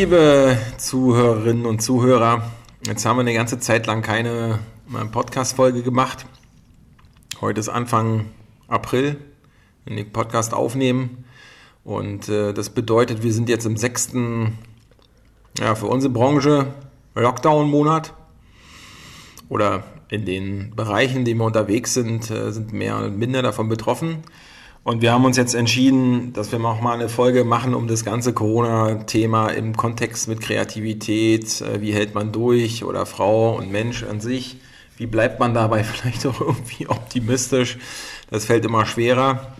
[0.00, 2.50] liebe Zuhörerinnen und Zuhörer,
[2.86, 4.58] jetzt haben wir eine ganze Zeit lang keine
[5.12, 6.24] Podcast-Folge gemacht.
[7.42, 8.24] Heute ist Anfang
[8.66, 9.18] April,
[9.84, 11.26] wenn wir den Podcast aufnehmen.
[11.84, 14.56] Und äh, das bedeutet, wir sind jetzt im sechsten,
[15.58, 16.72] ja, für unsere Branche
[17.14, 18.14] Lockdown-Monat.
[19.50, 23.68] Oder in den Bereichen, in denen wir unterwegs sind, äh, sind mehr und minder davon
[23.68, 24.22] betroffen.
[24.82, 28.02] Und wir haben uns jetzt entschieden, dass wir auch mal eine Folge machen um das
[28.02, 31.60] ganze Corona-Thema im Kontext mit Kreativität.
[31.60, 34.56] Äh, wie hält man durch oder Frau und Mensch an sich?
[34.96, 37.78] Wie bleibt man dabei vielleicht auch irgendwie optimistisch?
[38.30, 39.54] Das fällt immer schwerer.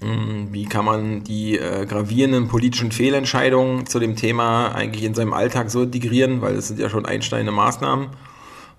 [0.00, 5.32] Hm, wie kann man die äh, gravierenden politischen Fehlentscheidungen zu dem Thema eigentlich in seinem
[5.32, 6.40] Alltag so integrieren?
[6.40, 8.08] Weil das sind ja schon einsteigende Maßnahmen.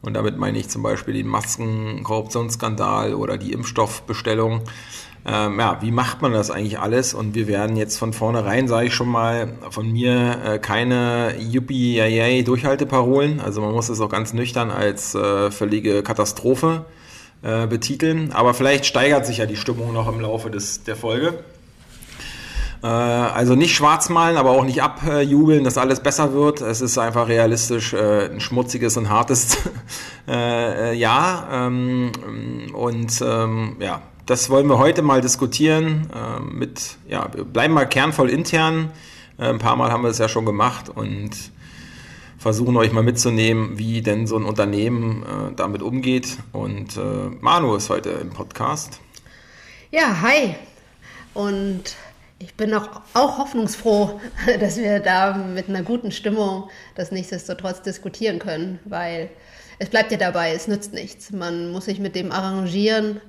[0.02, 4.64] Und damit meine ich zum Beispiel den Maskenkorruptionsskandal oder die Impfstoffbestellung.
[5.24, 7.14] Ähm, ja, wie macht man das eigentlich alles?
[7.14, 12.44] Und wir werden jetzt von vornherein, sage ich schon mal, von mir äh, keine Yuppie
[12.44, 13.40] Durchhalteparolen.
[13.40, 16.86] Also man muss es auch ganz nüchtern als äh, völlige Katastrophe
[17.44, 18.32] äh, betiteln.
[18.32, 21.44] Aber vielleicht steigert sich ja die Stimmung noch im Laufe des, der Folge.
[22.84, 26.62] Äh, also nicht schwarz malen, aber auch nicht abjubeln, dass alles besser wird.
[26.62, 29.58] Es ist einfach realistisch äh, ein schmutziges und hartes
[30.28, 31.48] äh, Jahr.
[31.52, 32.12] Ähm,
[32.74, 36.08] und ähm, ja, das wollen wir heute mal diskutieren.
[36.50, 38.94] mit, ja, bleiben mal kernvoll intern.
[39.38, 41.32] ein paar Mal haben wir es ja schon gemacht und
[42.38, 45.26] versuchen euch mal mitzunehmen, wie denn so ein Unternehmen
[45.58, 46.38] damit umgeht.
[46.54, 46.98] Und
[47.42, 49.02] Manu ist heute im Podcast.
[49.92, 50.56] Ja, hi.
[51.34, 51.98] Und
[52.40, 54.22] ich bin auch, auch hoffnungsfroh,
[54.62, 59.30] dass wir da mit einer guten Stimmung das nichtsdestotrotz diskutieren können, weil
[59.78, 61.32] es bleibt ja dabei, es nützt nichts.
[61.32, 63.20] Man muss sich mit dem arrangieren,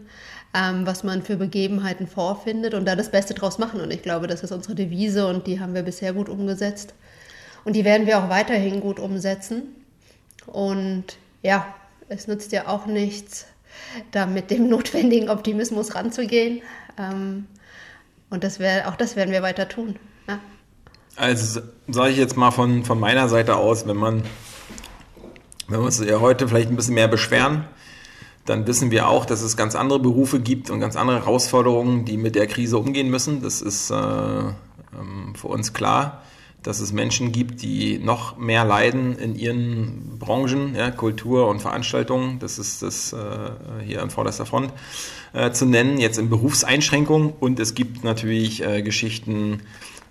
[0.55, 3.81] ähm, was man für Begebenheiten vorfindet und da das Beste draus machen.
[3.81, 6.95] Und ich glaube, das ist unsere Devise und die haben wir bisher gut umgesetzt.
[7.65, 9.63] Und die werden wir auch weiterhin gut umsetzen.
[10.47, 11.05] Und
[11.43, 11.67] ja,
[12.09, 13.47] es nützt ja auch nichts,
[14.11, 16.63] da mit dem notwendigen Optimismus ranzugehen.
[16.99, 17.47] Ähm,
[18.31, 19.97] und das wär, auch das werden wir weiter tun.
[20.29, 20.39] Ja.
[21.17, 24.23] Also sage ich jetzt mal von, von meiner Seite aus, wenn man,
[25.69, 27.65] wenn wir uns ja heute vielleicht ein bisschen mehr beschweren,
[28.45, 32.17] dann wissen wir auch, dass es ganz andere Berufe gibt und ganz andere Herausforderungen, die
[32.17, 33.43] mit der Krise umgehen müssen.
[33.43, 36.23] Das ist äh, ähm, für uns klar,
[36.63, 42.39] dass es Menschen gibt, die noch mehr leiden in ihren Branchen, ja, Kultur und Veranstaltungen.
[42.39, 43.17] Das ist das äh,
[43.85, 44.73] hier an vorderster Front
[45.33, 47.33] äh, zu nennen, jetzt in Berufseinschränkungen.
[47.39, 49.63] Und es gibt natürlich äh, Geschichten,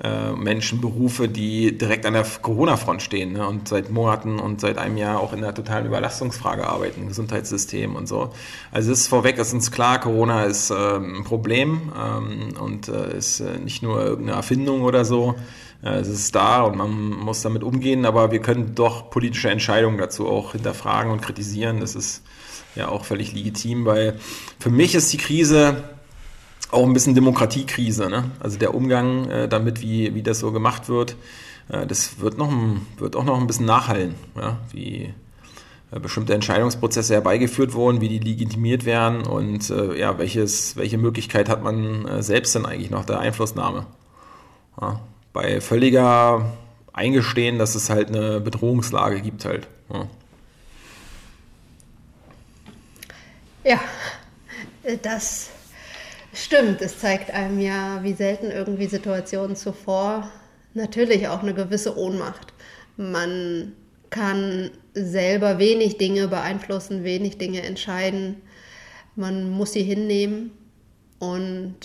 [0.04, 4.78] äh, Menschen, Berufe, die direkt an der Corona-Front stehen ne, und seit Monaten und seit
[4.78, 8.34] einem Jahr auch in der totalen Überlastungsfrage arbeiten, Gesundheitssystem und so.
[8.72, 13.16] Also es ist vorweg, ist uns klar, Corona ist ähm, ein Problem ähm, und äh,
[13.16, 15.36] ist äh, nicht nur irgendeine Erfindung oder so.
[15.84, 20.00] Äh, es ist da und man muss damit umgehen, aber wir können doch politische Entscheidungen
[20.00, 21.80] dazu auch hinterfragen und kritisieren.
[21.80, 22.24] Das ist
[22.76, 24.20] ja auch völlig legitim, weil
[24.60, 25.84] für mich ist die Krise
[26.72, 28.10] auch ein bisschen Demokratiekrise.
[28.10, 28.32] Ne?
[28.40, 31.16] Also der Umgang äh, damit, wie, wie das so gemacht wird,
[31.70, 32.52] äh, das wird, noch,
[32.98, 34.58] wird auch noch ein bisschen nachhallen, ja?
[34.72, 35.14] wie
[35.92, 41.50] äh, bestimmte Entscheidungsprozesse herbeigeführt wurden, wie die legitimiert werden und äh, ja, welches, welche Möglichkeit
[41.50, 43.86] hat man äh, selbst denn eigentlich noch der Einflussnahme.
[44.80, 45.02] Ja?
[45.34, 46.54] Bei völliger
[46.94, 49.68] Eingestehen, dass es halt eine Bedrohungslage gibt halt.
[49.94, 50.08] Ja.
[53.64, 53.80] Ja,
[55.04, 55.51] das
[56.34, 56.82] stimmt.
[56.82, 60.32] Es zeigt einem ja, wie selten irgendwie Situationen zuvor
[60.74, 62.54] natürlich auch eine gewisse Ohnmacht.
[62.98, 63.74] Man
[64.10, 68.42] kann selber wenig Dinge beeinflussen, wenig Dinge entscheiden.
[69.16, 70.52] Man muss sie hinnehmen
[71.20, 71.76] und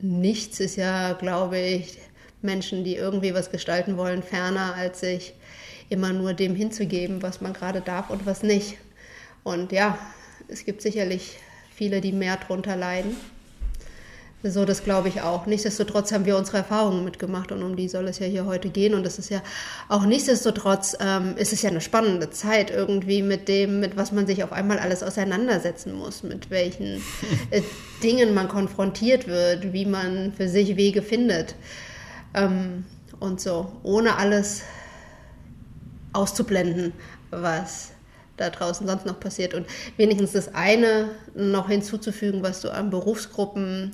[0.00, 1.98] nichts ist ja, glaube ich,
[2.42, 5.34] Menschen, die irgendwie was gestalten wollen, ferner als sich
[5.88, 8.76] immer nur dem hinzugeben, was man gerade darf und was nicht.
[9.42, 9.98] Und ja,
[10.48, 11.38] es gibt sicherlich
[11.74, 13.16] viele, die mehr drunter leiden.
[14.46, 15.46] So, das glaube ich auch.
[15.46, 18.92] Nichtsdestotrotz haben wir unsere Erfahrungen mitgemacht und um die soll es ja hier heute gehen.
[18.92, 19.42] Und es ist ja
[19.88, 24.26] auch nichtsdestotrotz, ähm, ist es ja eine spannende Zeit irgendwie mit dem, mit was man
[24.26, 27.02] sich auf einmal alles auseinandersetzen muss, mit welchen
[27.50, 27.62] äh,
[28.02, 31.54] Dingen man konfrontiert wird, wie man für sich Wege findet.
[32.34, 32.84] Ähm,
[33.20, 34.60] und so, ohne alles
[36.12, 36.92] auszublenden,
[37.30, 37.92] was
[38.36, 39.54] da draußen sonst noch passiert.
[39.54, 39.66] Und
[39.96, 43.92] wenigstens das eine noch hinzuzufügen, was du an Berufsgruppen,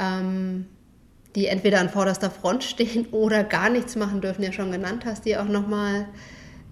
[0.00, 0.66] ähm,
[1.36, 5.24] die entweder an vorderster Front stehen oder gar nichts machen dürfen, ja schon genannt hast,
[5.24, 6.06] die auch nochmal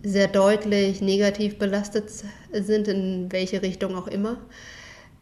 [0.03, 2.11] sehr deutlich negativ belastet
[2.53, 4.39] sind, in welche Richtung auch immer.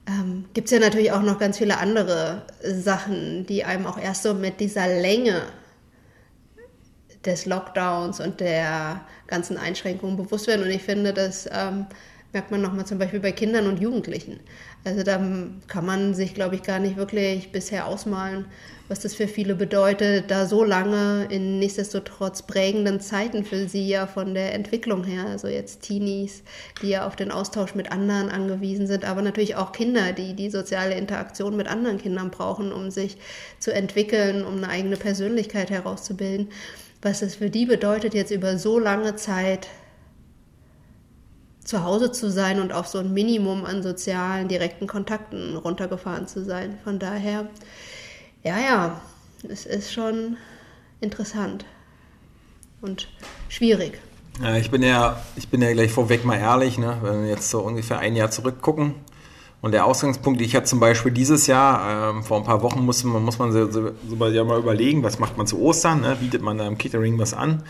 [0.06, 4.22] Ähm, Gibt es ja natürlich auch noch ganz viele andere Sachen, die einem auch erst
[4.22, 5.42] so mit dieser Länge
[7.24, 10.62] des Lockdowns und der ganzen Einschränkungen bewusst werden.
[10.62, 11.86] Und ich finde, das ähm,
[12.36, 14.40] merkt man nochmal zum Beispiel bei Kindern und Jugendlichen.
[14.84, 15.18] Also da
[15.68, 18.44] kann man sich, glaube ich, gar nicht wirklich bisher ausmalen,
[18.88, 24.06] was das für viele bedeutet, da so lange in nichtsdestotrotz prägenden Zeiten für sie ja
[24.06, 26.42] von der Entwicklung her, also jetzt Teenies,
[26.82, 30.50] die ja auf den Austausch mit anderen angewiesen sind, aber natürlich auch Kinder, die die
[30.50, 33.16] soziale Interaktion mit anderen Kindern brauchen, um sich
[33.58, 36.50] zu entwickeln, um eine eigene Persönlichkeit herauszubilden,
[37.00, 39.68] was es für die bedeutet, jetzt über so lange Zeit
[41.66, 46.44] zu Hause zu sein und auf so ein Minimum an sozialen, direkten Kontakten runtergefahren zu
[46.44, 46.78] sein.
[46.84, 47.48] Von daher,
[48.44, 49.00] ja, ja,
[49.48, 50.36] es ist schon
[51.00, 51.64] interessant
[52.80, 53.08] und
[53.48, 53.98] schwierig.
[54.40, 56.98] Ja, ich bin ja, ich bin ja gleich vorweg mal ehrlich, ne?
[57.02, 58.94] wenn wir jetzt so ungefähr ein Jahr zurückgucken.
[59.60, 63.02] Und der Ausgangspunkt, ich hatte zum Beispiel dieses Jahr, ähm, vor ein paar Wochen muss
[63.02, 66.16] man, muss man so, so, so ja mal überlegen, was macht man zu Ostern, ne?
[66.20, 67.64] bietet man da im Catering was an.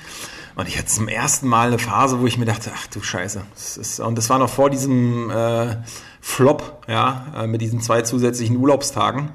[0.56, 3.42] Und ich hatte zum ersten Mal eine Phase, wo ich mir dachte, ach du Scheiße.
[3.54, 5.76] Das ist, und das war noch vor diesem äh,
[6.22, 9.28] Flop, ja, äh, mit diesen zwei zusätzlichen Urlaubstagen.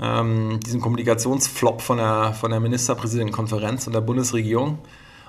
[0.00, 4.78] Ähm, diesen Kommunikationsflop von der, von der Ministerpräsidentenkonferenz und der Bundesregierung.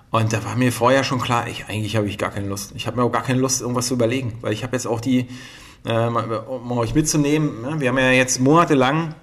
[0.10, 2.72] Und da war mir vorher schon klar, ich, eigentlich habe ich gar keine Lust.
[2.76, 5.00] Ich habe mir auch gar keine Lust, irgendwas zu überlegen, weil ich habe jetzt auch
[5.00, 5.28] die,
[5.86, 7.80] äh, um euch mitzunehmen, ne?
[7.80, 9.14] wir haben ja jetzt monatelang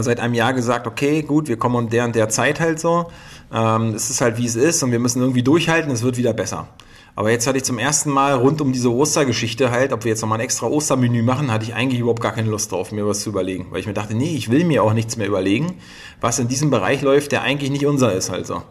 [0.00, 3.10] seit einem Jahr gesagt, okay, gut, wir kommen um der und der Zeit halt so.
[3.52, 6.32] Ähm, es ist halt wie es ist und wir müssen irgendwie durchhalten, es wird wieder
[6.32, 6.68] besser.
[7.14, 10.20] Aber jetzt hatte ich zum ersten Mal rund um diese Ostergeschichte halt, ob wir jetzt
[10.20, 13.20] nochmal ein extra Ostermenü machen, hatte ich eigentlich überhaupt gar keine Lust drauf, mir was
[13.20, 13.68] zu überlegen.
[13.70, 15.78] Weil ich mir dachte, nee, ich will mir auch nichts mehr überlegen,
[16.20, 18.62] was in diesem Bereich läuft, der eigentlich nicht unser ist halt so.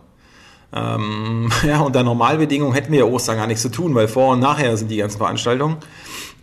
[0.71, 4.41] Ähm, ja, unter Normalbedingungen hätten wir ja Ostern gar nichts zu tun, weil vor und
[4.41, 5.77] nachher sind die ganzen Veranstaltungen.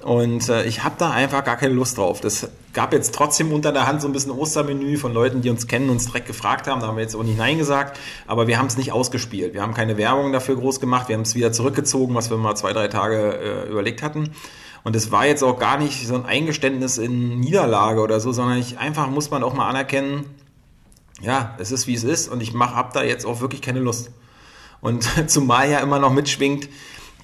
[0.02, 2.20] Und äh, ich habe da einfach gar keine Lust drauf.
[2.20, 5.68] Das gab jetzt trotzdem unter der Hand so ein bisschen Ostermenü von Leuten, die uns
[5.68, 6.80] kennen, uns direkt gefragt haben.
[6.80, 9.54] Da haben wir jetzt auch nicht Nein gesagt, aber wir haben es nicht ausgespielt.
[9.54, 11.08] Wir haben keine Werbung dafür groß gemacht.
[11.08, 14.30] Wir haben es wieder zurückgezogen, was wir mal zwei, drei Tage äh, überlegt hatten.
[14.82, 18.58] Und es war jetzt auch gar nicht so ein Eingeständnis in Niederlage oder so, sondern
[18.58, 20.24] ich einfach muss man auch mal anerkennen,
[21.20, 23.78] ja, es ist wie es ist und ich mache ab da jetzt auch wirklich keine
[23.78, 24.10] Lust.
[24.80, 26.68] Und zumal ja immer noch mitschwingt,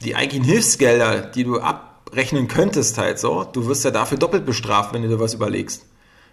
[0.04, 1.60] die eigentlichen Hilfsgelder, die du
[2.08, 5.84] abrechnen könntest halt so, du wirst ja dafür doppelt bestraft, wenn du dir was überlegst.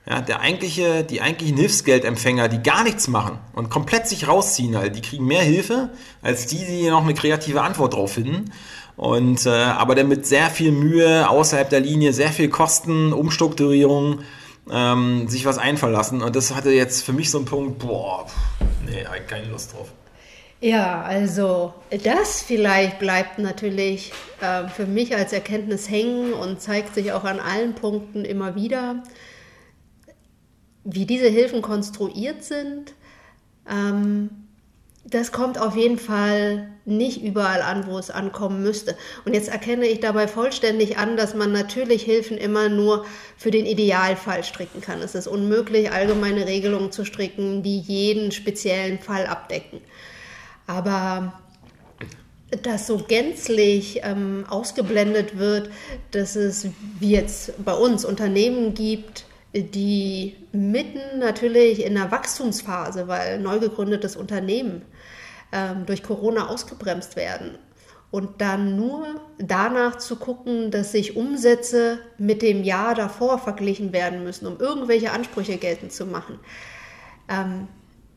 [0.07, 4.95] Ja, der eigentliche, die eigentlichen Hilfsgeldempfänger, die gar nichts machen und komplett sich rausziehen, halt,
[4.95, 5.89] die kriegen mehr Hilfe
[6.21, 8.51] als die, die noch eine kreative Antwort drauf finden.
[8.97, 14.19] Und äh, aber dann mit sehr viel Mühe außerhalb der Linie, sehr viel Kosten, Umstrukturierung,
[14.69, 16.21] ähm, sich was einfallen lassen.
[16.21, 18.27] Und das hatte jetzt für mich so einen Punkt, boah,
[18.85, 19.91] nee, keine Lust drauf.
[20.61, 21.73] Ja, also
[22.03, 27.39] das vielleicht bleibt natürlich äh, für mich als Erkenntnis hängen und zeigt sich auch an
[27.39, 29.03] allen Punkten immer wieder,
[30.83, 32.93] wie diese Hilfen konstruiert sind.
[33.69, 34.29] Ähm,
[35.07, 38.95] das kommt auf jeden Fall nicht überall an, wo es ankommen müsste.
[39.23, 43.05] Und jetzt erkenne ich dabei vollständig an, dass man natürlich Hilfen immer nur
[43.37, 45.01] für den Idealfall stricken kann.
[45.01, 49.81] Es ist unmöglich, allgemeine Regelungen zu stricken, die jeden speziellen Fall abdecken.
[50.67, 51.33] Aber
[52.63, 55.69] dass so gänzlich ähm, ausgeblendet wird,
[56.11, 56.67] dass es,
[56.99, 64.15] wie jetzt bei uns, Unternehmen gibt, die mitten natürlich in einer Wachstumsphase, weil neu gegründetes
[64.15, 64.83] Unternehmen
[65.51, 67.57] ähm, durch Corona ausgebremst werden.
[68.11, 74.23] Und dann nur danach zu gucken, dass sich Umsätze mit dem Jahr davor verglichen werden
[74.23, 76.39] müssen, um irgendwelche Ansprüche geltend zu machen.
[77.27, 77.67] Ähm,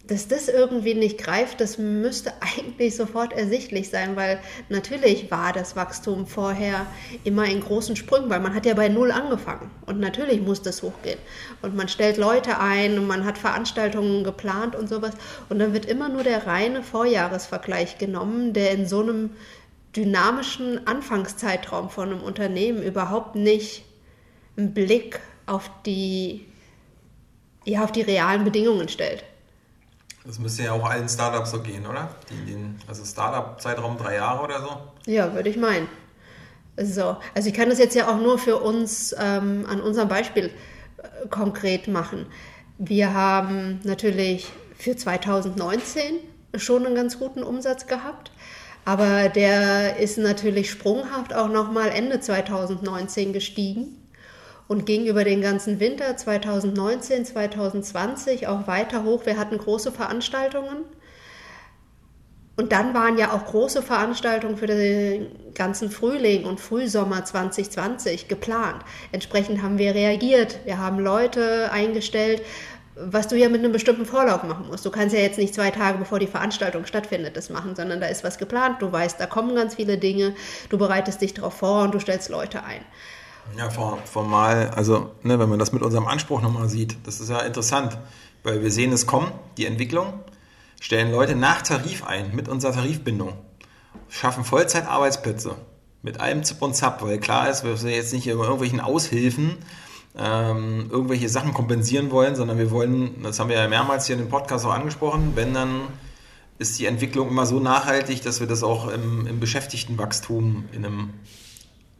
[0.08, 5.76] dass das irgendwie nicht greift, das müsste eigentlich sofort ersichtlich sein, weil natürlich war das
[5.76, 6.86] Wachstum vorher
[7.24, 10.82] immer in großen Sprüngen, weil man hat ja bei Null angefangen und natürlich muss das
[10.82, 11.18] hochgehen.
[11.62, 15.12] Und man stellt Leute ein und man hat Veranstaltungen geplant und sowas
[15.50, 19.30] und dann wird immer nur der reine Vorjahresvergleich genommen, der in so einem
[19.94, 23.84] dynamischen Anfangszeitraum von einem Unternehmen überhaupt nicht
[24.56, 26.46] einen Blick auf die,
[27.64, 29.24] ja, auf die realen Bedingungen stellt.
[30.28, 32.10] Das müsste ja auch allen Startups so gehen, oder?
[32.28, 35.10] Die, den, also Startup-Zeitraum drei Jahre oder so?
[35.10, 35.88] Ja, würde ich meinen.
[36.76, 40.50] So, also ich kann das jetzt ja auch nur für uns ähm, an unserem Beispiel
[40.98, 42.26] äh, konkret machen.
[42.76, 46.16] Wir haben natürlich für 2019
[46.56, 48.30] schon einen ganz guten Umsatz gehabt,
[48.84, 53.96] aber der ist natürlich sprunghaft auch nochmal Ende 2019 gestiegen
[54.68, 59.24] und ging über den ganzen Winter 2019, 2020 auch weiter hoch.
[59.24, 60.84] Wir hatten große Veranstaltungen.
[62.56, 68.84] Und dann waren ja auch große Veranstaltungen für den ganzen Frühling und Frühsommer 2020 geplant.
[69.12, 70.58] Entsprechend haben wir reagiert.
[70.64, 72.42] Wir haben Leute eingestellt,
[72.96, 74.84] was du ja mit einem bestimmten Vorlauf machen musst.
[74.84, 78.08] Du kannst ja jetzt nicht zwei Tage bevor die Veranstaltung stattfindet das machen, sondern da
[78.08, 78.82] ist was geplant.
[78.82, 80.34] Du weißt, da kommen ganz viele Dinge,
[80.68, 82.80] du bereitest dich darauf vor und du stellst Leute ein.
[83.56, 87.40] Ja, formal, also ne, wenn man das mit unserem Anspruch nochmal sieht, das ist ja
[87.40, 87.98] interessant,
[88.44, 90.12] weil wir sehen es kommen, die Entwicklung,
[90.80, 93.32] stellen Leute nach Tarif ein, mit unserer Tarifbindung,
[94.08, 95.56] schaffen Vollzeitarbeitsplätze
[96.02, 99.58] mit allem Zip und Zap, weil klar ist, wir sind jetzt nicht über irgendwelchen Aushilfen
[100.18, 104.22] ähm, irgendwelche Sachen kompensieren wollen, sondern wir wollen, das haben wir ja mehrmals hier in
[104.22, 105.82] dem Podcast auch angesprochen, wenn dann
[106.58, 111.10] ist die Entwicklung immer so nachhaltig, dass wir das auch im, im Beschäftigtenwachstum in einem,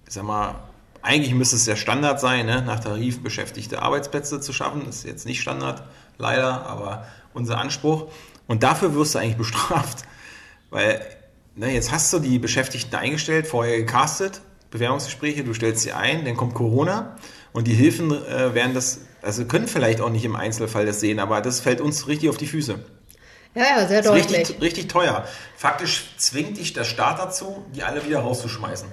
[0.07, 0.57] ich sag mal,
[1.03, 2.63] eigentlich müsste es der Standard sein, ne?
[2.63, 4.83] nach Tarif beschäftigte Arbeitsplätze zu schaffen.
[4.87, 5.83] Das ist jetzt nicht Standard,
[6.19, 8.07] leider, aber unser Anspruch.
[8.47, 10.05] Und dafür wirst du eigentlich bestraft,
[10.71, 11.01] weil
[11.55, 14.41] ne, jetzt hast du die Beschäftigten eingestellt, vorher gecastet,
[14.71, 17.17] Bewerbungsgespräche, du stellst sie ein, dann kommt Corona
[17.53, 21.19] und die Hilfen äh, werden das, also können vielleicht auch nicht im Einzelfall das sehen,
[21.19, 22.79] aber das fällt uns richtig auf die Füße.
[23.55, 24.39] Ja, ja, sehr deutlich.
[24.39, 25.27] Richtig, richtig teuer.
[25.57, 28.89] Faktisch zwingt dich der Staat dazu, die alle wieder rauszuschmeißen.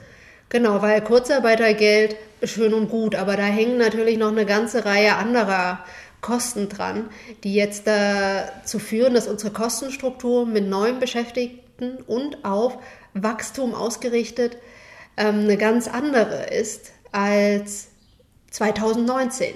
[0.55, 5.83] Genau, weil Kurzarbeitergeld schön und gut, aber da hängen natürlich noch eine ganze Reihe anderer
[6.21, 7.09] Kosten dran,
[7.43, 12.77] die jetzt dazu führen, dass unsere Kostenstruktur mit neuen Beschäftigten und auf
[13.13, 14.55] Wachstum ausgerichtet
[15.17, 17.87] ähm, eine ganz andere ist als
[18.51, 19.55] 2019.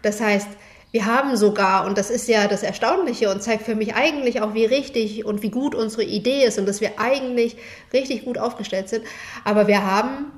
[0.00, 0.48] Das heißt,
[0.92, 4.54] wir haben sogar, und das ist ja das Erstaunliche und zeigt für mich eigentlich auch,
[4.54, 7.58] wie richtig und wie gut unsere Idee ist und dass wir eigentlich
[7.92, 9.04] richtig gut aufgestellt sind,
[9.44, 10.32] aber wir haben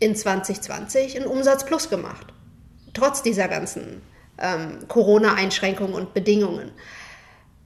[0.00, 2.26] in 2020 einen Umsatz plus gemacht,
[2.94, 4.02] trotz dieser ganzen
[4.38, 6.72] ähm, Corona-Einschränkungen und Bedingungen.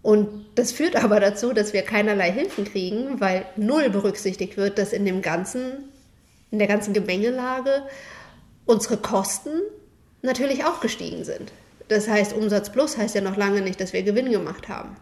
[0.02, 4.92] Und das führt aber dazu, dass wir keinerlei Hilfen kriegen, weil null berücksichtigt wird, dass
[4.92, 5.90] in dem ganzen,
[6.50, 7.82] in der ganzen Gemengelage
[8.66, 9.50] unsere Kosten
[10.22, 11.52] natürlich auch gestiegen sind.
[11.88, 14.96] Das heißt, Umsatz plus heißt ja noch lange nicht, dass wir Gewinn gemacht haben.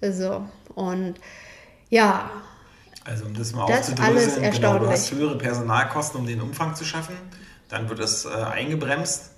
[0.00, 1.14] So, und
[1.90, 2.30] ja.
[3.08, 4.60] Also um das mal das alles erstaunlich.
[4.60, 7.16] Genau, du hast höhere Personalkosten, um den Umfang zu schaffen.
[7.70, 9.30] Dann wird das äh, eingebremst.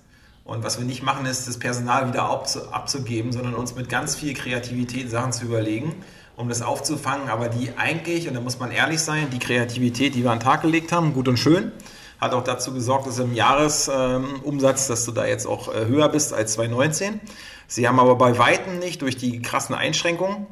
[0.43, 4.33] Und was wir nicht machen, ist, das Personal wieder abzugeben, sondern uns mit ganz viel
[4.33, 5.95] Kreativität Sachen zu überlegen,
[6.35, 7.29] um das aufzufangen.
[7.29, 10.43] Aber die eigentlich, und da muss man ehrlich sein, die Kreativität, die wir an den
[10.43, 11.71] Tag gelegt haben, gut und schön,
[12.19, 16.33] hat auch dazu gesorgt, dass im Jahresumsatz, dass du da jetzt auch äh, höher bist
[16.33, 17.21] als 2019.
[17.67, 20.47] Sie haben aber bei Weitem nicht durch die krassen Einschränkungen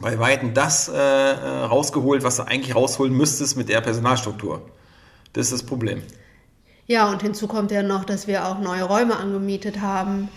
[0.00, 4.62] bei Weitem das äh, äh, rausgeholt, was du eigentlich rausholen müsstest mit der Personalstruktur.
[5.32, 6.02] Das ist das Problem.
[6.86, 10.28] Ja, und hinzu kommt ja noch, dass wir auch neue Räume angemietet haben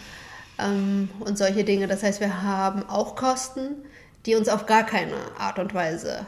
[0.57, 1.87] ähm, und solche Dinge.
[1.87, 3.83] Das heißt, wir haben auch Kosten,
[4.25, 6.25] die uns auf gar keine Art und Weise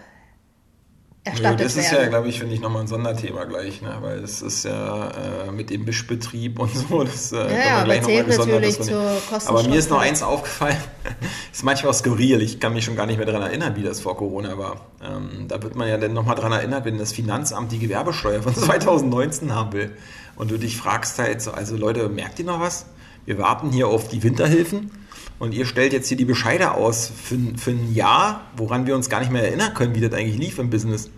[1.24, 2.04] erstattet Das ist werden.
[2.04, 3.98] ja, glaube ich, finde ich nochmal ein Sonderthema gleich, ne?
[4.02, 5.10] weil es ist ja
[5.48, 9.64] äh, mit dem Mischbetrieb und so, das äh, ja, ja, gleich nochmal natürlich zur Aber
[9.64, 10.78] mir ist noch eins aufgefallen,
[11.52, 14.18] ist manchmal skurril, ich kann mich schon gar nicht mehr daran erinnern, wie das vor
[14.18, 14.88] Corona war.
[15.04, 18.56] Ähm, da wird man ja dann nochmal daran erinnert, wenn das Finanzamt die Gewerbesteuer von
[18.56, 19.92] 2019 haben will
[20.36, 22.86] und du dich fragst halt so, also Leute, merkt ihr noch was?
[23.26, 24.92] Wir warten hier auf die Winterhilfen
[25.40, 29.10] und ihr stellt jetzt hier die Bescheide aus für, für ein Jahr, woran wir uns
[29.10, 31.10] gar nicht mehr erinnern können, wie das eigentlich lief im Business.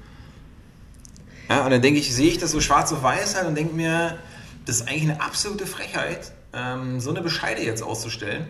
[1.49, 3.75] Ja, und dann denke ich, sehe ich das so schwarz auf weiß halt und denke
[3.75, 4.17] mir,
[4.65, 8.47] das ist eigentlich eine absolute Frechheit, ähm, so eine Bescheide jetzt auszustellen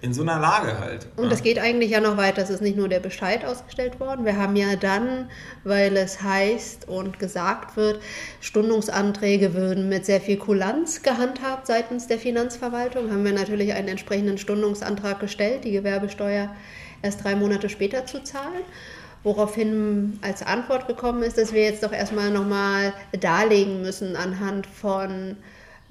[0.00, 1.08] in so einer Lage halt.
[1.16, 2.42] Und es geht eigentlich ja noch weiter.
[2.42, 4.24] Es ist nicht nur der Bescheid ausgestellt worden.
[4.24, 5.28] Wir haben ja dann,
[5.64, 8.00] weil es heißt und gesagt wird,
[8.40, 14.38] Stundungsanträge würden mit sehr viel Kulanz gehandhabt seitens der Finanzverwaltung, haben wir natürlich einen entsprechenden
[14.38, 16.54] Stundungsantrag gestellt, die Gewerbesteuer
[17.02, 18.62] erst drei Monate später zu zahlen.
[19.24, 25.36] Woraufhin als Antwort gekommen ist, dass wir jetzt doch erstmal nochmal darlegen müssen anhand von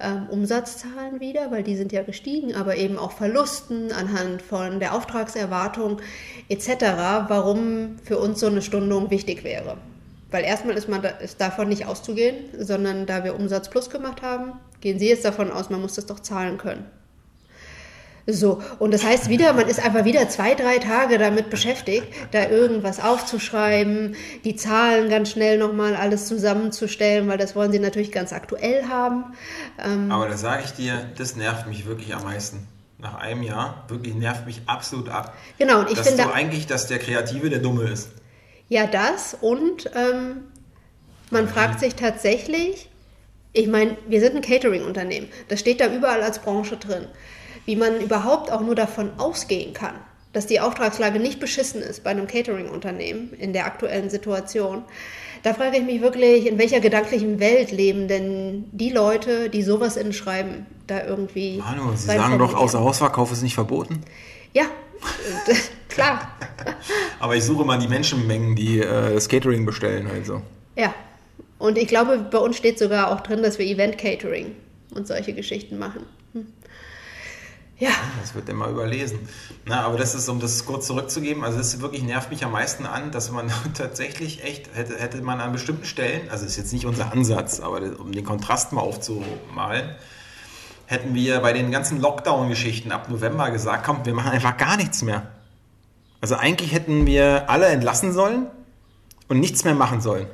[0.00, 4.94] ähm, Umsatzzahlen wieder, weil die sind ja gestiegen, aber eben auch Verlusten anhand von der
[4.94, 6.00] Auftragserwartung
[6.48, 6.68] etc.,
[7.28, 9.76] warum für uns so eine Stundung wichtig wäre.
[10.30, 14.22] Weil erstmal ist, man da, ist davon nicht auszugehen, sondern da wir Umsatz plus gemacht
[14.22, 16.84] haben, gehen Sie jetzt davon aus, man muss das doch zahlen können.
[18.30, 22.46] So, und das heißt wieder, man ist einfach wieder zwei, drei Tage damit beschäftigt, da
[22.50, 28.34] irgendwas aufzuschreiben, die Zahlen ganz schnell nochmal alles zusammenzustellen, weil das wollen sie natürlich ganz
[28.34, 29.32] aktuell haben.
[29.82, 32.68] Ähm Aber da sage ich dir, das nervt mich wirklich am meisten.
[32.98, 35.34] Nach einem Jahr, wirklich nervt mich absolut ab.
[35.56, 36.24] Genau, und ich finde.
[36.24, 38.10] Da, eigentlich, dass der Kreative der Dumme ist.
[38.68, 40.42] Ja, das und ähm,
[41.30, 41.48] man mhm.
[41.48, 42.90] fragt sich tatsächlich,
[43.54, 47.06] ich meine, wir sind ein Catering-Unternehmen, das steht da überall als Branche drin
[47.68, 49.92] wie man überhaupt auch nur davon ausgehen kann,
[50.32, 54.84] dass die Auftragslage nicht beschissen ist bei einem Catering-Unternehmen in der aktuellen Situation,
[55.42, 59.98] da frage ich mich wirklich, in welcher gedanklichen Welt leben denn die Leute, die sowas
[59.98, 61.58] in Schreiben da irgendwie.
[61.58, 64.00] Manu, Sie sagen doch, außer Hausverkauf ist nicht verboten?
[64.54, 64.64] Ja,
[65.90, 66.26] klar.
[67.20, 70.40] Aber ich suche mal die Menschenmengen, die äh, das Catering bestellen, also.
[70.74, 70.94] Ja,
[71.58, 74.54] und ich glaube, bei uns steht sogar auch drin, dass wir Event-Catering
[74.94, 76.06] und solche Geschichten machen.
[77.78, 77.90] Ja.
[78.20, 79.20] Das wird immer überlesen.
[79.64, 82.86] Na, aber das ist, um das kurz zurückzugeben, also das wirklich nervt mich am meisten
[82.86, 86.86] an, dass man tatsächlich echt, hätte, hätte man an bestimmten Stellen, also ist jetzt nicht
[86.86, 89.94] unser Ansatz, aber um den Kontrast mal aufzumalen,
[90.86, 95.02] hätten wir bei den ganzen Lockdown-Geschichten ab November gesagt, komm, wir machen einfach gar nichts
[95.02, 95.28] mehr.
[96.20, 98.46] Also eigentlich hätten wir alle entlassen sollen
[99.28, 100.26] und nichts mehr machen sollen.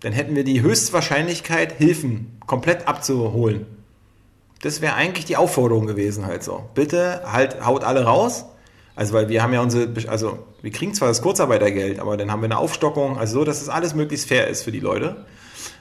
[0.00, 3.66] Dann hätten wir die Höchstwahrscheinlichkeit, Hilfen komplett abzuholen.
[4.62, 6.64] Das wäre eigentlich die Aufforderung gewesen halt so.
[6.74, 8.46] Bitte halt, haut alle raus.
[8.94, 12.40] Also weil wir haben ja unsere, also wir kriegen zwar das Kurzarbeitergeld, aber dann haben
[12.40, 15.26] wir eine Aufstockung, also so, dass es alles möglichst fair ist für die Leute.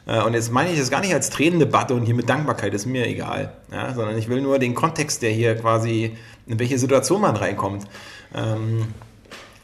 [0.05, 2.85] Äh, und jetzt meine ich das gar nicht als Tränendebatte und hier mit Dankbarkeit, ist
[2.85, 3.53] mir egal.
[3.71, 7.87] Ja, sondern ich will nur den Kontext, der hier quasi, in welche Situation man reinkommt,
[8.35, 8.93] ähm,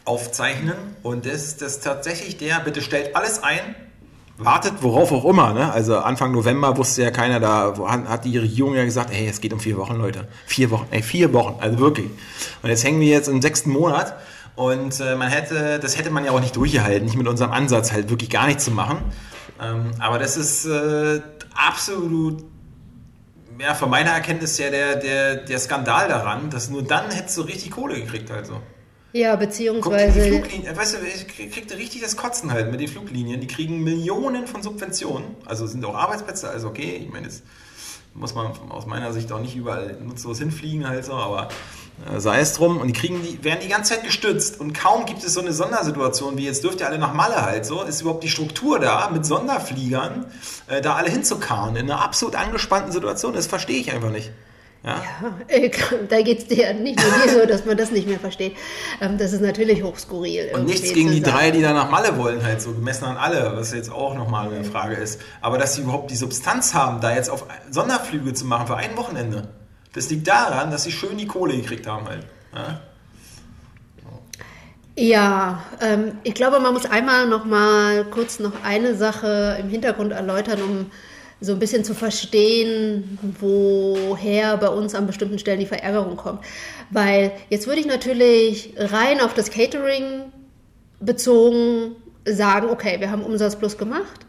[0.05, 0.77] aufzeichnen.
[1.03, 3.75] Und das ist das tatsächlich der, bitte stellt alles ein,
[4.45, 5.53] wartet, worauf auch immer.
[5.53, 5.71] Ne?
[5.71, 7.73] Also Anfang November wusste ja keiner, da
[8.07, 10.27] hat die Regierung ja gesagt, hey, es geht um vier Wochen, Leute.
[10.45, 12.09] Vier Wochen, ey, vier Wochen, also wirklich.
[12.61, 14.15] Und jetzt hängen wir jetzt im sechsten Monat
[14.55, 17.91] und äh, man hätte, das hätte man ja auch nicht durchgehalten, nicht mit unserem Ansatz
[17.91, 18.97] halt wirklich gar nichts zu machen.
[19.61, 21.21] Ähm, aber das ist äh,
[21.55, 22.43] absolut
[23.59, 27.41] ja, von meiner Erkenntnis ja der, der, der Skandal daran, dass nur dann hättest du
[27.41, 28.61] richtig Kohle gekriegt halt so.
[29.13, 30.21] Ja, beziehungsweise.
[30.21, 33.41] Fluglinien, weißt du, ich kriegte richtig das Kotzen halt mit den Fluglinien.
[33.41, 35.35] Die kriegen Millionen von Subventionen.
[35.45, 37.01] Also sind auch Arbeitsplätze, also okay.
[37.03, 37.41] Ich meine, das
[38.13, 41.49] muss man aus meiner Sicht auch nicht überall nutzlos hinfliegen halt so, aber
[42.09, 42.77] äh, sei es drum.
[42.77, 44.59] Und die kriegen die, werden die ganze Zeit gestützt.
[44.59, 47.65] Und kaum gibt es so eine Sondersituation wie jetzt dürft ihr alle nach Malle halt
[47.65, 50.25] so, ist überhaupt die Struktur da, mit Sonderfliegern
[50.67, 53.33] äh, da alle hinzukarren in einer absolut angespannten Situation.
[53.33, 54.31] Das verstehe ich einfach nicht.
[54.83, 55.01] Ja,
[55.49, 55.69] ja
[56.09, 58.55] da geht es dir nicht nur dir so, dass man das nicht mehr versteht.
[58.99, 60.51] Ähm, das ist natürlich hochskurril.
[60.53, 63.55] Und nichts gegen die drei, die da nach Malle wollen, halt so gemessen an alle,
[63.55, 65.21] was jetzt auch nochmal eine Frage ist.
[65.41, 68.97] Aber dass sie überhaupt die Substanz haben, da jetzt auf Sonderflüge zu machen für ein
[68.97, 69.49] Wochenende,
[69.93, 72.25] das liegt daran, dass sie schön die Kohle gekriegt haben halt.
[72.55, 72.81] Ja?
[74.97, 80.11] Ja, ähm, ich glaube, man muss einmal noch mal kurz noch eine Sache im Hintergrund
[80.11, 80.91] erläutern, um
[81.41, 86.41] so ein bisschen zu verstehen, woher bei uns an bestimmten Stellen die Verärgerung kommt.
[86.91, 90.31] Weil jetzt würde ich natürlich rein auf das Catering
[90.99, 94.27] bezogen sagen, okay, wir haben Umsatz plus gemacht.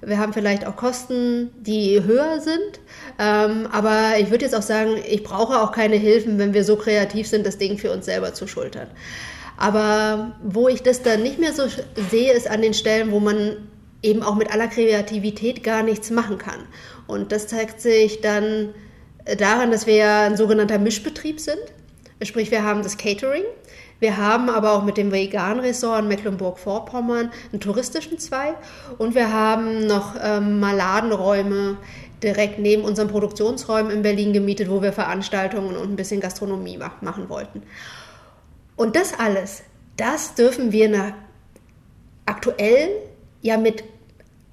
[0.00, 2.80] Wir haben vielleicht auch Kosten, die höher sind.
[3.18, 6.76] Ähm, aber ich würde jetzt auch sagen, ich brauche auch keine Hilfen, wenn wir so
[6.76, 8.88] kreativ sind, das Ding für uns selber zu schultern.
[9.56, 11.64] Aber wo ich das dann nicht mehr so
[12.10, 13.56] sehe, ist an den Stellen, wo man
[14.04, 16.60] eben auch mit aller Kreativität gar nichts machen kann.
[17.06, 18.74] Und das zeigt sich dann
[19.38, 21.60] daran, dass wir ja ein sogenannter Mischbetrieb sind.
[22.22, 23.42] Sprich, wir haben das Catering,
[24.00, 28.54] wir haben aber auch mit dem Vegan-Ressort in Mecklenburg-Vorpommern einen touristischen Zweig
[28.98, 31.76] und wir haben noch ähm, mal Ladenräume
[32.22, 37.28] direkt neben unseren Produktionsräumen in Berlin gemietet, wo wir Veranstaltungen und ein bisschen Gastronomie machen
[37.28, 37.62] wollten.
[38.76, 39.62] Und das alles,
[39.96, 41.14] das dürfen wir
[42.26, 42.88] aktuell
[43.42, 43.84] ja mit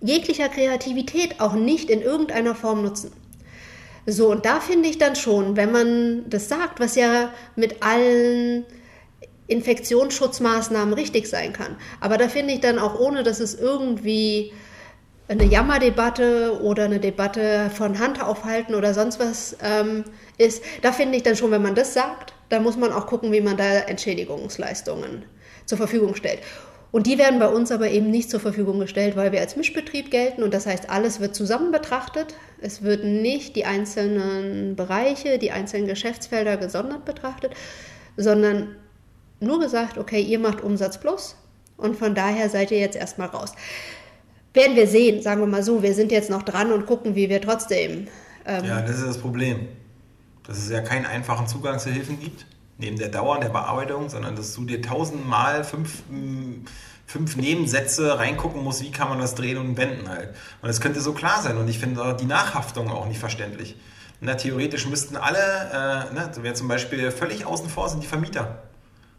[0.02, 3.12] jeglicher Kreativität auch nicht in irgendeiner Form nutzen.
[4.06, 8.66] So, und da finde ich dann schon, wenn man das sagt, was ja mit allen
[9.48, 11.76] Infektionsschutzmaßnahmen richtig sein kann.
[12.00, 14.54] Aber da finde ich dann auch, ohne dass es irgendwie
[15.28, 20.04] eine Jammerdebatte oder eine Debatte von Hand aufhalten oder sonst was ähm,
[20.38, 23.32] ist, da finde ich dann schon, wenn man das sagt, da muss man auch gucken,
[23.32, 25.24] wie man da Entschädigungsleistungen
[25.66, 26.40] zur Verfügung stellt.
[26.92, 30.12] Und die werden bei uns aber eben nicht zur Verfügung gestellt, weil wir als Mischbetrieb
[30.12, 32.36] gelten und das heißt, alles wird zusammen betrachtet.
[32.60, 37.54] Es wird nicht die einzelnen Bereiche, die einzelnen Geschäftsfelder gesondert betrachtet,
[38.18, 38.76] sondern
[39.40, 41.36] nur gesagt, okay, ihr macht Umsatz plus
[41.78, 43.54] und von daher seid ihr jetzt erstmal raus.
[44.54, 47.30] Werden wir sehen, sagen wir mal so, wir sind jetzt noch dran und gucken, wie
[47.30, 48.10] wir trotzdem.
[48.46, 49.70] Ähm ja, das ist das Problem.
[50.46, 52.46] Dass es ja keinen einfachen Zugang zu Hilfen gibt
[52.82, 56.66] neben der Dauer der Bearbeitung, sondern dass du dir tausendmal fünf, mm,
[57.08, 60.30] fünf Nebensätze reingucken musst, wie kann man das drehen und wenden halt.
[60.62, 63.78] Und das könnte so klar sein und ich finde die Nachhaftung auch nicht verständlich.
[64.20, 68.60] Na, theoretisch müssten alle, äh, ne, wer zum Beispiel völlig außen vor sind, die Vermieter.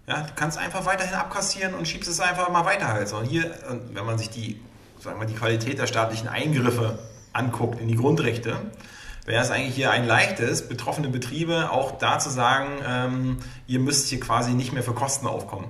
[0.07, 3.13] Ja, du kannst einfach weiterhin abkassieren und schiebst es einfach mal weiter halt.
[3.13, 3.53] Und hier,
[3.93, 4.61] wenn man sich die,
[5.01, 6.99] sagen wir, die Qualität der staatlichen Eingriffe
[7.33, 8.57] anguckt in die Grundrechte,
[9.25, 14.09] wäre es eigentlich hier ein leichtes, betroffene Betriebe auch da zu sagen, ähm, ihr müsst
[14.09, 15.69] hier quasi nicht mehr für Kosten aufkommen.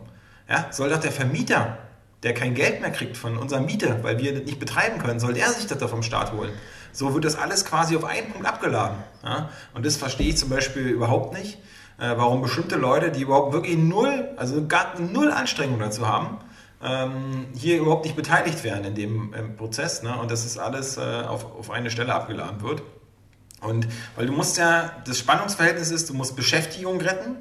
[0.48, 1.78] Ja, soll doch der Vermieter,
[2.22, 5.34] der kein Geld mehr kriegt von unserer Miete, weil wir das nicht betreiben können, soll
[5.34, 6.52] der sich das da vom Staat holen.
[6.92, 8.98] So wird das alles quasi auf einen Punkt abgeladen.
[9.24, 9.48] Ja?
[9.74, 11.58] Und das verstehe ich zum Beispiel überhaupt nicht,
[11.98, 16.38] äh, warum bestimmte Leute, die überhaupt wirklich null, also gar null Anstrengung dazu haben,
[16.82, 20.02] ähm, hier überhaupt nicht beteiligt werden in dem Prozess.
[20.02, 20.16] Ne?
[20.18, 22.82] Und dass es alles äh, auf, auf eine Stelle abgeladen wird.
[23.62, 27.36] Und weil du musst ja, das Spannungsverhältnis ist, du musst Beschäftigung retten.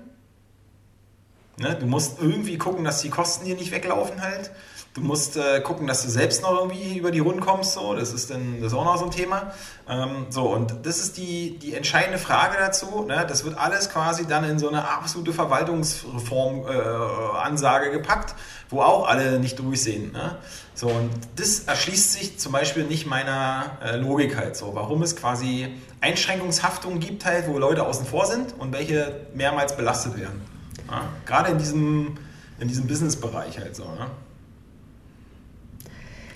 [1.58, 1.76] Ne?
[1.80, 4.52] Du musst irgendwie gucken, dass die Kosten hier nicht weglaufen halt.
[4.94, 7.72] Du musst äh, gucken, dass du selbst noch irgendwie über die Runden kommst.
[7.74, 7.96] So.
[7.96, 9.54] Das ist dann das ist auch noch so ein Thema.
[9.88, 13.06] Ähm, so, und das ist die, die entscheidende Frage dazu.
[13.08, 13.26] Ne?
[13.28, 18.36] Das wird alles quasi dann in so eine absolute Verwaltungsreform-Ansage äh, gepackt,
[18.70, 20.12] wo auch alle nicht durchsehen.
[20.12, 20.36] Ne?
[20.74, 24.76] So, und das erschließt sich zum Beispiel nicht meiner äh, Logik halt so.
[24.76, 30.20] Warum es quasi Einschränkungshaftungen gibt halt, wo Leute außen vor sind und welche mehrmals belastet
[30.20, 30.42] werden.
[30.90, 31.04] Ja?
[31.26, 32.18] Gerade in diesem,
[32.60, 33.84] in diesem Business-Bereich halt so.
[33.84, 34.08] Ne?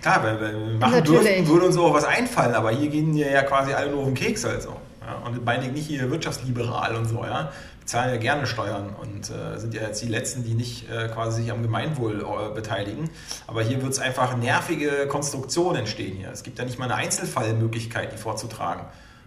[0.01, 3.73] Klar, wenn wir machen dürften, würde uns auch was einfallen, aber hier gehen ja quasi
[3.73, 4.75] alle nur auf den Keks halt so.
[5.01, 5.15] Ja?
[5.25, 7.51] Und meine ich nicht hier wirtschaftsliberal und so, ja.
[7.79, 11.07] Wir zahlen ja gerne Steuern und äh, sind ja jetzt die Letzten, die nicht äh,
[11.07, 13.09] quasi sich am Gemeinwohl äh, beteiligen.
[13.47, 16.29] Aber hier wird es einfach nervige Konstruktionen entstehen hier.
[16.31, 18.85] Es gibt ja nicht mal eine Einzelfallmöglichkeit, die vorzutragen.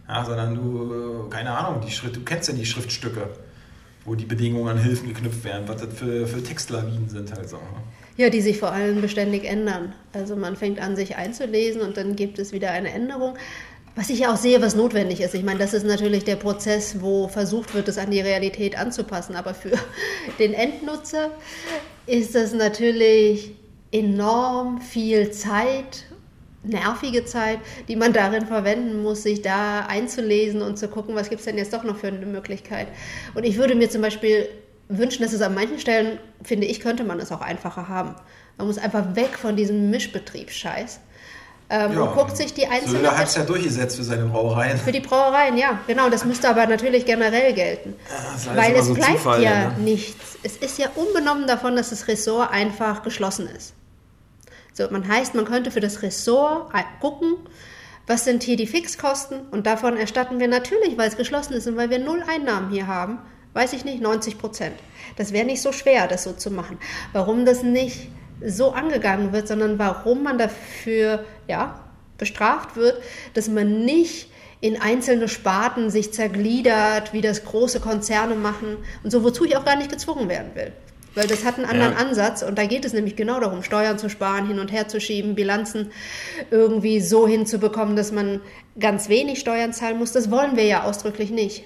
[0.08, 3.28] Ja, sondern du, äh, keine Ahnung, die Schrift, du kennst ja die Schriftstücke,
[4.04, 7.56] wo die Bedingungen an Hilfen geknüpft werden, was das für, für Textlawinen sind halt so.
[7.56, 7.82] Ne?
[8.16, 9.92] Ja, die sich vor allem beständig ändern.
[10.12, 13.36] Also man fängt an, sich einzulesen und dann gibt es wieder eine Änderung.
[13.94, 15.34] Was ich ja auch sehe, was notwendig ist.
[15.34, 19.36] Ich meine, das ist natürlich der Prozess, wo versucht wird, es an die Realität anzupassen.
[19.36, 19.72] Aber für
[20.38, 21.30] den Endnutzer
[22.06, 23.54] ist das natürlich
[23.92, 26.04] enorm viel Zeit,
[26.68, 31.40] nervige Zeit, die man darin verwenden muss, sich da einzulesen und zu gucken, was gibt
[31.40, 32.88] es denn jetzt doch noch für eine Möglichkeit.
[33.34, 34.48] Und ich würde mir zum Beispiel
[34.88, 38.14] wünschen, dass es an manchen Stellen, finde ich, könnte man es auch einfacher haben.
[38.56, 41.00] Man muss einfach weg von diesem Mischbetriebsscheiß.
[41.70, 42.96] Ähm, ja, und guckt sich die einzelnen.
[42.96, 44.78] Söder hat es ja durchgesetzt für seine Brauereien.
[44.78, 46.08] Für die Brauereien, ja, genau.
[46.08, 47.94] Das müsste aber natürlich generell gelten.
[48.08, 49.74] Ja, weil es so bleibt Zufall, ja ne?
[49.80, 50.38] nichts.
[50.42, 53.74] Es ist ja unbenommen davon, dass das Ressort einfach geschlossen ist.
[54.78, 57.34] So, man heißt, man könnte für das Ressort gucken,
[58.06, 61.76] was sind hier die Fixkosten und davon erstatten wir natürlich, weil es geschlossen ist und
[61.76, 63.18] weil wir null Einnahmen hier haben,
[63.54, 64.76] weiß ich nicht, 90 Prozent.
[65.16, 66.78] Das wäre nicht so schwer, das so zu machen.
[67.12, 68.08] Warum das nicht
[68.40, 71.80] so angegangen wird, sondern warum man dafür ja,
[72.16, 73.02] bestraft wird,
[73.34, 79.24] dass man nicht in einzelne Sparten sich zergliedert, wie das große Konzerne machen und so,
[79.24, 80.72] wozu ich auch gar nicht gezwungen werden will.
[81.18, 81.98] Weil das hat einen anderen ja.
[81.98, 85.00] Ansatz und da geht es nämlich genau darum, Steuern zu sparen, hin und her zu
[85.00, 85.90] schieben, Bilanzen
[86.52, 88.40] irgendwie so hinzubekommen, dass man
[88.78, 90.12] ganz wenig Steuern zahlen muss.
[90.12, 91.64] Das wollen wir ja ausdrücklich nicht.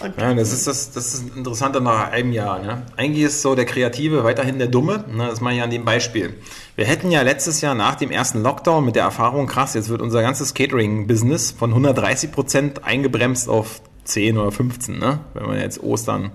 [0.00, 2.60] Und ja, das ist das, das ist interessanter nach einem Jahr.
[2.60, 2.82] Ne?
[2.96, 5.04] Eigentlich ist so der Kreative weiterhin der Dumme.
[5.12, 5.26] Ne?
[5.26, 6.34] Das mache ich an dem Beispiel.
[6.76, 10.02] Wir hätten ja letztes Jahr nach dem ersten Lockdown mit der Erfahrung, krass, jetzt wird
[10.02, 15.18] unser ganzes Catering-Business von 130 Prozent eingebremst auf 10 oder 15, ne?
[15.34, 16.30] wenn man jetzt Ostern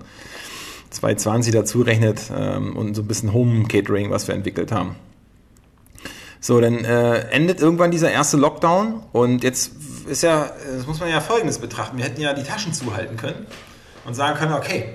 [0.94, 4.96] 2020 dazu rechnet ähm, und so ein bisschen Home-Catering, was wir entwickelt haben.
[6.40, 9.72] So, dann äh, endet irgendwann dieser erste Lockdown und jetzt
[10.06, 11.96] ist ja, das muss man ja Folgendes betrachten.
[11.96, 13.46] Wir hätten ja die Taschen zuhalten können
[14.04, 14.94] und sagen können, okay,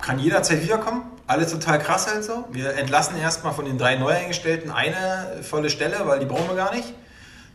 [0.00, 2.44] kann jederzeit wiederkommen, alles total krass halt so.
[2.50, 6.74] Wir entlassen erstmal von den drei Neueingestellten eine volle Stelle, weil die brauchen wir gar
[6.74, 6.94] nicht.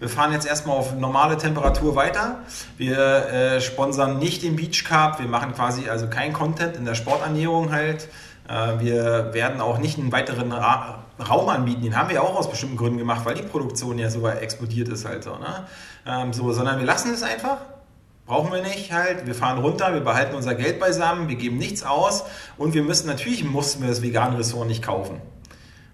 [0.02, 2.40] Wir fahren jetzt erstmal auf normale Temperatur weiter.
[2.76, 5.20] Wir äh, sponsern nicht den Beach Cup.
[5.20, 8.08] Wir machen quasi also kein Content in der Sporternährung halt.
[8.50, 11.84] Äh, wir werden auch nicht einen weiteren Ra Raum anbieten.
[11.84, 15.06] Den haben wir auch aus bestimmten Gründen gemacht, weil die Produktion ja so explodiert ist
[15.06, 15.36] halt so.
[15.36, 15.68] Ne?
[16.08, 17.58] Ähm, so sondern wir lassen es einfach.
[18.26, 19.28] Brauchen wir nicht halt.
[19.28, 22.24] Wir fahren runter, wir behalten unser Geld beisammen, wir geben nichts aus
[22.58, 25.22] und wir müssen natürlich mussten wir das vegane Ressort nicht kaufen.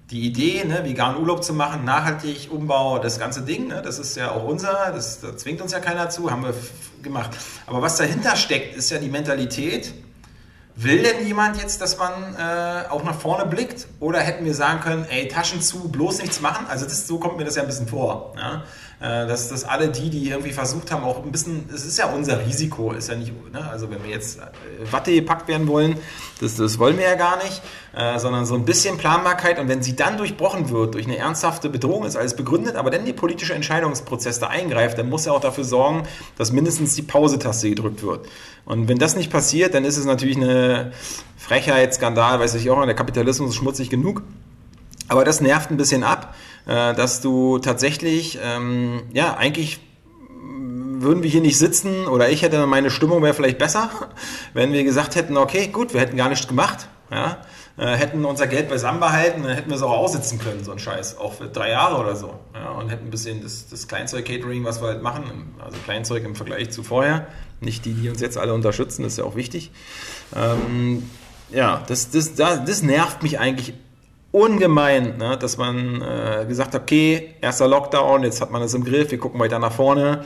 [0.10, 4.16] Die Idee, ne, veganen Urlaub zu machen, nachhaltig, Umbau, das ganze Ding, ne, das ist
[4.16, 6.54] ja auch unser, das, das zwingt uns ja keiner zu, haben wir
[7.04, 7.32] gemacht.
[7.66, 9.94] Aber was dahinter steckt, ist ja die Mentalität,
[10.80, 13.88] Will denn jemand jetzt, dass man äh, auch nach vorne blickt?
[14.00, 16.68] Oder hätten wir sagen können, ey, Taschen zu, bloß nichts machen?
[16.70, 18.36] Also das, so kommt mir das ja ein bisschen vor.
[18.38, 18.64] Ja?
[19.00, 22.08] Äh, dass, dass alle die, die irgendwie versucht haben, auch ein bisschen, es ist ja
[22.08, 23.70] unser Risiko, ist ja nicht, ne?
[23.70, 25.98] also wenn wir jetzt äh, Watte gepackt werden wollen,
[26.42, 27.62] das, das wollen wir ja gar nicht,
[27.96, 31.70] äh, sondern so ein bisschen Planbarkeit und wenn sie dann durchbrochen wird durch eine ernsthafte
[31.70, 35.42] Bedrohung, ist alles begründet, aber dann der politische Entscheidungsprozess da eingreift, dann muss er auch
[35.42, 38.28] dafür sorgen, dass mindestens die Pause-Taste gedrückt wird.
[38.66, 40.92] Und wenn das nicht passiert, dann ist es natürlich eine
[41.38, 44.24] Frechheit, Skandal, weiß ich auch, der Kapitalismus ist schmutzig genug.
[45.08, 49.80] Aber das nervt ein bisschen ab, äh, dass du tatsächlich, ähm, ja, eigentlich
[51.02, 53.90] würden wir hier nicht sitzen oder ich hätte meine Stimmung wäre vielleicht besser,
[54.54, 57.38] wenn wir gesagt hätten, okay, gut, wir hätten gar nichts gemacht, ja,
[57.78, 60.80] äh, hätten unser Geld beisammen behalten, dann hätten wir es auch aussitzen können, so ein
[60.80, 64.64] Scheiß, auch für drei Jahre oder so, ja, und hätten ein bisschen das, das Kleinzeug-Catering,
[64.66, 67.28] was wir halt machen, also Kleinzeug im Vergleich zu vorher,
[67.62, 69.72] nicht die, die uns jetzt alle unterstützen, ist ja auch wichtig.
[70.36, 71.10] Ähm,
[71.50, 73.74] ja, das, das, das, das nervt mich eigentlich
[74.32, 78.84] ungemein, ne, dass man äh, gesagt hat, okay, erster Lockdown, jetzt hat man das im
[78.84, 80.26] Griff, wir gucken weiter nach vorne.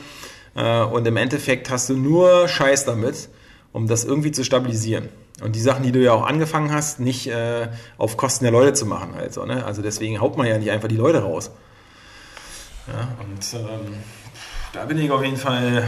[0.54, 3.28] Äh, und im Endeffekt hast du nur Scheiß damit,
[3.72, 5.08] um das irgendwie zu stabilisieren.
[5.42, 8.74] Und die Sachen, die du ja auch angefangen hast, nicht äh, auf Kosten der Leute
[8.74, 9.14] zu machen.
[9.14, 9.64] Halt so, ne?
[9.64, 11.50] Also deswegen haut man ja nicht einfach die Leute raus.
[12.86, 13.94] Ja, und ähm,
[14.72, 15.84] da bin ich auf jeden Fall,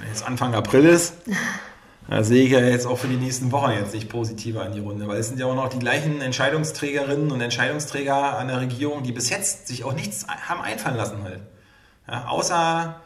[0.00, 1.14] wenn jetzt Anfang April ist,
[2.08, 4.80] da sehe ich ja jetzt auch für die nächsten Wochen jetzt nicht positiver in die
[4.80, 9.02] Runde, weil es sind ja auch noch die gleichen Entscheidungsträgerinnen und Entscheidungsträger an der Regierung,
[9.02, 11.40] die bis jetzt sich auch nichts haben einfallen lassen halt.
[12.08, 12.96] Ja, außer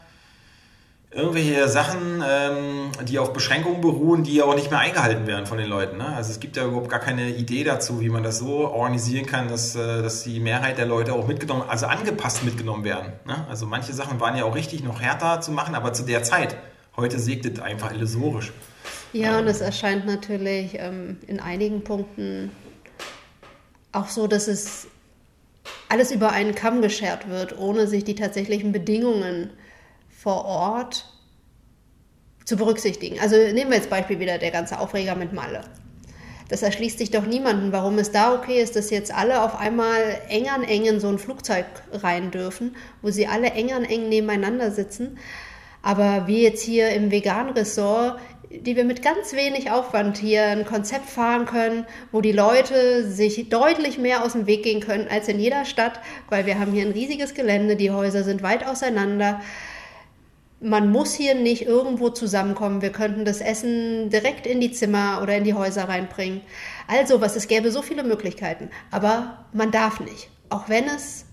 [1.16, 5.58] irgendwelche Sachen, ähm, die auf Beschränkungen beruhen, die ja auch nicht mehr eingehalten werden von
[5.58, 5.96] den Leuten.
[5.96, 6.06] Ne?
[6.06, 9.48] Also es gibt ja überhaupt gar keine Idee dazu, wie man das so organisieren kann,
[9.48, 13.12] dass, äh, dass die Mehrheit der Leute auch mitgenommen, also angepasst mitgenommen werden.
[13.24, 13.46] Ne?
[13.48, 16.56] Also manche Sachen waren ja auch richtig noch härter zu machen, aber zu der Zeit.
[16.96, 18.52] Heute segnet einfach illusorisch.
[19.12, 22.50] Ja, und es erscheint natürlich ähm, in einigen Punkten
[23.92, 24.88] auch so, dass es
[25.88, 29.50] alles über einen Kamm geschert wird, ohne sich die tatsächlichen Bedingungen
[30.10, 31.06] vor Ort
[32.44, 33.18] zu berücksichtigen.
[33.20, 35.62] Also nehmen wir jetzt Beispiel wieder der ganze Aufreger mit Malle.
[36.48, 40.20] Das erschließt sich doch niemanden, warum es da okay ist, dass jetzt alle auf einmal
[40.28, 44.08] eng an eng in so ein Flugzeug rein dürfen, wo sie alle eng an eng
[44.08, 45.18] nebeneinander sitzen.
[45.82, 51.08] Aber wir jetzt hier im Vegan-Ressort die wir mit ganz wenig Aufwand hier ein Konzept
[51.08, 55.40] fahren können, wo die Leute sich deutlich mehr aus dem Weg gehen können als in
[55.40, 59.40] jeder Stadt, weil wir haben hier ein riesiges Gelände, die Häuser sind weit auseinander.
[60.60, 62.80] Man muss hier nicht irgendwo zusammenkommen.
[62.80, 66.40] Wir könnten das Essen direkt in die Zimmer oder in die Häuser reinbringen.
[66.88, 70.28] Also, was es gäbe so viele Möglichkeiten, aber man darf nicht.
[70.48, 71.26] Auch wenn es,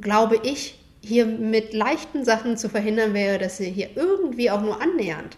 [0.00, 4.80] glaube ich, hier mit leichten Sachen zu verhindern wäre, dass sie hier irgendwie auch nur
[4.82, 5.36] annähernd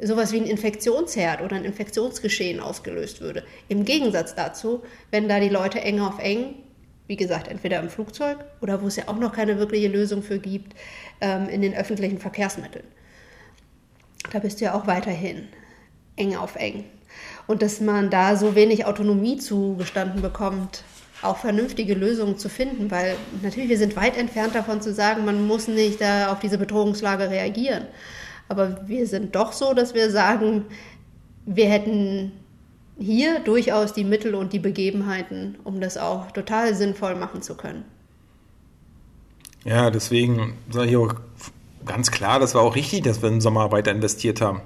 [0.00, 3.44] sowas wie ein Infektionsherd oder ein Infektionsgeschehen ausgelöst würde.
[3.68, 6.56] Im Gegensatz dazu, wenn da die Leute eng auf eng,
[7.06, 10.38] wie gesagt, entweder im Flugzeug oder wo es ja auch noch keine wirkliche Lösung für
[10.38, 10.74] gibt,
[11.20, 12.84] ähm, in den öffentlichen Verkehrsmitteln.
[14.32, 15.48] Da bist du ja auch weiterhin
[16.16, 16.84] eng auf eng.
[17.46, 20.82] Und dass man da so wenig Autonomie zugestanden bekommt,
[21.22, 25.46] auch vernünftige Lösungen zu finden, weil natürlich wir sind weit entfernt davon zu sagen, man
[25.46, 27.86] muss nicht da auf diese Bedrohungslage reagieren.
[28.48, 30.66] Aber wir sind doch so, dass wir sagen,
[31.46, 32.32] wir hätten
[32.98, 37.84] hier durchaus die Mittel und die Begebenheiten, um das auch total sinnvoll machen zu können.
[39.64, 41.14] Ja, deswegen sage ich auch
[41.86, 44.60] ganz klar, das war auch richtig, dass wir im Sommer weiter investiert haben.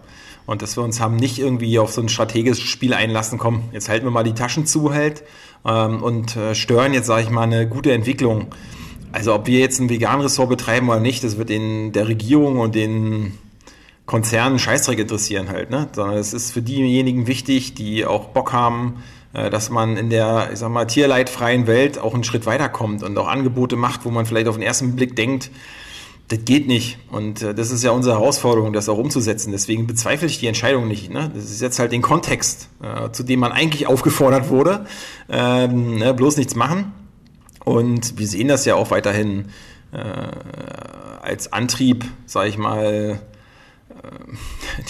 [0.46, 3.88] Und dass wir uns haben nicht irgendwie auf so ein strategisches Spiel einlassen, komm, jetzt
[3.88, 5.22] halten wir mal die Taschen zu halt
[5.64, 8.46] ähm, und äh, stören jetzt, sage ich mal, eine gute Entwicklung.
[9.12, 12.74] Also ob wir jetzt ein Vegan-Ressort betreiben oder nicht, das wird in der Regierung und
[12.74, 13.34] den
[14.08, 15.86] Konzernen Scheißdreck interessieren halt, ne?
[15.92, 19.02] Sondern es ist für diejenigen wichtig, die auch Bock haben,
[19.34, 23.18] äh, dass man in der, ich sag mal, tierleidfreien Welt auch einen Schritt weiterkommt und
[23.18, 25.50] auch Angebote macht, wo man vielleicht auf den ersten Blick denkt,
[26.28, 26.98] das geht nicht.
[27.10, 29.52] Und äh, das ist ja unsere Herausforderung, das auch umzusetzen.
[29.52, 31.10] Deswegen bezweifle ich die Entscheidung nicht.
[31.10, 31.30] Ne?
[31.34, 34.86] Das ist jetzt halt den Kontext, äh, zu dem man eigentlich aufgefordert wurde.
[35.28, 36.14] Ähm, ne?
[36.14, 36.92] Bloß nichts machen.
[37.62, 39.50] Und wir sehen das ja auch weiterhin
[39.92, 39.98] äh,
[41.20, 43.20] als Antrieb, sage ich mal,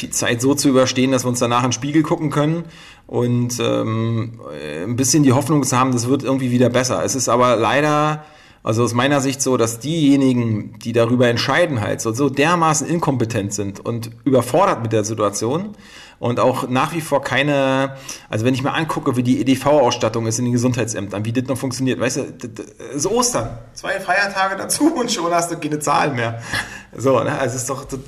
[0.00, 2.64] die Zeit so zu überstehen, dass wir uns danach in den Spiegel gucken können
[3.06, 4.40] und ähm,
[4.84, 7.02] ein bisschen die Hoffnung zu haben, das wird irgendwie wieder besser.
[7.04, 8.24] Es ist aber leider,
[8.62, 13.54] also aus meiner Sicht so, dass diejenigen, die darüber entscheiden, halt so, so dermaßen inkompetent
[13.54, 15.70] sind und überfordert mit der Situation
[16.18, 17.96] und auch nach wie vor keine,
[18.28, 21.58] also wenn ich mir angucke, wie die EDV-Ausstattung ist in den Gesundheitsämtern, wie das noch
[21.58, 26.16] funktioniert, weißt du, das ist Ostern, zwei Feiertage dazu und schon hast du keine Zahlen
[26.16, 26.42] mehr.
[26.96, 27.38] So, ne?
[27.38, 28.00] also es ist doch das,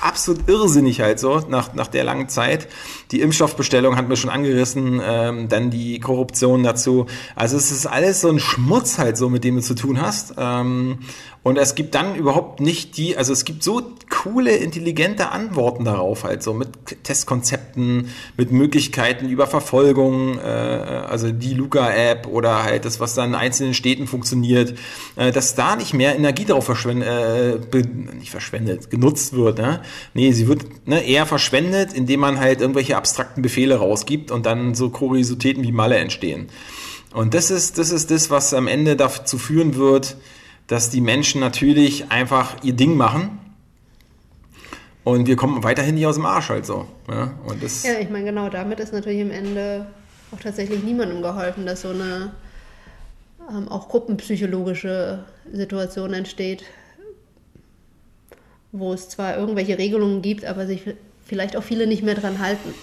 [0.00, 2.68] absolut irrsinnig halt so, nach, nach der langen Zeit.
[3.10, 7.06] Die Impfstoffbestellung hat mir schon angerissen, ähm, dann die Korruption dazu.
[7.34, 10.34] Also es ist alles so ein Schmutz halt so, mit dem du zu tun hast.
[10.38, 11.00] Ähm,
[11.42, 13.80] und es gibt dann überhaupt nicht die, also es gibt so
[14.22, 16.68] coole, intelligente Antworten darauf, halt so mit
[17.02, 23.34] Testkonzepten, mit Möglichkeiten über Verfolgung, äh, also die Luca-App oder halt das, was dann in
[23.34, 24.78] einzelnen Städten funktioniert,
[25.16, 27.82] äh, dass da nicht mehr Energie darauf verschwendet, äh,
[28.14, 29.58] nicht verschwendet, genutzt wird.
[29.58, 29.80] Ne?
[30.14, 34.76] Nee, sie wird ne, eher verschwendet, indem man halt irgendwelche abstrakten Befehle rausgibt und dann
[34.76, 36.46] so Kuriositäten wie Malle entstehen.
[37.12, 40.16] Und das ist, das ist das, was am Ende dazu führen wird,
[40.68, 43.41] dass die Menschen natürlich einfach ihr Ding machen
[45.04, 46.86] Und wir kommen weiterhin nicht aus dem Arsch halt so.
[47.08, 49.86] Ja, und das ja ich meine, genau, damit ist natürlich am Ende
[50.30, 52.32] auch tatsächlich niemandem geholfen, dass so eine
[53.50, 56.64] ähm, auch gruppenpsychologische Situation entsteht,
[58.70, 60.82] wo es zwar irgendwelche Regelungen gibt, aber sich
[61.24, 62.74] vielleicht auch viele nicht mehr dran halten.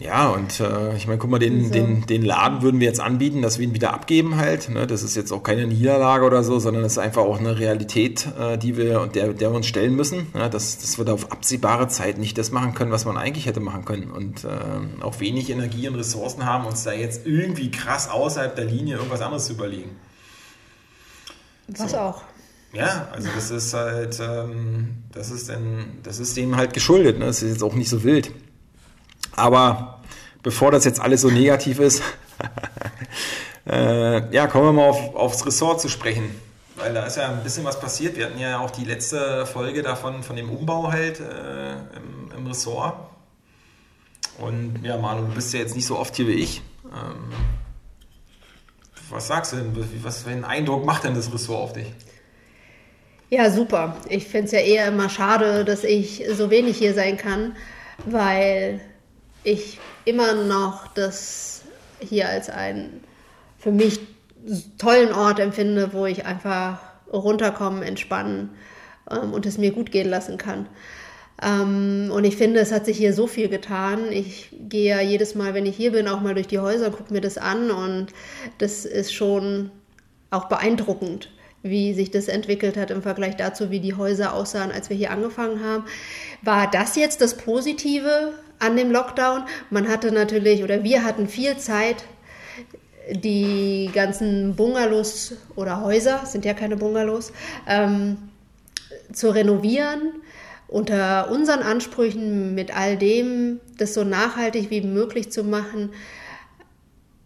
[0.00, 1.70] Ja, und äh, ich meine, guck mal, den, so.
[1.70, 4.68] den, den Laden würden wir jetzt anbieten, dass wir ihn wieder abgeben halt.
[4.68, 4.86] Ne?
[4.86, 8.26] Das ist jetzt auch keine Niederlage oder so, sondern das ist einfach auch eine Realität,
[8.38, 10.26] äh, die wir und der, der wir uns stellen müssen.
[10.34, 10.48] Ja?
[10.48, 13.60] Dass, dass wir da auf absehbare Zeit nicht das machen können, was man eigentlich hätte
[13.60, 14.10] machen können.
[14.10, 18.64] Und äh, auch wenig Energie und Ressourcen haben, uns da jetzt irgendwie krass außerhalb der
[18.64, 19.90] Linie irgendwas anderes zu überlegen.
[21.68, 21.98] Was so.
[21.98, 22.22] auch.
[22.72, 27.20] Ja, also das ist halt, ähm, das ist denn, das ist dem halt geschuldet.
[27.20, 27.26] Ne?
[27.26, 28.32] Das ist jetzt auch nicht so wild.
[29.36, 30.00] Aber
[30.42, 32.02] bevor das jetzt alles so negativ ist,
[33.66, 36.34] äh, ja, kommen wir mal auf, aufs Ressort zu sprechen.
[36.76, 38.16] Weil da ist ja ein bisschen was passiert.
[38.16, 42.46] Wir hatten ja auch die letzte Folge davon, von dem Umbau halt äh, im, im,
[42.46, 42.96] Ressort.
[44.38, 46.62] Und ja, Manu, du bist ja jetzt nicht so oft hier wie ich.
[46.84, 47.32] Ähm,
[49.08, 49.88] was sagst du denn?
[50.02, 51.86] Was für einen Eindruck macht denn das Ressort auf dich?
[53.30, 53.96] Ja, super.
[54.08, 57.56] Ich finde es ja eher immer schade, dass ich so wenig hier sein kann,
[58.04, 58.80] weil
[59.44, 61.62] ich immer noch das
[62.00, 63.02] hier als einen
[63.58, 64.00] für mich
[64.78, 66.78] tollen Ort empfinde, wo ich einfach
[67.12, 68.50] runterkommen, entspannen
[69.10, 70.66] ähm, und es mir gut gehen lassen kann.
[71.42, 74.10] Ähm, und ich finde, es hat sich hier so viel getan.
[74.10, 77.12] Ich gehe ja jedes Mal, wenn ich hier bin, auch mal durch die Häuser, gucke
[77.12, 78.08] mir das an und
[78.58, 79.70] das ist schon
[80.30, 81.30] auch beeindruckend,
[81.62, 85.10] wie sich das entwickelt hat im Vergleich dazu, wie die Häuser aussahen, als wir hier
[85.10, 85.84] angefangen haben.
[86.42, 89.44] War das jetzt das Positive an dem Lockdown.
[89.70, 92.04] Man hatte natürlich, oder wir hatten viel Zeit,
[93.10, 97.32] die ganzen Bungalows oder Häuser, sind ja keine Bungalows,
[97.68, 98.16] ähm,
[99.12, 100.12] zu renovieren
[100.66, 105.90] unter unseren Ansprüchen mit all dem, das so nachhaltig wie möglich zu machen,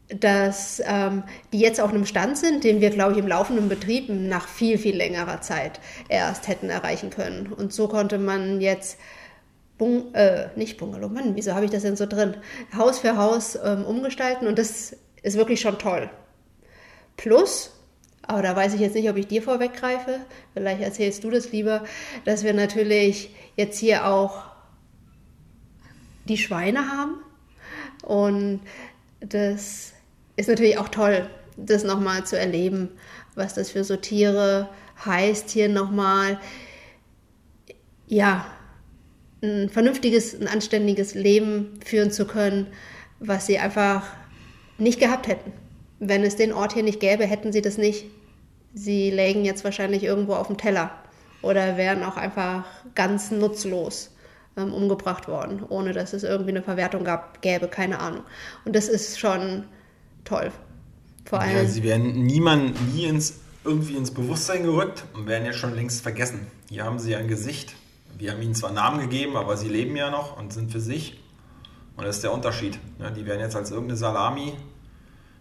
[0.09, 1.22] dass ähm,
[1.53, 4.79] die jetzt auf einem Stand sind, den wir, glaube ich, im laufenden Betrieb nach viel,
[4.79, 7.46] viel längerer Zeit erst hätten erreichen können.
[7.46, 8.98] Und so konnte man jetzt
[9.78, 12.36] Bung, äh, nicht Bungalow, Mann, wieso habe ich das denn so drin?
[12.76, 16.10] Haus für Haus ähm, umgestalten und das ist wirklich schon toll.
[17.16, 17.70] Plus,
[18.22, 20.20] aber da weiß ich jetzt nicht, ob ich dir vorweggreife,
[20.52, 21.84] vielleicht erzählst du das lieber,
[22.24, 24.42] dass wir natürlich jetzt hier auch
[26.24, 27.22] die Schweine haben
[28.02, 28.60] und
[29.20, 29.92] das
[30.36, 32.90] ist natürlich auch toll, das nochmal zu erleben,
[33.34, 34.68] was das für so Tiere
[35.04, 36.38] heißt, hier nochmal,
[38.06, 38.46] ja,
[39.42, 42.66] ein vernünftiges, ein anständiges Leben führen zu können,
[43.20, 44.07] was sie einfach
[44.79, 45.53] nicht gehabt hätten.
[46.01, 48.07] Wenn es den Ort hier nicht gäbe, hätten sie das nicht.
[48.74, 50.90] Sie lägen jetzt wahrscheinlich irgendwo auf dem Teller
[51.42, 54.11] oder wären auch einfach ganz nutzlos
[54.57, 58.22] ähm, umgebracht worden, ohne dass es irgendwie eine Verwertung gab, gäbe, keine Ahnung.
[58.64, 59.64] Und das ist schon
[60.24, 60.53] toll.
[61.24, 61.57] Vor allem.
[61.57, 66.03] Ja, sie werden niemand nie ins, irgendwie ins Bewusstsein gerückt und werden ja schon längst
[66.03, 66.46] vergessen.
[66.68, 67.74] Hier haben sie ein Gesicht,
[68.18, 71.22] wir haben ihnen zwar Namen gegeben, aber sie leben ja noch und sind für sich.
[71.96, 72.78] Und das ist der Unterschied.
[72.98, 74.54] Ja, die werden jetzt als irgendeine Salami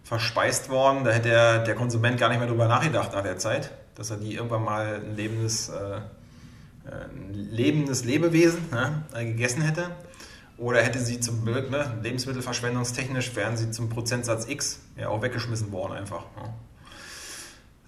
[0.03, 1.03] verspeist worden.
[1.03, 4.17] Da hätte der, der Konsument gar nicht mehr drüber nachgedacht nach der Zeit, dass er
[4.17, 5.99] die irgendwann mal ein lebendes, äh,
[6.85, 9.91] ein lebendes Lebewesen ne, gegessen hätte.
[10.57, 15.93] Oder hätte sie zum ne, lebensmittelverschwendungstechnisch, wären sie zum Prozentsatz X ja auch weggeschmissen worden
[15.93, 16.23] einfach.
[16.35, 16.53] Ne.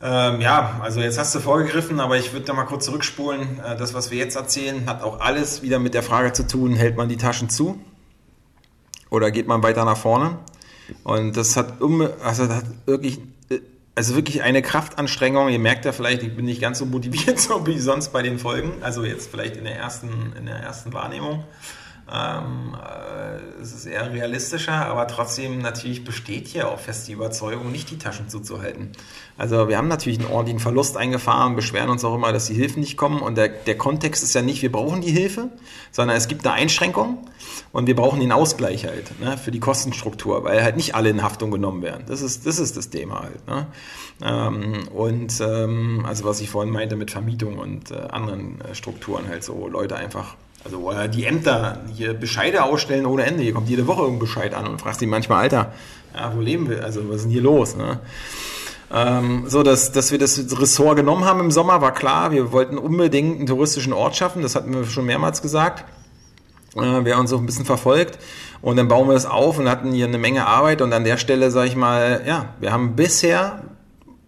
[0.02, 3.60] Ähm, ja, also jetzt hast du vorgegriffen, aber ich würde da mal kurz zurückspulen.
[3.60, 6.76] Äh, das, was wir jetzt erzählen, hat auch alles wieder mit der Frage zu tun,
[6.76, 7.80] hält man die Taschen zu
[9.10, 10.38] oder geht man weiter nach vorne?
[11.04, 13.60] Und das hat, um, also das hat wirklich, äh,
[13.94, 15.50] also wirklich eine Kraftanstrengung.
[15.50, 18.40] Ihr merkt ja vielleicht, ich bin nicht ganz so motiviert so wie sonst bei den
[18.40, 18.82] Folgen.
[18.82, 21.44] Also jetzt vielleicht in der ersten, in der ersten Wahrnehmung.
[22.12, 27.72] Ähm, äh, es ist eher realistischer, aber trotzdem natürlich besteht hier auch fest die Überzeugung,
[27.72, 28.92] nicht die Taschen zuzuhalten.
[29.38, 32.80] Also wir haben natürlich einen ordentlichen Verlust eingefahren, beschweren uns auch immer, dass die Hilfen
[32.80, 33.22] nicht kommen.
[33.22, 35.50] Und der, der Kontext ist ja nicht, wir brauchen die Hilfe,
[35.92, 37.20] sondern es gibt eine Einschränkung
[37.72, 41.22] und wir brauchen den Ausgleich halt ne, für die Kostenstruktur, weil halt nicht alle in
[41.22, 42.04] Haftung genommen werden.
[42.08, 43.48] Das ist das, ist das Thema halt.
[43.48, 43.68] Ne?
[44.22, 49.28] Ähm, und ähm, also was ich vorhin meinte mit Vermietung und äh, anderen äh, Strukturen
[49.28, 53.44] halt so, Leute einfach also äh, die Ämter hier Bescheide ausstellen ohne Ende.
[53.44, 55.72] Hier kommt jede Woche irgendein Bescheid an und fragt sich manchmal, Alter,
[56.16, 56.84] ja, wo leben wir?
[56.84, 57.76] Also was ist denn hier los?
[57.76, 58.00] Ne?
[58.92, 62.32] Ähm, so, dass, dass wir das Ressort genommen haben im Sommer, war klar.
[62.32, 64.42] Wir wollten unbedingt einen touristischen Ort schaffen.
[64.42, 65.86] Das hatten wir schon mehrmals gesagt.
[66.76, 68.20] Äh, wer uns so ein bisschen verfolgt.
[68.62, 70.82] Und dann bauen wir es auf und hatten hier eine Menge Arbeit.
[70.82, 73.62] Und an der Stelle sage ich mal, ja, wir haben bisher,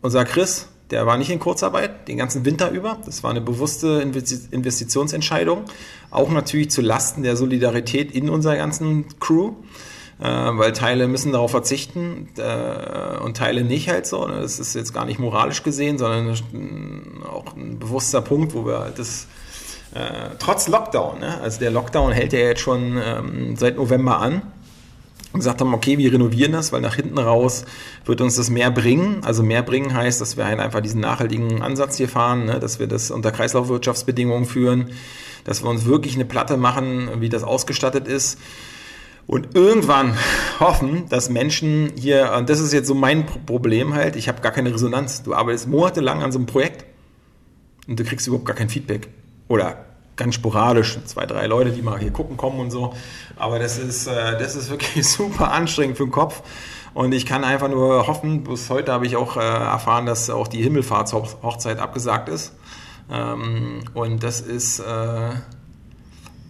[0.01, 2.97] unser Chris, Der war nicht in Kurzarbeit, den ganzen Winter über.
[3.05, 5.63] Das war eine bewusste Investitionsentscheidung.
[6.09, 9.53] Auch natürlich zu Lasten der Solidarität in unserer ganzen Crew.
[10.19, 14.27] Äh, weil Teile müssen darauf verzichten äh, und Teile nicht halt so.
[14.27, 14.39] Ne?
[14.41, 16.37] Das ist jetzt gar nicht moralisch gesehen, sondern
[17.27, 19.25] auch ein bewusster Punkt, wo wir halt das
[19.95, 21.41] äh, trotz Lockdown, ne?
[21.41, 24.43] also der Lockdown hält ja jetzt schon ähm, seit November an
[25.33, 27.65] und gesagt haben, okay, wir renovieren das, weil nach hinten raus
[28.05, 29.23] wird uns das mehr bringen.
[29.23, 32.59] Also mehr bringen heißt, dass wir halt einfach diesen nachhaltigen Ansatz hier fahren, ne?
[32.59, 34.91] dass wir das unter Kreislaufwirtschaftsbedingungen führen,
[35.45, 38.39] dass wir uns wirklich eine Platte machen, wie das ausgestattet ist.
[39.25, 40.17] Und irgendwann
[40.59, 44.51] hoffen, dass Menschen hier, und das ist jetzt so mein Problem halt, ich habe gar
[44.51, 45.23] keine Resonanz.
[45.23, 46.85] Du arbeitest monatelang an so einem Projekt
[47.87, 49.07] und du kriegst überhaupt gar kein Feedback.
[49.47, 49.85] Oder
[50.15, 52.93] ganz sporadisch, zwei, drei Leute, die mal hier gucken kommen und so.
[53.37, 56.41] Aber das ist, äh, das ist wirklich super anstrengend für den Kopf.
[56.93, 60.47] Und ich kann einfach nur hoffen, bis heute habe ich auch äh, erfahren, dass auch
[60.47, 62.53] die Himmelfahrtshochzeit abgesagt ist.
[63.09, 65.29] Ähm, und das ist, äh,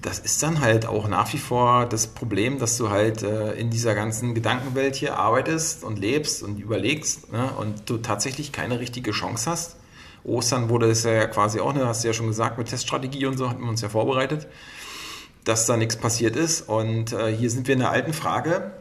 [0.02, 3.94] das ist dann halt auch nach wie vor das Problem, dass du halt in dieser
[3.94, 9.52] ganzen Gedankenwelt hier arbeitest und lebst und überlegst ne, und du tatsächlich keine richtige Chance
[9.52, 9.76] hast
[10.24, 13.38] Ostern wurde es ja quasi auch, ne, hast du ja schon gesagt, mit Teststrategie und
[13.38, 14.48] so hatten wir uns ja vorbereitet,
[15.44, 16.68] dass da nichts passiert ist.
[16.68, 18.72] Und äh, hier sind wir in der alten Frage,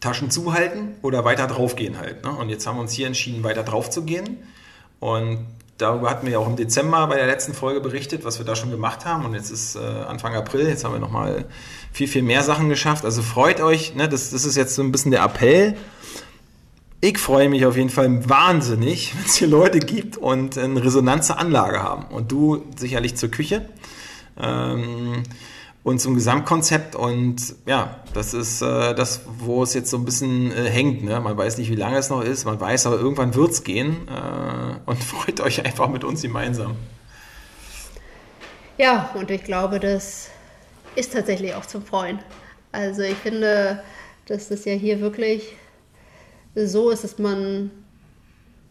[0.00, 2.24] Taschen zuhalten oder weiter draufgehen halt.
[2.24, 2.30] Ne?
[2.30, 4.38] Und jetzt haben wir uns hier entschieden, weiter drauf zu gehen.
[5.00, 5.46] Und
[5.76, 8.54] darüber hatten wir ja auch im Dezember bei der letzten Folge berichtet, was wir da
[8.54, 9.24] schon gemacht haben.
[9.24, 11.46] Und jetzt ist äh, Anfang April, jetzt haben wir nochmal
[11.92, 13.04] viel, viel mehr Sachen geschafft.
[13.04, 14.08] Also freut euch, ne?
[14.08, 15.76] das, das ist jetzt so ein bisschen der Appell
[17.00, 21.28] ich freue mich auf jeden Fall wahnsinnig, wenn es hier Leute gibt und eine Resonanz
[21.28, 22.04] zur Anlage haben.
[22.06, 23.68] Und du sicherlich zur Küche
[24.40, 25.22] ähm,
[25.84, 26.96] und zum Gesamtkonzept.
[26.96, 31.04] Und ja, das ist äh, das, wo es jetzt so ein bisschen äh, hängt.
[31.04, 31.20] Ne?
[31.20, 32.44] Man weiß nicht, wie lange es noch ist.
[32.44, 34.08] Man weiß aber, irgendwann wird es gehen.
[34.08, 36.76] Äh, und freut euch einfach mit uns gemeinsam.
[38.76, 40.30] Ja, und ich glaube, das
[40.94, 42.20] ist tatsächlich auch zum Freuen.
[42.70, 43.82] Also ich finde,
[44.26, 45.54] dass das ja hier wirklich
[46.66, 47.70] so ist, dass man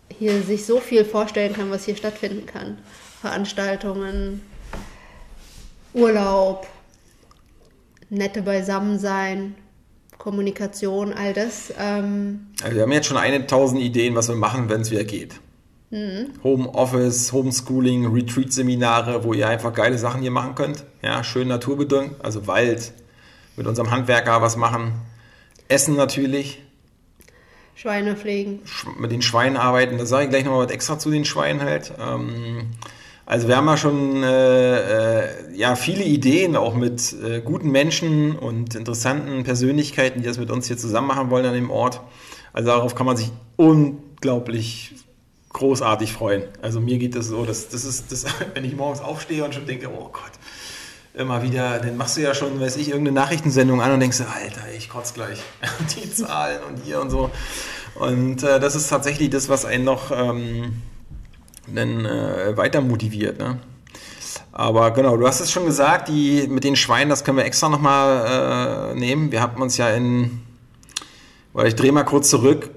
[0.09, 2.77] hier sich so viel vorstellen kann, was hier stattfinden kann.
[3.21, 4.41] Veranstaltungen,
[5.93, 6.67] Urlaub,
[8.09, 9.55] nette Beisammensein,
[10.17, 11.73] Kommunikation, all das.
[11.77, 15.03] Ähm also wir haben jetzt schon eine tausend Ideen, was wir machen, wenn es wieder
[15.03, 15.35] geht.
[15.89, 16.33] Mhm.
[16.43, 20.83] Homeoffice, Homeschooling, Retreat-Seminare, wo ihr einfach geile Sachen hier machen könnt.
[21.01, 22.91] Ja, schön naturbedingt, also Wald,
[23.55, 24.93] mit unserem Handwerker was machen.
[25.69, 26.61] Essen natürlich.
[27.77, 28.61] Schweine pflegen.
[28.97, 29.99] Mit den Schweinen arbeiten.
[29.99, 31.93] Da sage ich gleich noch mal was extra zu den Schweinen halt.
[31.99, 32.71] Ähm,
[33.27, 38.35] also wir haben ja schon äh, äh, ja, viele Ideen, auch mit äh, guten Menschen
[38.35, 42.01] und interessanten Persönlichkeiten, die das mit uns hier zusammen machen wollen an dem Ort.
[42.51, 44.95] Also darauf kann man sich unglaublich
[45.49, 46.45] großartig freuen.
[46.63, 48.25] Also mir geht das so, dass das ist, das,
[48.55, 50.31] wenn ich morgens aufstehe und schon denke, oh Gott,
[51.17, 54.61] immer wieder, dann machst du ja schon, weiß ich, irgendeine Nachrichtensendung an und denkst, Alter,
[54.77, 55.39] ich kotze gleich.
[55.95, 57.29] Die Zahlen und hier und so.
[57.95, 60.81] Und äh, das ist tatsächlich das, was einen noch ähm,
[61.67, 63.39] dann, äh, weiter motiviert.
[63.39, 63.59] Ne?
[64.51, 67.69] Aber genau, du hast es schon gesagt, die mit den Schweinen, das können wir extra
[67.69, 69.31] nochmal äh, nehmen.
[69.31, 70.41] Wir haben uns ja in,
[71.53, 72.69] weil ich drehe mal kurz zurück,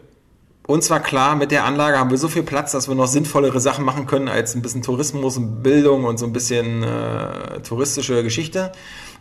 [0.70, 3.60] uns war klar, mit der Anlage haben wir so viel Platz, dass wir noch sinnvollere
[3.60, 8.22] Sachen machen können als ein bisschen Tourismus und Bildung und so ein bisschen äh, touristische
[8.22, 8.72] Geschichte,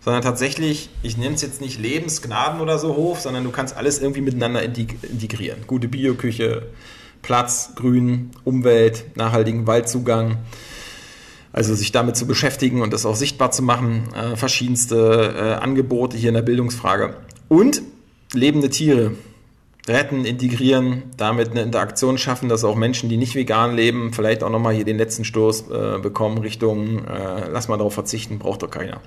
[0.03, 3.99] sondern tatsächlich, ich nenne es jetzt nicht Lebensgnaden oder so hoch, sondern du kannst alles
[3.99, 5.59] irgendwie miteinander integrieren.
[5.65, 6.67] Gute Bioküche,
[7.21, 10.37] Platz, Grün, Umwelt, nachhaltigen Waldzugang.
[11.51, 16.15] Also sich damit zu beschäftigen und das auch sichtbar zu machen, äh, verschiedenste äh, Angebote
[16.15, 17.15] hier in der Bildungsfrage.
[17.47, 17.81] Und
[18.33, 19.13] lebende Tiere
[19.89, 24.49] retten, integrieren, damit eine Interaktion schaffen, dass auch Menschen, die nicht vegan leben, vielleicht auch
[24.49, 28.71] nochmal hier den letzten Stoß äh, bekommen Richtung, äh, lass mal darauf verzichten, braucht doch
[28.71, 29.01] keiner.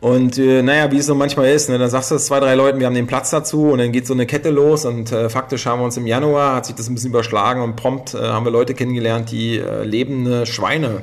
[0.00, 2.56] Und äh, naja, wie es so manchmal ist, ne, dann sagst du es zwei, drei
[2.56, 5.28] Leuten, wir haben den Platz dazu und dann geht so eine Kette los und äh,
[5.28, 8.18] faktisch haben wir uns im Januar, hat sich das ein bisschen überschlagen und prompt äh,
[8.18, 11.02] haben wir Leute kennengelernt, die äh, lebende Schweine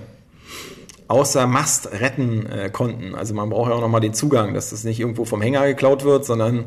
[1.10, 3.16] außer Mast retten äh, konnten.
[3.16, 6.06] Also man braucht ja auch nochmal den Zugang, dass das nicht irgendwo vom Hänger geklaut
[6.06, 6.66] wird, sondern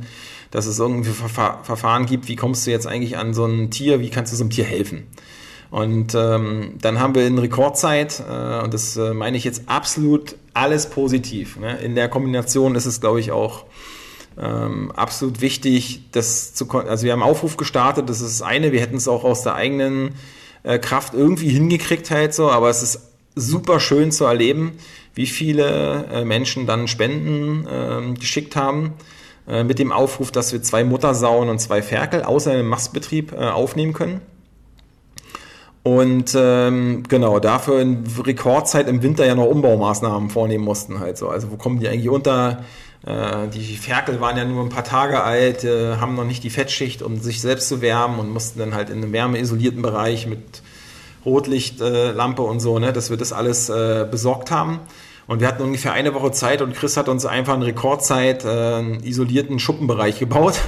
[0.51, 4.01] dass es irgendwie Verfa Verfahren gibt, wie kommst du jetzt eigentlich an so ein Tier,
[4.01, 5.07] wie kannst du so einem Tier helfen?
[5.71, 10.35] Und ähm, dann haben wir in Rekordzeit, äh, und das äh, meine ich jetzt absolut
[10.53, 11.57] alles positiv.
[11.59, 11.79] Ne?
[11.79, 13.65] In der Kombination ist es, glaube ich, auch
[14.39, 18.81] ähm, absolut wichtig, das zu also wir haben Aufruf gestartet, das ist das eine, wir
[18.81, 20.15] hätten es auch aus der eigenen
[20.65, 24.73] äh, Kraft irgendwie hingekriegt halt so, aber es ist super schön zu erleben,
[25.15, 28.95] wie viele äh, Menschen dann Spenden äh, geschickt haben
[29.49, 33.37] äh, mit dem Aufruf, dass wir zwei Muttersauen und zwei Ferkel außer einem Mastbetrieb äh,
[33.37, 34.21] aufnehmen können.
[35.83, 41.29] Und ähm, genau, dafür in Rekordzeit im Winter ja noch Umbaumaßnahmen vornehmen mussten halt so.
[41.29, 42.65] Also wo kommen die eigentlich unter?
[43.05, 46.51] Äh, die Ferkel waren ja nur ein paar Tage alt, äh, haben noch nicht die
[46.51, 50.63] Fettschicht, um sich selbst zu wärmen und mussten dann halt in einem wärmeisolierten Bereich mit
[51.25, 54.81] Rotlichtlampe und so, ne, dass wir das alles äh, besorgt haben.
[55.27, 58.49] Und wir hatten ungefähr eine Woche Zeit und Chris hat uns einfach in Rekordzeit äh,
[58.49, 60.61] einen isolierten Schuppenbereich gebaut.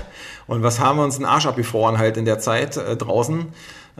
[0.47, 3.49] Und was haben wir uns den Arsch abgefroren halt in der Zeit äh, draußen?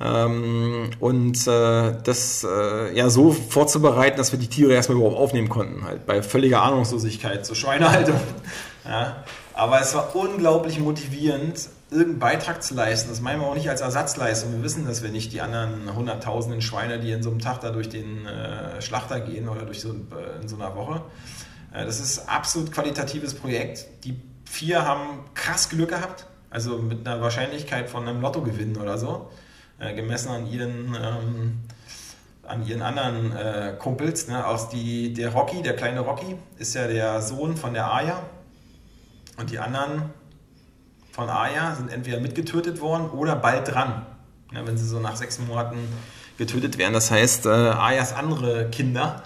[0.01, 5.49] Ähm, und äh, das äh, ja so vorzubereiten, dass wir die Tiere erstmal überhaupt aufnehmen
[5.49, 8.19] konnten, halt bei völliger Ahnungslosigkeit zur Schweinehaltung.
[8.85, 9.25] ja.
[9.53, 13.09] Aber es war unglaublich motivierend, irgendeinen Beitrag zu leisten.
[13.09, 14.53] Das meinen wir auch nicht als Ersatzleistung.
[14.53, 17.71] Wir wissen, dass wir nicht die anderen hunderttausenden Schweine, die in so einem Tag da
[17.71, 21.03] durch den äh, Schlachter gehen oder durch so, äh, in so einer Woche.
[21.73, 23.87] Äh, das ist absolut qualitatives Projekt.
[24.05, 29.31] Die vier haben krass Glück gehabt, also mit einer Wahrscheinlichkeit von einem Lottogewinn oder so,
[29.79, 31.61] äh, gemessen an ihren ähm,
[32.47, 34.29] an ihren anderen äh, Kumpels.
[34.29, 34.47] Ne?
[34.47, 38.23] Auch die, der Rocky, der kleine Rocky, ist ja der Sohn von der Aya.
[39.39, 40.11] Und die anderen
[41.15, 44.05] von Aya sind entweder mitgetötet worden oder bald dran,
[44.53, 45.79] ja, wenn sie so nach sechs Monaten
[46.39, 46.93] getötet werden.
[46.93, 49.23] Das heißt, äh, Ayas andere Kinder,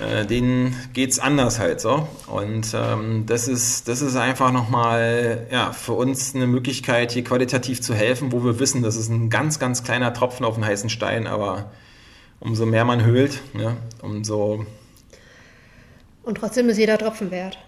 [0.00, 2.06] äh, denen geht es anders halt so.
[2.28, 7.82] Und ähm, das, ist, das ist einfach nochmal ja, für uns eine Möglichkeit, hier qualitativ
[7.82, 10.90] zu helfen, wo wir wissen, das ist ein ganz, ganz kleiner Tropfen auf den heißen
[10.90, 11.72] Stein, aber
[12.38, 14.64] umso mehr man höhlt, ja, umso...
[16.22, 17.58] Und trotzdem ist jeder Tropfen wert.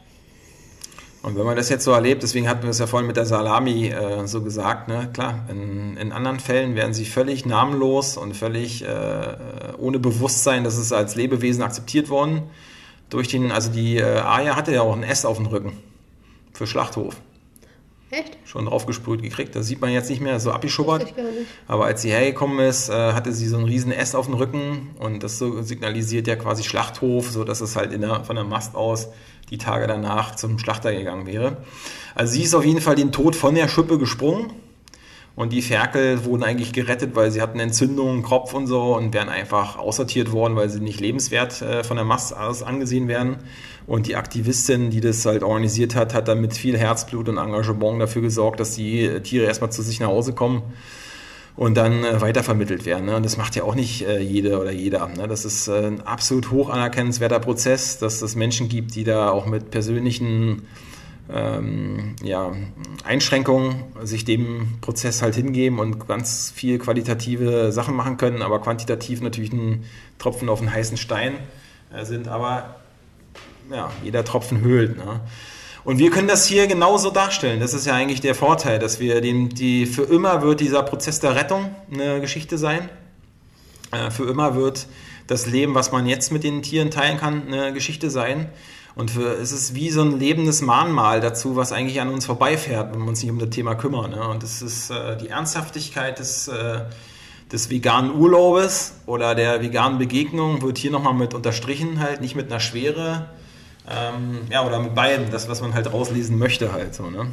[1.22, 3.26] Und wenn man das jetzt so erlebt, deswegen hatten wir es ja vorhin mit der
[3.26, 5.10] Salami äh, so gesagt, ne?
[5.12, 9.36] klar, in, in anderen Fällen werden sie völlig namenlos und völlig äh,
[9.76, 12.44] ohne Bewusstsein, dass es als Lebewesen akzeptiert worden.
[13.10, 15.74] Durch den, also die äh, Aya hatte ja auch ein S auf dem Rücken
[16.54, 17.16] für Schlachthof.
[18.10, 18.36] Echt?
[18.44, 19.54] Schon draufgesprüht gekriegt.
[19.54, 21.14] Das sieht man jetzt nicht mehr so abgeschubbert.
[21.68, 24.90] Aber als sie hergekommen ist, äh, hatte sie so einen riesen S auf dem Rücken
[24.98, 28.74] und das so signalisiert ja quasi Schlachthof, so dass es halt der, von der Mast
[28.74, 29.08] aus
[29.50, 31.58] die Tage danach zum Schlachter gegangen wäre.
[32.14, 34.52] Also sie ist auf jeden Fall den Tod von der Schippe gesprungen.
[35.36, 39.28] Und die Ferkel wurden eigentlich gerettet, weil sie hatten Entzündungen, Kopf und so und wären
[39.28, 43.38] einfach aussortiert worden, weil sie nicht lebenswert äh, von der Mast aus angesehen werden.
[43.86, 48.00] Und die Aktivistin, die das halt organisiert hat, hat dann mit viel Herzblut und Engagement
[48.00, 50.62] dafür gesorgt, dass die Tiere erstmal zu sich nach Hause kommen
[51.56, 53.06] und dann äh, weitervermittelt werden.
[53.06, 53.16] Ne?
[53.16, 55.08] Und das macht ja auch nicht äh, jede oder jeder.
[55.08, 55.28] Ne?
[55.28, 59.70] Das ist ein absolut hoch anerkennenswerter Prozess, dass es Menschen gibt, die da auch mit
[59.70, 60.62] persönlichen
[61.32, 62.52] ähm, ja,
[63.04, 69.20] Einschränkungen sich dem Prozess halt hingeben und ganz viel qualitative Sachen machen können, aber quantitativ
[69.20, 69.84] natürlich ein
[70.18, 71.34] Tropfen auf den heißen Stein
[71.94, 72.28] äh, sind.
[72.28, 72.76] Aber
[73.70, 74.96] ja, jeder Tropfen höhlt.
[74.96, 75.20] Ne?
[75.84, 77.60] Und wir können das hier genauso darstellen.
[77.60, 81.20] Das ist ja eigentlich der Vorteil, dass wir den, die, für immer wird dieser Prozess
[81.20, 82.88] der Rettung eine Geschichte sein.
[83.92, 84.86] Äh, für immer wird
[85.26, 88.48] das Leben, was man jetzt mit den Tieren teilen kann, eine Geschichte sein.
[88.94, 92.92] Und für, es ist wie so ein lebendes Mahnmal dazu, was eigentlich an uns vorbeifährt,
[92.92, 94.10] wenn wir uns nicht um das Thema kümmern.
[94.10, 94.28] Ne?
[94.28, 96.80] Und das ist äh, die Ernsthaftigkeit des, äh,
[97.52, 102.50] des veganen Urlaubes oder der veganen Begegnung wird hier nochmal mit unterstrichen, halt nicht mit
[102.50, 103.26] einer Schwere,
[103.88, 107.10] ähm, ja, oder mit beiden, das, was man halt rauslesen möchte halt so.
[107.10, 107.26] Ne?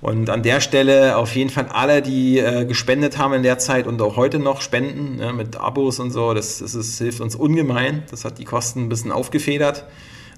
[0.00, 3.86] Und an der Stelle auf jeden Fall alle, die äh, gespendet haben in der Zeit
[3.86, 7.36] und auch heute noch spenden, ne, mit Abos und so, das, das, das, hilft uns
[7.36, 8.04] ungemein.
[8.10, 9.84] Das hat die Kosten ein bisschen aufgefedert.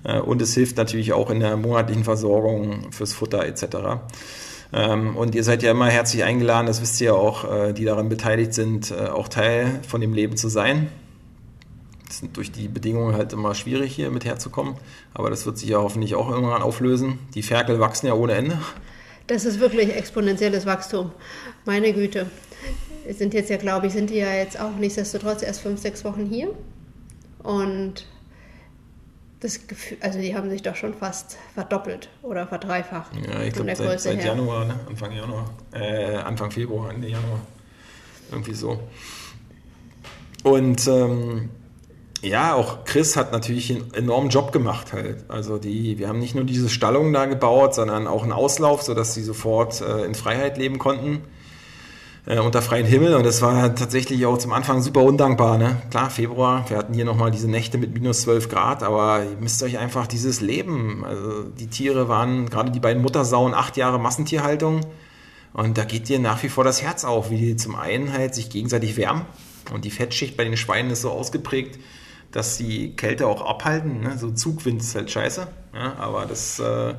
[0.04, 3.64] Äh, und es hilft natürlich auch in der monatlichen Versorgung fürs Futter etc.
[4.72, 7.84] Ähm, und ihr seid ja immer herzlich eingeladen, das wisst ihr ja auch, äh, die
[7.84, 10.88] daran beteiligt sind, äh, auch Teil von dem Leben zu sein
[12.20, 14.74] sind durch die Bedingungen halt immer schwierig hier mit herzukommen.
[15.12, 17.18] Aber das wird sich ja hoffentlich auch irgendwann auflösen.
[17.34, 18.58] Die Ferkel wachsen ja ohne Ende.
[19.26, 21.12] Das ist wirklich exponentielles Wachstum.
[21.64, 22.26] Meine Güte.
[23.10, 26.26] Sind jetzt ja, glaube ich, sind die ja jetzt auch nichtsdestotrotz erst fünf, sechs Wochen
[26.26, 26.48] hier.
[27.42, 28.06] Und
[29.44, 33.12] das Gefühl, also die haben sich doch schon fast verdoppelt oder verdreifacht.
[33.14, 34.74] Ja, ich glaube seit, seit Januar, ne?
[34.88, 37.40] Anfang Januar, äh, Anfang Februar, Ende Januar.
[38.30, 38.80] Irgendwie so.
[40.44, 41.50] Und ähm,
[42.22, 45.26] ja, auch Chris hat natürlich einen enormen Job gemacht halt.
[45.28, 49.12] Also die, wir haben nicht nur diese Stallung da gebaut, sondern auch einen Auslauf, sodass
[49.12, 51.20] sie sofort äh, in Freiheit leben konnten.
[52.26, 55.58] Äh, unter freiem Himmel und das war tatsächlich auch zum Anfang super undankbar.
[55.58, 55.82] Ne?
[55.90, 59.62] Klar, Februar, wir hatten hier nochmal diese Nächte mit minus 12 Grad, aber ihr müsst
[59.62, 64.80] euch einfach dieses Leben, also die Tiere waren, gerade die beiden Muttersauen, acht Jahre Massentierhaltung
[65.52, 68.34] und da geht dir nach wie vor das Herz auf, wie die zum einen halt
[68.34, 69.26] sich gegenseitig wärmen
[69.74, 71.78] und die Fettschicht bei den Schweinen ist so ausgeprägt,
[72.32, 74.00] dass die Kälte auch abhalten.
[74.00, 74.16] Ne?
[74.18, 75.46] So Zugwind ist halt scheiße.
[75.72, 75.94] Ja?
[75.98, 76.94] Aber das, äh,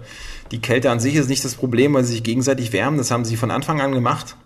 [0.51, 2.97] die Kälte an sich ist nicht das Problem, weil sie sich gegenseitig wärmen.
[2.97, 4.37] Das haben sie von Anfang an gemacht.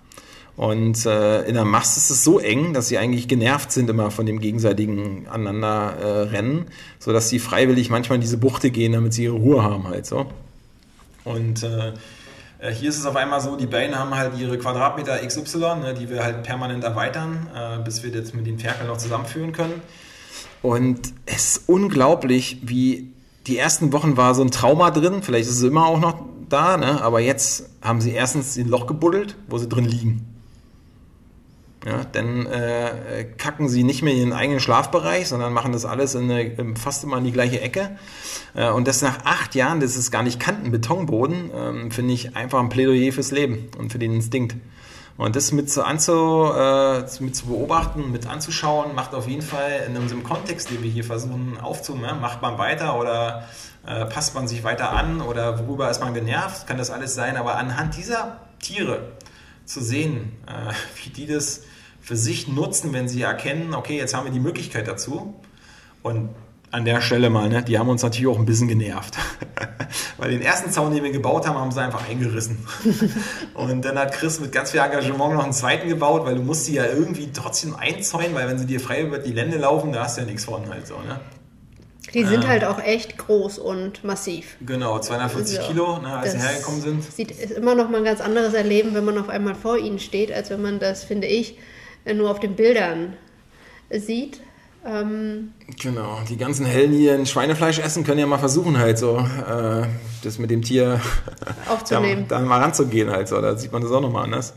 [0.60, 4.12] Und äh, in der Mast ist es so eng, dass sie eigentlich genervt sind immer
[4.12, 6.53] von dem gegenseitigen aneinander äh,
[6.99, 10.26] sodass sie freiwillig manchmal in diese Buchte gehen, damit sie ihre Ruhe haben halt so.
[11.24, 11.93] Und äh,
[12.60, 15.93] äh, hier ist es auf einmal so, die beiden haben halt ihre Quadratmeter XY, ne,
[15.97, 19.82] die wir halt permanent erweitern, äh, bis wir das mit den Ferkeln noch zusammenführen können.
[20.62, 23.14] Und es ist unglaublich, wie
[23.47, 26.76] die ersten Wochen war so ein Trauma drin, vielleicht ist es immer auch noch da,
[26.76, 27.01] ne?
[27.01, 30.39] aber jetzt haben sie erstens ein Loch gebuddelt, wo sie drin liegen.
[31.86, 36.14] Ja, dann äh, kacken sie nicht mehr in ihren eigenen Schlafbereich, sondern machen das alles
[36.14, 37.98] in eine, fast immer in die gleiche Ecke.
[38.54, 42.60] Äh, und das nach acht Jahren, das ist gar nicht Kantenbetonboden, ähm, finde ich einfach
[42.60, 44.58] ein Plädoyer fürs Leben und für den Instinkt.
[45.16, 49.86] Und das mit, so anzu, äh, mit zu beobachten, mit anzuschauen, macht auf jeden Fall
[49.88, 53.48] in unserem Kontext, den wir hier versuchen aufzumachen, macht man weiter oder
[53.86, 57.38] äh, passt man sich weiter an oder worüber ist man genervt, kann das alles sein.
[57.38, 59.14] Aber anhand dieser Tiere
[59.66, 60.74] zu sehen, äh,
[61.04, 61.64] wie die das
[62.10, 65.36] für sich nutzen, wenn sie erkennen, okay, jetzt haben wir die Möglichkeit dazu.
[66.01, 66.30] Und
[66.72, 69.16] an der Stelle mal, ne, die haben uns natürlich auch ein bisschen genervt.
[70.18, 72.66] Weil den ersten Zaun, den wir gebaut haben, haben sie einfach eingerissen.
[73.53, 76.66] und dann hat Chris mit ganz viel Engagement noch einen zweiten gebaut, weil du musst
[76.66, 80.05] sie ja irgendwie trotzdem einzäunen, weil wenn sie dir frei über die Lände laufen, da
[80.05, 81.20] hast du ja nichts von halt so, ne?
[82.16, 84.57] Die sind halt auch echt groß und massiv.
[84.66, 85.62] Genau, 240 so.
[85.62, 87.03] Kilo, ne, als sie hergekommen sind.
[87.03, 89.99] Sieht, ist immer noch mal ein ganz anderes Erleben, wenn man auf einmal vor ihnen
[89.99, 91.60] steht, als wenn man das, finde ich,
[92.14, 93.14] nur auf den Bildern
[93.89, 94.41] sieht.
[94.86, 95.51] Ähm,
[95.82, 99.86] genau, die ganzen Hellen, die ein Schweinefleisch essen, können ja mal versuchen, halt so äh,
[100.24, 101.01] das mit dem Tier
[101.70, 102.26] aufzunehmen.
[102.30, 103.41] da, da, mal ranzugehen, halt so.
[103.41, 104.53] Da sieht man das auch nochmal anders.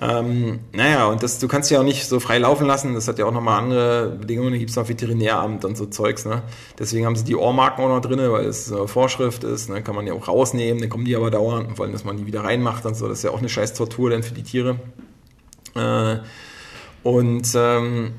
[0.00, 2.94] Ähm, naja, und das, du kannst ja auch nicht so frei laufen lassen.
[2.94, 4.50] Das hat ja auch nochmal andere Bedingungen.
[4.50, 6.24] Da gibt es noch Veterinäramt und so Zeugs.
[6.24, 6.42] Ne?
[6.76, 9.70] Deswegen haben sie die Ohrmarken auch noch drin, weil es äh, Vorschrift ist.
[9.70, 9.82] Ne?
[9.82, 10.80] Kann man ja auch rausnehmen.
[10.80, 13.06] Dann kommen die aber dauernd und wollen, dass man die wieder reinmacht und so.
[13.06, 14.80] Das ist ja auch eine scheiß Tortur dann für die Tiere.
[15.76, 16.16] Äh,
[17.02, 18.12] und ähm,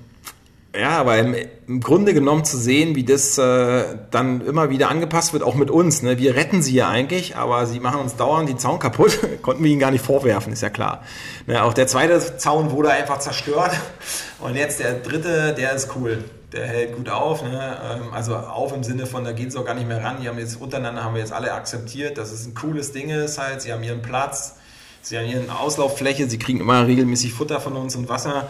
[0.73, 1.36] ja, aber im,
[1.67, 5.69] im, Grunde genommen zu sehen, wie das äh, dann immer wieder angepasst wird, auch mit
[5.69, 6.01] uns.
[6.01, 6.17] Ne?
[6.17, 9.19] Wir retten sie ja eigentlich, aber sie machen uns dauernd den Zaun kaputt.
[9.41, 11.03] Konnten wir ihnen gar nicht vorwerfen, ist ja klar.
[11.45, 11.61] Ne?
[11.61, 13.71] Auch der zweite Zaun wurde einfach zerstört.
[14.39, 16.23] Und jetzt der dritte, der ist cool.
[16.53, 17.43] Der hält gut auf.
[17.43, 17.77] Ne?
[17.91, 20.17] Ähm, also auf im Sinne von, da geht es auch gar nicht mehr ran.
[20.21, 23.38] Die haben jetzt untereinander haben wir jetzt alle akzeptiert, dass es ein cooles Ding ist
[23.38, 23.61] halt.
[23.61, 24.55] Sie haben ihren Platz.
[25.02, 28.49] Sie haben hier eine Auslauffläche, sie kriegen immer regelmäßig Futter von uns und Wasser.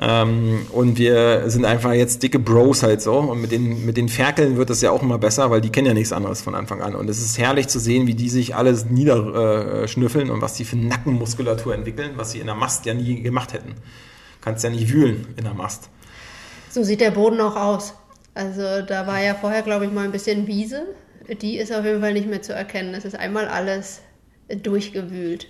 [0.00, 3.18] Ähm, und wir sind einfach jetzt dicke Bros halt so.
[3.18, 5.88] Und mit den, mit den Ferkeln wird das ja auch immer besser, weil die kennen
[5.88, 6.94] ja nichts anderes von Anfang an.
[6.94, 10.76] Und es ist herrlich zu sehen, wie die sich alles niederschnüffeln und was die für
[10.76, 13.74] Nackenmuskulatur entwickeln, was sie in der Mast ja nie gemacht hätten.
[14.40, 15.88] Kannst ja nicht wühlen in der Mast.
[16.70, 17.94] So sieht der Boden auch aus.
[18.34, 20.86] Also da war ja vorher, glaube ich, mal ein bisschen Wiese.
[21.42, 22.94] Die ist auf jeden Fall nicht mehr zu erkennen.
[22.94, 24.00] Es ist einmal alles
[24.48, 25.48] durchgewühlt.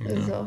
[0.00, 0.20] Ja.
[0.26, 0.46] So.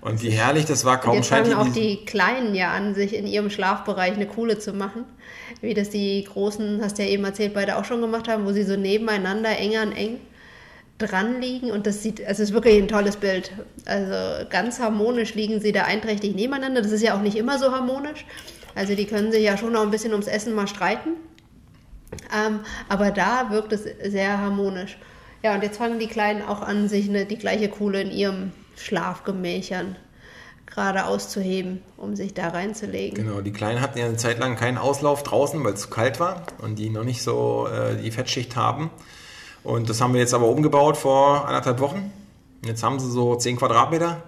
[0.00, 3.26] Und wie herrlich das war, kaum scheint fangen auch die Kleinen ja an, sich in
[3.26, 5.04] ihrem Schlafbereich eine Kuhle zu machen.
[5.60, 8.52] Wie das die Großen, hast du ja eben erzählt, beide auch schon gemacht haben, wo
[8.52, 10.20] sie so nebeneinander eng an eng
[10.98, 11.70] dran liegen.
[11.72, 13.52] Und das sieht, es ist wirklich ein tolles Bild.
[13.86, 16.82] Also ganz harmonisch liegen sie da einträchtig nebeneinander.
[16.82, 18.24] Das ist ja auch nicht immer so harmonisch.
[18.76, 21.10] Also die können sich ja schon noch ein bisschen ums Essen mal streiten.
[22.34, 24.96] Ähm, aber da wirkt es sehr harmonisch.
[25.42, 28.52] Ja, und jetzt fangen die Kleinen auch an, sich eine, die gleiche Kuhle in ihrem
[28.78, 29.96] Schlafgemächern
[30.66, 33.26] gerade auszuheben, um sich da reinzulegen.
[33.26, 36.20] Genau, die Kleinen hatten ja eine Zeit lang keinen Auslauf draußen, weil es zu kalt
[36.20, 38.90] war und die noch nicht so äh, die Fettschicht haben.
[39.64, 42.12] Und das haben wir jetzt aber umgebaut vor anderthalb Wochen.
[42.64, 44.22] Jetzt haben sie so 10 Quadratmeter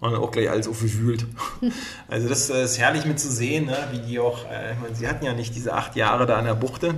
[0.00, 1.26] und auch gleich alles aufgewühlt.
[2.08, 3.76] also das äh, ist herrlich mit zu sehen, ne?
[3.92, 6.54] wie die auch, äh, meine, sie hatten ja nicht diese acht Jahre da an der
[6.54, 6.94] Buchte.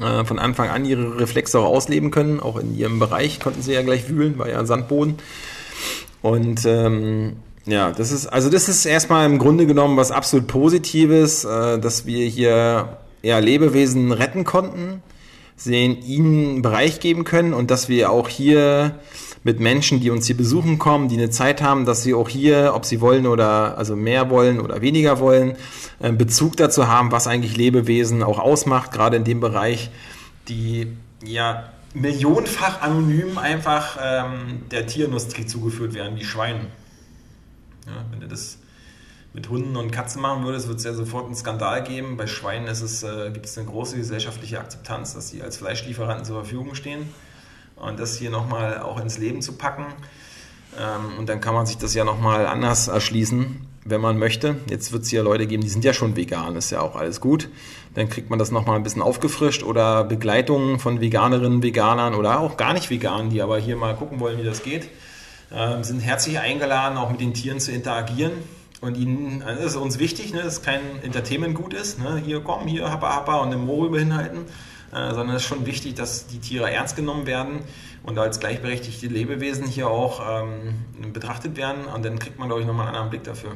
[0.00, 2.40] Äh, von Anfang an ihre Reflexe auch ausleben können.
[2.40, 5.18] Auch in ihrem Bereich konnten sie ja gleich wühlen, war ja Sandboden.
[6.22, 11.44] Und ähm, ja, das ist, also das ist erstmal im Grunde genommen was absolut Positives,
[11.44, 15.02] äh, dass wir hier ja, Lebewesen retten konnten,
[15.56, 18.98] sehen ihnen einen Bereich geben können und dass wir auch hier
[19.42, 22.72] mit Menschen, die uns hier besuchen kommen, die eine Zeit haben, dass sie auch hier,
[22.74, 25.56] ob sie wollen oder also mehr wollen oder weniger wollen,
[26.00, 29.90] äh, Bezug dazu haben, was eigentlich Lebewesen auch ausmacht, gerade in dem Bereich,
[30.48, 30.88] die
[31.24, 36.66] ja millionenfach anonym einfach ähm, der Tierindustrie zugeführt werden, wie Schweine.
[37.86, 38.58] Ja, wenn du das
[39.32, 42.16] mit Hunden und Katzen machen würdest, wird es ja sofort einen Skandal geben.
[42.16, 46.24] Bei Schweinen ist es, äh, gibt es eine große gesellschaftliche Akzeptanz, dass sie als Fleischlieferanten
[46.24, 47.08] zur Verfügung stehen.
[47.76, 49.86] Und das hier nochmal auch ins Leben zu packen.
[50.78, 54.56] Ähm, und dann kann man sich das ja nochmal anders erschließen, wenn man möchte.
[54.68, 57.20] Jetzt wird es ja Leute geben, die sind ja schon vegan, ist ja auch alles
[57.20, 57.48] gut.
[57.94, 62.56] Dann kriegt man das nochmal ein bisschen aufgefrischt oder Begleitungen von Veganerinnen, Veganern oder auch
[62.56, 64.88] gar nicht vegan, die aber hier mal gucken wollen, wie das geht.
[65.52, 68.32] ähm, sind herzlich eingeladen, auch mit den Tieren zu interagieren.
[68.80, 71.98] Und ihnen, also das ist uns wichtig, ne, dass kein Entertainment gut ist.
[71.98, 74.46] Ne, hier komm, hier happa happa und im Moor hinhalten.
[74.92, 77.60] Äh, sondern es ist schon wichtig, dass die Tiere ernst genommen werden
[78.02, 81.84] und als gleichberechtigte Lebewesen hier auch ähm, betrachtet werden.
[81.84, 83.52] Und dann kriegt man, glaube ich, nochmal einen anderen Blick dafür.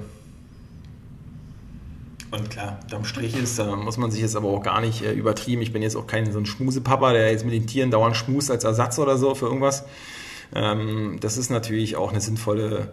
[2.30, 5.12] Und klar, am Strich ist, da muss man sich jetzt aber auch gar nicht äh,
[5.12, 5.62] übertrieben.
[5.62, 8.50] Ich bin jetzt auch kein so ein Schmusepapa, der jetzt mit den Tieren dauernd schmust
[8.50, 9.84] als Ersatz oder so für irgendwas.
[10.54, 12.92] Ähm, das ist natürlich auch eine sinnvolle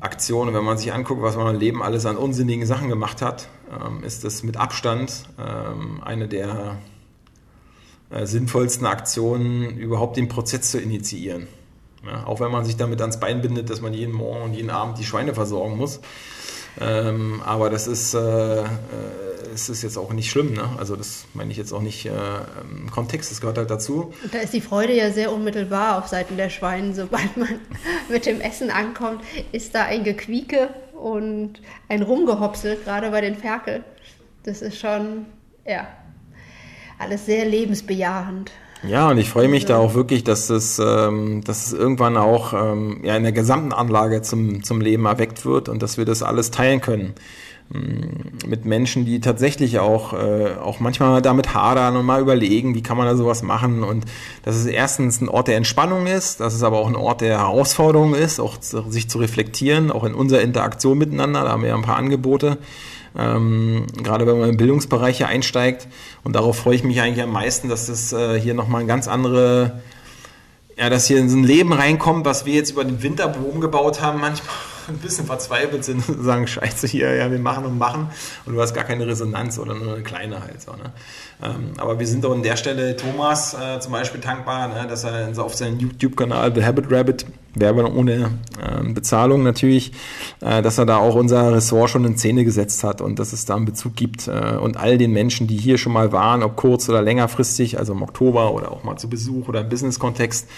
[0.00, 0.48] Aktion.
[0.48, 3.48] Und wenn man sich anguckt, was man im Leben alles an unsinnigen Sachen gemacht hat,
[3.70, 6.78] ähm, ist das mit Abstand ähm, eine der
[8.14, 11.48] äh, sinnvollsten Aktionen, überhaupt den Prozess zu initiieren.
[12.06, 14.70] Ja, auch wenn man sich damit ans Bein bindet, dass man jeden Morgen und jeden
[14.70, 16.00] Abend die Schweine versorgen muss.
[16.80, 18.66] Ähm, aber das ist, äh, äh,
[19.54, 20.52] ist, jetzt auch nicht schlimm.
[20.52, 20.68] Ne?
[20.76, 22.10] Also das meine ich jetzt auch nicht äh,
[22.62, 24.12] im Kontext, das gehört halt dazu.
[24.22, 26.94] Und da ist die Freude ja sehr unmittelbar auf Seiten der Schweine.
[26.94, 27.60] Sobald man
[28.08, 33.84] mit dem Essen ankommt, ist da ein Gequieke und ein Rumgehopsel, gerade bei den Ferkel.
[34.42, 35.26] Das ist schon,
[35.66, 35.86] ja,
[37.04, 38.50] alles sehr lebensbejahend.
[38.86, 42.52] Ja, und ich freue mich da auch wirklich, dass es, ähm, dass es irgendwann auch
[42.52, 46.22] ähm, ja, in der gesamten Anlage zum, zum Leben erweckt wird und dass wir das
[46.22, 47.14] alles teilen können
[47.70, 52.82] mm, mit Menschen, die tatsächlich auch, äh, auch manchmal damit hadern und mal überlegen, wie
[52.82, 54.04] kann man da sowas machen und
[54.42, 57.38] dass es erstens ein Ort der Entspannung ist, dass es aber auch ein Ort der
[57.38, 61.74] Herausforderung ist, auch sich zu reflektieren, auch in unserer Interaktion miteinander, da haben wir ja
[61.74, 62.58] ein paar Angebote,
[63.18, 65.88] ähm, gerade wenn man im Bildungsbereich hier einsteigt.
[66.22, 69.08] Und darauf freue ich mich eigentlich am meisten, dass das äh, hier nochmal ein ganz
[69.08, 69.82] andere,
[70.76, 74.00] ja, dass hier in so ein Leben reinkommt, was wir jetzt über den Winterboom gebaut
[74.00, 74.54] haben, manchmal
[74.88, 78.08] ein bisschen verzweifelt sind und sagen, scheiße hier, ja, wir machen und machen
[78.46, 80.72] und du hast gar keine Resonanz oder nur eine kleine halt so.
[80.72, 80.92] Ne?
[81.42, 85.04] Ähm, aber wir sind auch an der Stelle Thomas äh, zum Beispiel dankbar, ne, dass
[85.04, 88.30] er auf seinen YouTube-Kanal The Habit Rabbit, Werbung ohne
[88.60, 89.92] äh, Bezahlung natürlich,
[90.40, 93.44] äh, dass er da auch unser Ressort schon in Szene gesetzt hat und dass es
[93.44, 96.56] da einen Bezug gibt äh, und all den Menschen, die hier schon mal waren, ob
[96.56, 100.48] kurz oder längerfristig, also im Oktober oder auch mal zu Besuch oder im Business-Kontext,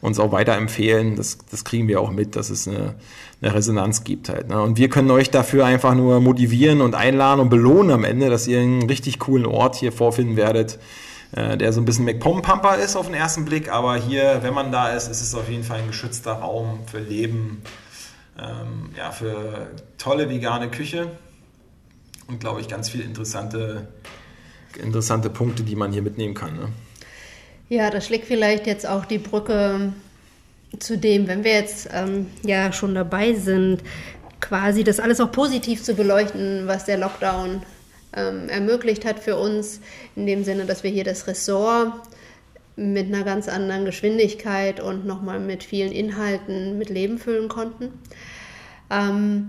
[0.00, 1.16] uns auch weiterempfehlen.
[1.16, 2.94] Das, das kriegen wir auch mit, dass es eine,
[3.40, 4.48] eine Resonanz gibt halt.
[4.48, 4.60] Ne?
[4.60, 8.46] Und wir können euch dafür einfach nur motivieren und einladen und belohnen am Ende, dass
[8.46, 10.78] ihr einen richtig coolen Ort hier vorfinden werdet,
[11.32, 14.72] äh, der so ein bisschen McPom-Pamper ist auf den ersten Blick, aber hier, wenn man
[14.72, 17.62] da ist, ist es auf jeden Fall ein geschützter Raum für Leben,
[18.38, 21.10] ähm, ja, für tolle vegane Küche
[22.28, 23.88] und glaube ich ganz viele interessante,
[24.82, 26.54] interessante Punkte, die man hier mitnehmen kann.
[26.56, 26.68] Ne?
[27.68, 29.92] Ja, das schlägt vielleicht jetzt auch die Brücke
[30.78, 33.82] zu dem, wenn wir jetzt ähm, ja schon dabei sind,
[34.40, 37.62] quasi das alles auch positiv zu beleuchten, was der Lockdown
[38.14, 39.80] ähm, ermöglicht hat für uns,
[40.14, 41.92] in dem Sinne, dass wir hier das Ressort
[42.76, 47.92] mit einer ganz anderen Geschwindigkeit und nochmal mit vielen Inhalten mit Leben füllen konnten.
[48.90, 49.48] Ähm,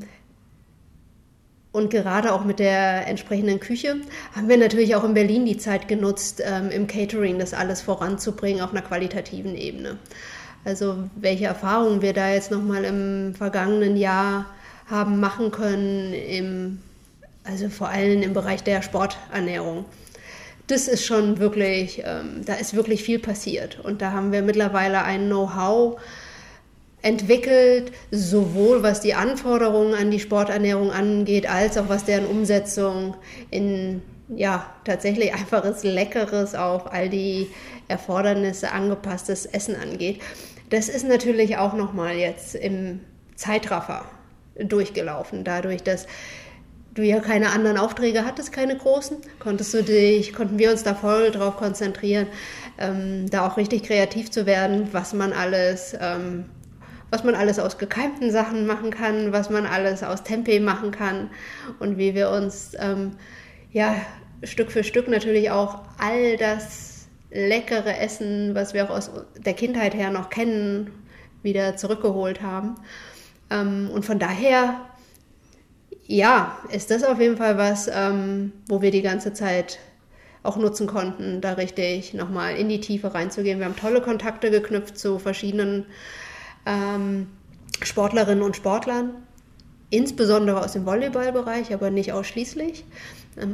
[1.73, 3.97] und gerade auch mit der entsprechenden Küche
[4.33, 8.61] haben wir natürlich auch in Berlin die Zeit genutzt, ähm, im Catering das alles voranzubringen
[8.61, 9.97] auf einer qualitativen Ebene.
[10.67, 14.47] Also welche Erfahrungen wir da jetzt nochmal im vergangenen Jahr
[14.87, 16.79] haben machen können, im,
[17.45, 19.85] also vor allem im Bereich der Sporternährung.
[20.67, 23.79] Das ist schon wirklich, ähm, da ist wirklich viel passiert.
[23.79, 26.01] Und da haben wir mittlerweile ein Know-how
[27.01, 33.15] entwickelt, sowohl was die Anforderungen an die Sporternährung angeht, als auch was deren Umsetzung
[33.51, 34.01] in
[34.35, 37.47] ja, tatsächlich einfaches, leckeres auf all die
[37.87, 40.19] Erfordernisse angepasstes Essen angeht.
[40.69, 42.99] Das ist natürlich auch nochmal jetzt im
[43.35, 44.05] Zeitraffer
[44.55, 46.07] durchgelaufen, dadurch, dass
[46.93, 50.95] du ja keine anderen Aufträge hattest, keine großen, konntest du dich, konnten wir uns da
[50.95, 52.27] voll drauf konzentrieren,
[52.79, 56.45] ähm, da auch richtig kreativ zu werden, was man alles, ähm,
[57.11, 61.29] was man alles aus gekeimten Sachen machen kann, was man alles aus Tempeh machen kann
[61.79, 63.11] und wie wir uns ähm,
[63.71, 63.95] ja
[64.43, 66.96] Stück für Stück natürlich auch all das
[67.37, 70.89] leckere Essen, was wir auch aus der Kindheit her noch kennen,
[71.43, 72.75] wieder zurückgeholt haben.
[73.51, 74.81] Ähm, und von daher,
[76.07, 79.77] ja, ist das auf jeden Fall was, ähm, wo wir die ganze Zeit
[80.41, 83.59] auch nutzen konnten, da richtig nochmal in die Tiefe reinzugehen.
[83.59, 85.85] Wir haben tolle Kontakte geknüpft zu verschiedenen
[86.65, 87.27] ähm,
[87.83, 89.11] Sportlerinnen und Sportlern,
[89.89, 92.85] insbesondere aus dem Volleyballbereich, aber nicht ausschließlich.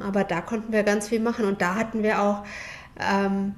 [0.01, 2.43] Aber da konnten wir ganz viel machen und da hatten wir auch
[2.99, 3.55] ähm,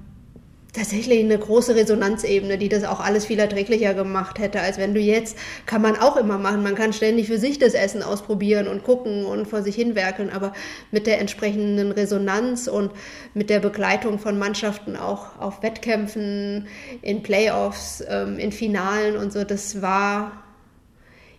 [0.76, 5.00] tatsächlich eine große Resonanzebene, die das auch alles viel erträglicher gemacht hätte, als wenn du
[5.00, 8.84] jetzt, kann man auch immer machen, man kann ständig für sich das Essen ausprobieren und
[8.84, 10.54] gucken und vor sich hinwerkeln, aber
[10.92, 12.92] mit der entsprechenden Resonanz und
[13.34, 16.68] mit der Begleitung von Mannschaften auch auf Wettkämpfen,
[17.02, 20.44] in Playoffs, ähm, in Finalen und so, das war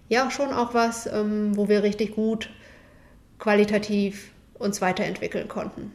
[0.08, 2.50] ja schon auch was, ähm, wo wir richtig gut
[3.38, 5.92] qualitativ uns weiterentwickeln konnten.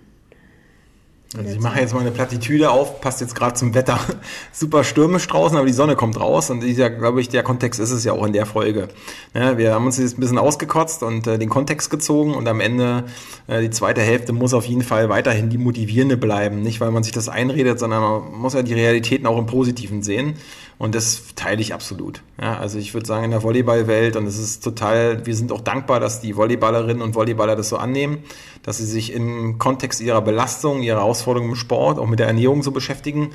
[1.38, 3.98] Also ich mache jetzt mal eine Plattitüde auf, passt jetzt gerade zum Wetter.
[4.52, 7.92] Super stürmisch draußen, aber die Sonne kommt raus und dieser, glaube ich, der Kontext ist
[7.92, 8.90] es ja auch in der Folge.
[9.34, 12.60] Ja, wir haben uns jetzt ein bisschen ausgekotzt und äh, den Kontext gezogen und am
[12.60, 13.06] Ende
[13.48, 16.62] äh, die zweite Hälfte muss auf jeden Fall weiterhin die motivierende bleiben.
[16.62, 20.04] Nicht, weil man sich das einredet, sondern man muss ja die Realitäten auch im Positiven
[20.04, 20.36] sehen.
[20.82, 22.24] Und das teile ich absolut.
[22.42, 25.62] Ja, also ich würde sagen, in der Volleyballwelt, und es ist total, wir sind auch
[25.62, 28.24] dankbar, dass die Volleyballerinnen und Volleyballer das so annehmen,
[28.64, 32.64] dass sie sich im Kontext ihrer Belastung, ihrer Herausforderungen im Sport, auch mit der Ernährung
[32.64, 33.30] so beschäftigen.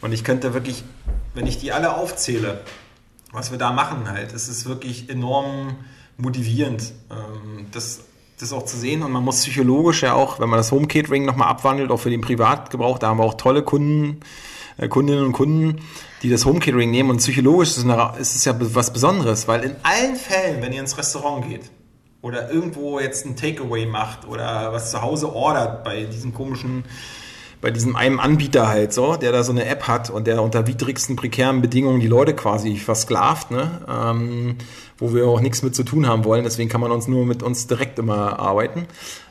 [0.00, 0.82] Und ich könnte wirklich,
[1.34, 2.62] wenn ich die alle aufzähle,
[3.30, 5.76] was wir da machen halt, es ist wirklich enorm
[6.16, 8.00] motivierend, ähm, das,
[8.40, 9.04] das auch zu sehen.
[9.04, 12.10] Und man muss psychologisch ja auch, wenn man das Home Catering nochmal abwandelt, auch für
[12.10, 14.18] den Privatgebrauch, da haben wir auch tolle Kunden,
[14.86, 15.80] Kundinnen und Kunden,
[16.22, 17.10] die das Home Catering nehmen.
[17.10, 17.84] Und psychologisch ist
[18.18, 21.70] es ja was Besonderes, weil in allen Fällen, wenn ihr ins Restaurant geht
[22.22, 26.84] oder irgendwo jetzt ein Takeaway macht oder was zu Hause ordert bei diesen komischen
[27.60, 30.66] bei diesem einen Anbieter halt so, der da so eine App hat und der unter
[30.66, 33.80] widrigsten prekären Bedingungen die Leute quasi versklavt, ne?
[33.88, 34.56] Ähm,
[34.98, 36.44] wo wir auch nichts mit zu tun haben wollen.
[36.44, 38.86] Deswegen kann man uns nur mit uns direkt immer arbeiten.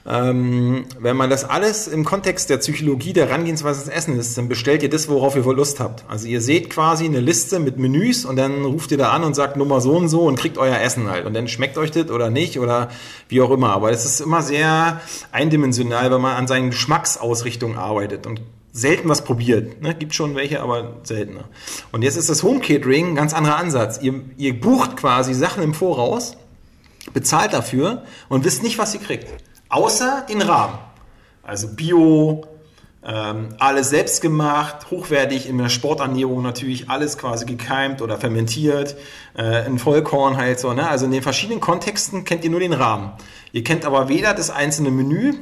[0.10, 4.48] Ähm, wenn man das alles im Kontext der Psychologie der Herangehensweise des Essen ist, dann
[4.48, 6.06] bestellt ihr das, worauf ihr wohl Lust habt.
[6.08, 9.36] Also ihr seht quasi eine Liste mit Menüs und dann ruft ihr da an und
[9.36, 11.26] sagt Nummer so und so und kriegt euer Essen halt.
[11.26, 12.90] Und dann schmeckt euch das oder nicht oder
[13.28, 13.72] wie auch immer.
[13.72, 15.02] Aber es ist immer sehr
[15.34, 18.40] eindimensional, wenn man an seinen Geschmacksausrichtungen arbeitet und
[18.78, 19.82] selten was probiert.
[19.82, 19.96] Ne?
[19.96, 21.46] Gibt schon welche, aber seltener.
[21.92, 24.00] Und jetzt ist das Home Catering ein ganz anderer Ansatz.
[24.02, 26.38] Ihr, ihr bucht quasi Sachen im Voraus,
[27.14, 29.28] bezahlt dafür und wisst nicht, was ihr kriegt.
[29.70, 30.78] Außer den Rahmen.
[31.42, 32.46] Also Bio,
[33.04, 38.96] ähm, alles selbst gemacht, hochwertig in der Sporternährung natürlich alles quasi gekeimt oder fermentiert,
[39.36, 40.74] äh, in Vollkorn halt so.
[40.74, 40.88] Ne?
[40.88, 43.14] Also in den verschiedenen Kontexten kennt ihr nur den Rahmen.
[43.54, 45.34] Ihr kennt aber weder das einzelne Menü,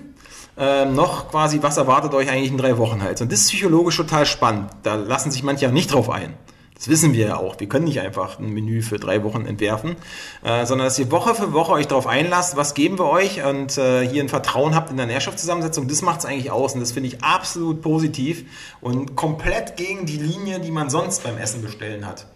[0.58, 3.22] äh, noch quasi, was erwartet euch eigentlich in drei Wochen halt.
[3.22, 4.70] Und das ist psychologisch total spannend.
[4.84, 6.34] Da lassen sich manche ja nicht drauf ein.
[6.76, 7.58] Das wissen wir ja auch.
[7.60, 9.96] Wir können nicht einfach ein Menü für drei Wochen entwerfen,
[10.44, 13.78] äh, sondern dass ihr Woche für Woche euch darauf einlasst, was geben wir euch und
[13.78, 15.88] äh, hier ein Vertrauen habt in der Nährstoffzusammensetzung.
[15.88, 18.44] Das macht es eigentlich aus und das finde ich absolut positiv
[18.82, 22.28] und komplett gegen die Linie, die man sonst beim Essen bestellen hat.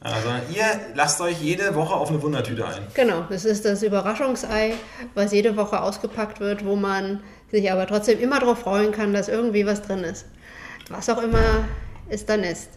[0.00, 0.64] Also ihr
[0.94, 2.86] lasst euch jede Woche auf eine Wundertüte ein.
[2.94, 4.74] Genau, das ist das Überraschungsei,
[5.14, 9.28] was jede Woche ausgepackt wird, wo man sich aber trotzdem immer darauf freuen kann, dass
[9.28, 10.26] irgendwie was drin ist.
[10.90, 11.64] Was auch immer
[12.08, 12.68] es dann ist.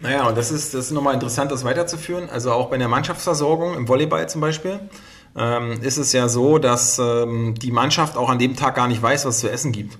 [0.00, 2.28] Naja, und das ist, das ist nochmal interessant, das weiterzuführen.
[2.28, 4.80] Also auch bei der Mannschaftsversorgung im Volleyball zum Beispiel
[5.36, 9.00] ähm, ist es ja so, dass ähm, die Mannschaft auch an dem Tag gar nicht
[9.00, 9.98] weiß, was es zu essen gibt.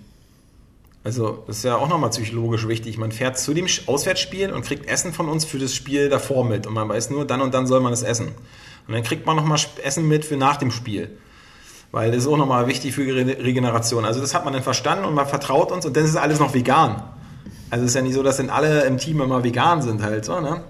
[1.04, 2.98] Also das ist ja auch nochmal psychologisch wichtig.
[2.98, 6.66] Man fährt zu dem Auswärtsspiel und kriegt Essen von uns für das Spiel davor mit.
[6.66, 8.28] Und man weiß nur, dann und dann soll man es essen.
[8.86, 11.16] Und dann kriegt man nochmal Essen mit für nach dem Spiel.
[11.92, 14.06] Weil das ist auch nochmal wichtig für die Regeneration.
[14.06, 16.54] Also das hat man dann verstanden und man vertraut uns und dann ist alles noch
[16.54, 17.02] vegan.
[17.70, 20.24] Also es ist ja nicht so, dass dann alle im Team immer vegan sind halt
[20.24, 20.64] so, ne?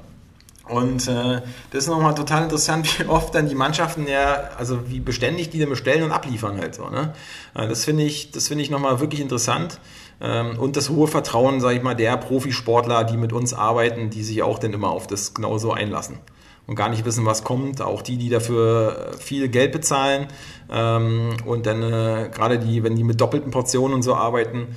[0.69, 5.01] Und äh, das ist nochmal total interessant, wie oft dann die Mannschaften ja, also wie
[5.01, 6.89] beständig die dann bestellen und abliefern halt so.
[6.89, 7.13] Ne?
[7.55, 9.81] Äh, das finde ich, das ich nochmal wirklich interessant.
[10.21, 14.23] Ähm, und das hohe Vertrauen, sage ich mal, der Profisportler, die mit uns arbeiten, die
[14.23, 16.19] sich auch dann immer auf das genauso einlassen
[16.67, 17.81] und gar nicht wissen, was kommt.
[17.81, 20.29] Auch die, die dafür viel Geld bezahlen
[20.71, 24.77] ähm, und dann äh, gerade die, wenn die mit doppelten Portionen und so arbeiten,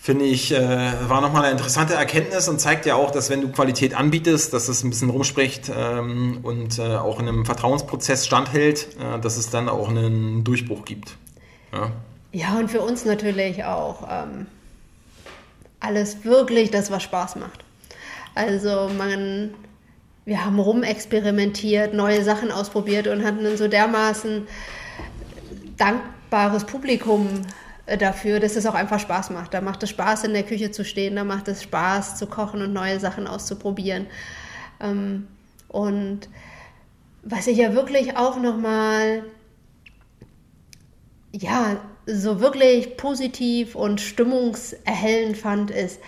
[0.00, 3.48] finde ich, äh, war nochmal eine interessante Erkenntnis und zeigt ja auch, dass wenn du
[3.48, 8.88] Qualität anbietest, dass es ein bisschen rumspricht ähm, und äh, auch in einem Vertrauensprozess standhält,
[8.98, 11.16] äh, dass es dann auch einen Durchbruch gibt.
[11.72, 11.90] Ja,
[12.32, 14.46] ja und für uns natürlich auch ähm,
[15.80, 17.64] alles wirklich das, was Spaß macht.
[18.34, 19.50] Also man,
[20.28, 24.46] wir haben rumexperimentiert, neue Sachen ausprobiert und hatten dann so dermaßen
[25.78, 27.46] dankbares Publikum
[27.98, 29.54] dafür, dass es auch einfach Spaß macht.
[29.54, 32.60] Da macht es Spaß, in der Küche zu stehen, da macht es Spaß, zu kochen
[32.60, 34.06] und neue Sachen auszuprobieren.
[34.80, 35.28] Ähm,
[35.68, 36.28] und
[37.22, 39.24] was ich ja wirklich auch nochmal,
[41.32, 46.00] ja, so wirklich positiv und stimmungserhellend fand, ist,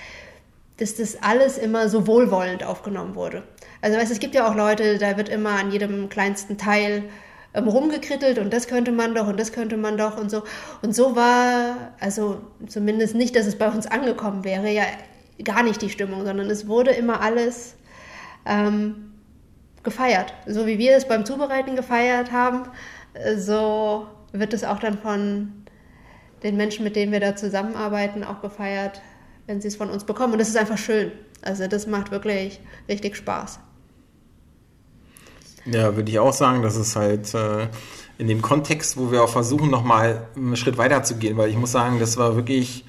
[0.76, 3.44] dass das alles immer so wohlwollend aufgenommen wurde.
[3.82, 7.04] Also weißt, es gibt ja auch Leute, da wird immer an jedem kleinsten Teil
[7.54, 10.44] ähm, rumgekrittelt und das könnte man doch und das könnte man doch und so.
[10.82, 14.84] Und so war, also zumindest nicht, dass es bei uns angekommen wäre, ja
[15.44, 17.74] gar nicht die Stimmung, sondern es wurde immer alles
[18.46, 19.12] ähm,
[19.82, 20.34] gefeiert.
[20.46, 22.64] So wie wir es beim Zubereiten gefeiert haben,
[23.14, 25.52] äh, so wird es auch dann von
[26.42, 29.02] den Menschen, mit denen wir da zusammenarbeiten, auch gefeiert,
[29.46, 30.34] wenn sie es von uns bekommen.
[30.34, 31.12] Und das ist einfach schön.
[31.42, 33.60] Also das macht wirklich richtig Spaß.
[35.72, 37.68] Ja, würde ich auch sagen, das ist halt äh,
[38.18, 41.56] in dem Kontext, wo wir auch versuchen, nochmal einen Schritt weiter zu gehen, weil ich
[41.56, 42.84] muss sagen, das war wirklich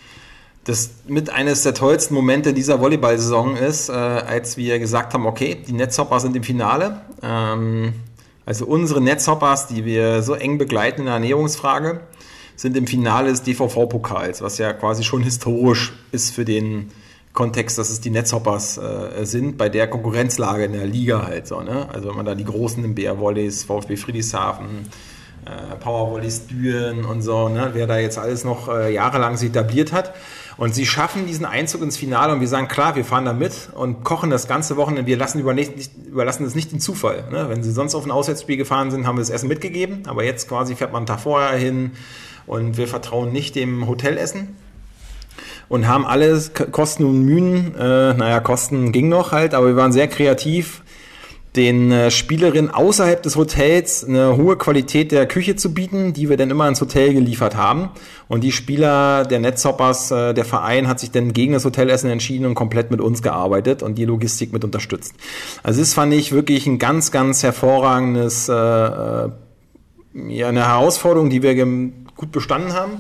[0.64, 5.58] das mit eines der tollsten Momente dieser Volleyball-Saison ist, äh, als wir gesagt haben, okay,
[5.68, 7.02] die Netzhopper sind im Finale.
[7.24, 7.94] Ähm,
[8.46, 12.02] also unsere Netzhoppers, die wir so eng begleiten in der Ernährungsfrage,
[12.56, 16.92] sind im Finale des DVV-Pokals, was ja quasi schon historisch ist für den
[17.34, 21.62] Kontext, dass es die Netzhoppers äh, sind, bei der Konkurrenzlage in der Liga halt so.
[21.62, 21.88] Ne?
[21.92, 24.90] Also wenn man da die Großen im BR Volleys, VfB Friedrichshafen,
[25.46, 27.70] äh, Powervolleys Düren und so, ne?
[27.74, 30.14] wer da jetzt alles noch äh, jahrelang sich etabliert hat.
[30.58, 33.70] Und sie schaffen diesen Einzug ins Finale und wir sagen, klar, wir fahren da mit
[33.74, 35.08] und kochen das ganze Wochenende.
[35.08, 35.74] Wir lassen über nicht,
[36.06, 37.24] überlassen es nicht den Zufall.
[37.32, 37.48] Ne?
[37.50, 40.50] Wenn sie sonst auf ein Auswärtsspiel gefahren sind, haben wir das Essen mitgegeben, aber jetzt
[40.50, 41.92] quasi fährt man einen Tag vorher hin
[42.46, 44.56] und wir vertrauen nicht dem Hotelessen
[45.72, 49.94] und haben alles Kosten und Mühen, äh, naja, Kosten ging noch halt, aber wir waren
[49.94, 50.84] sehr kreativ,
[51.56, 56.36] den äh, Spielerinnen außerhalb des Hotels eine hohe Qualität der Küche zu bieten, die wir
[56.36, 57.90] dann immer ins Hotel geliefert haben.
[58.28, 62.46] Und die Spieler der Netzhoppers, äh, der Verein, hat sich dann gegen das Hotelessen entschieden
[62.48, 65.14] und komplett mit uns gearbeitet und die Logistik mit unterstützt.
[65.64, 69.30] Also das fand ich wirklich ein ganz, ganz hervorragendes, äh, äh
[70.28, 73.00] ja, eine Herausforderung, die wir gut bestanden haben.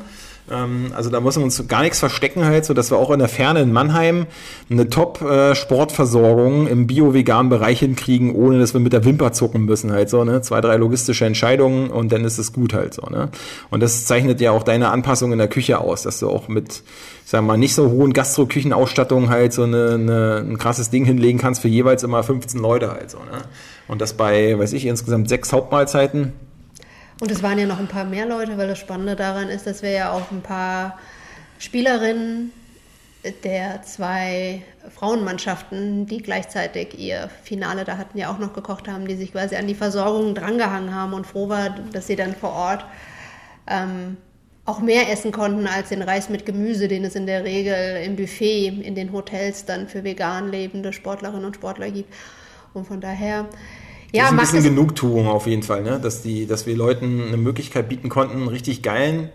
[0.52, 3.20] Ähm, also da muss man uns gar nichts verstecken halt, so dass wir auch in
[3.20, 4.28] der Ferne in Mannheim
[4.70, 10.10] eine Top-Sportversorgung im bio-veganen Bereich hinkriegen, ohne dass wir mit der Wimper zucken müssen halt
[10.10, 10.42] so, ne?
[10.42, 13.30] Zwei, drei logistische Entscheidungen und dann ist es gut halt so, ne?
[13.70, 16.84] Und das zeichnet ja auch deine Anpassung in der Küche aus, dass du auch mit,
[17.26, 21.40] sagen wir mal, nicht so hohen Gastro-Küchenausstattungen halt so eine, eine, ein krasses Ding hinlegen
[21.40, 23.42] kannst für jeweils immer 15 Leute halt so, ne?
[23.88, 26.34] Und das bei, weiß ich, insgesamt sechs Hauptmahlzeiten
[27.22, 29.84] und es waren ja noch ein paar mehr Leute, weil das Spannende daran ist, dass
[29.84, 30.98] wir ja auch ein paar
[31.60, 32.52] Spielerinnen
[33.44, 39.16] der zwei Frauenmannschaften, die gleichzeitig ihr Finale da hatten, ja auch noch gekocht haben, die
[39.16, 42.86] sich quasi an die Versorgung drangehangen haben und froh war, dass sie dann vor Ort
[43.68, 44.18] ähm,
[44.66, 48.16] auch mehr essen konnten als den Reis mit Gemüse, den es in der Regel im
[48.16, 52.12] Buffet in den Hotels dann für vegan lebende Sportlerinnen und Sportler gibt.
[52.74, 53.48] Und von daher
[54.12, 56.00] ja, das ist ein bisschen Genugtuung auf jeden Fall, ne?
[56.02, 59.30] dass, die, dass wir Leuten eine Möglichkeit bieten konnten, richtig geilen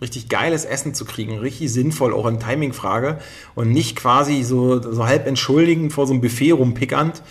[0.00, 3.18] richtig geiles Essen zu kriegen, richtig sinnvoll, auch in Timing-Frage
[3.54, 7.22] und nicht quasi so, so halb entschuldigend vor so einem Buffet rumpickernd,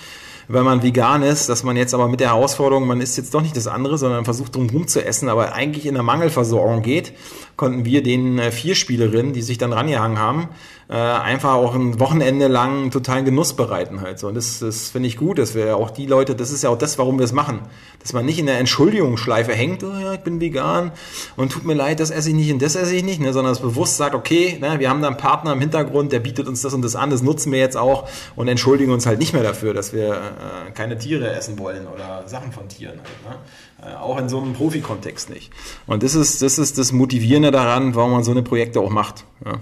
[0.48, 3.42] wenn man vegan ist, dass man jetzt aber mit der Herausforderung, man isst jetzt doch
[3.42, 7.14] nicht das andere, sondern versucht drumherum zu essen, aber eigentlich in der Mangelversorgung geht,
[7.56, 10.50] konnten wir den äh, vier Spielerinnen, die sich dann rangehangen haben,
[10.90, 14.28] äh, einfach auch ein Wochenende lang totalen Genuss bereiten halt so.
[14.28, 16.78] Und das, das finde ich gut, dass wir auch die Leute, das ist ja auch
[16.78, 17.62] das, warum wir es machen.
[18.00, 20.92] Dass man nicht in der Entschuldigungsschleife hängt, oh ja, ich bin vegan
[21.36, 23.54] und tut mir leid, das esse ich nicht und das esse ich nicht, ne, sondern
[23.54, 26.64] es bewusst sagt, okay, ne, wir haben da einen Partner im Hintergrund, der bietet uns
[26.64, 29.44] das und das an, das nutzen wir jetzt auch und entschuldigen uns halt nicht mehr
[29.44, 33.38] dafür, dass wir äh, keine Tiere essen wollen oder Sachen von Tieren halt.
[33.84, 33.92] Ne?
[33.92, 35.52] Äh, auch in so einem Profikontext nicht.
[35.86, 39.26] Und das ist, das ist das Motivierende daran, warum man so eine Projekte auch macht.
[39.46, 39.60] Ja.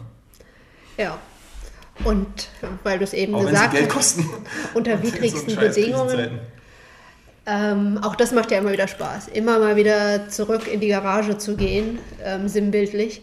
[0.98, 1.18] Ja.
[2.04, 2.50] Und
[2.84, 4.20] weil du es eben auch gesagt hast,
[4.74, 6.40] unter widrigsten so Bedingungen.
[7.46, 9.30] Ähm, auch das macht ja immer wieder Spaß.
[9.30, 13.22] Immer mal wieder zurück in die Garage zu gehen, ähm, sinnbildlich.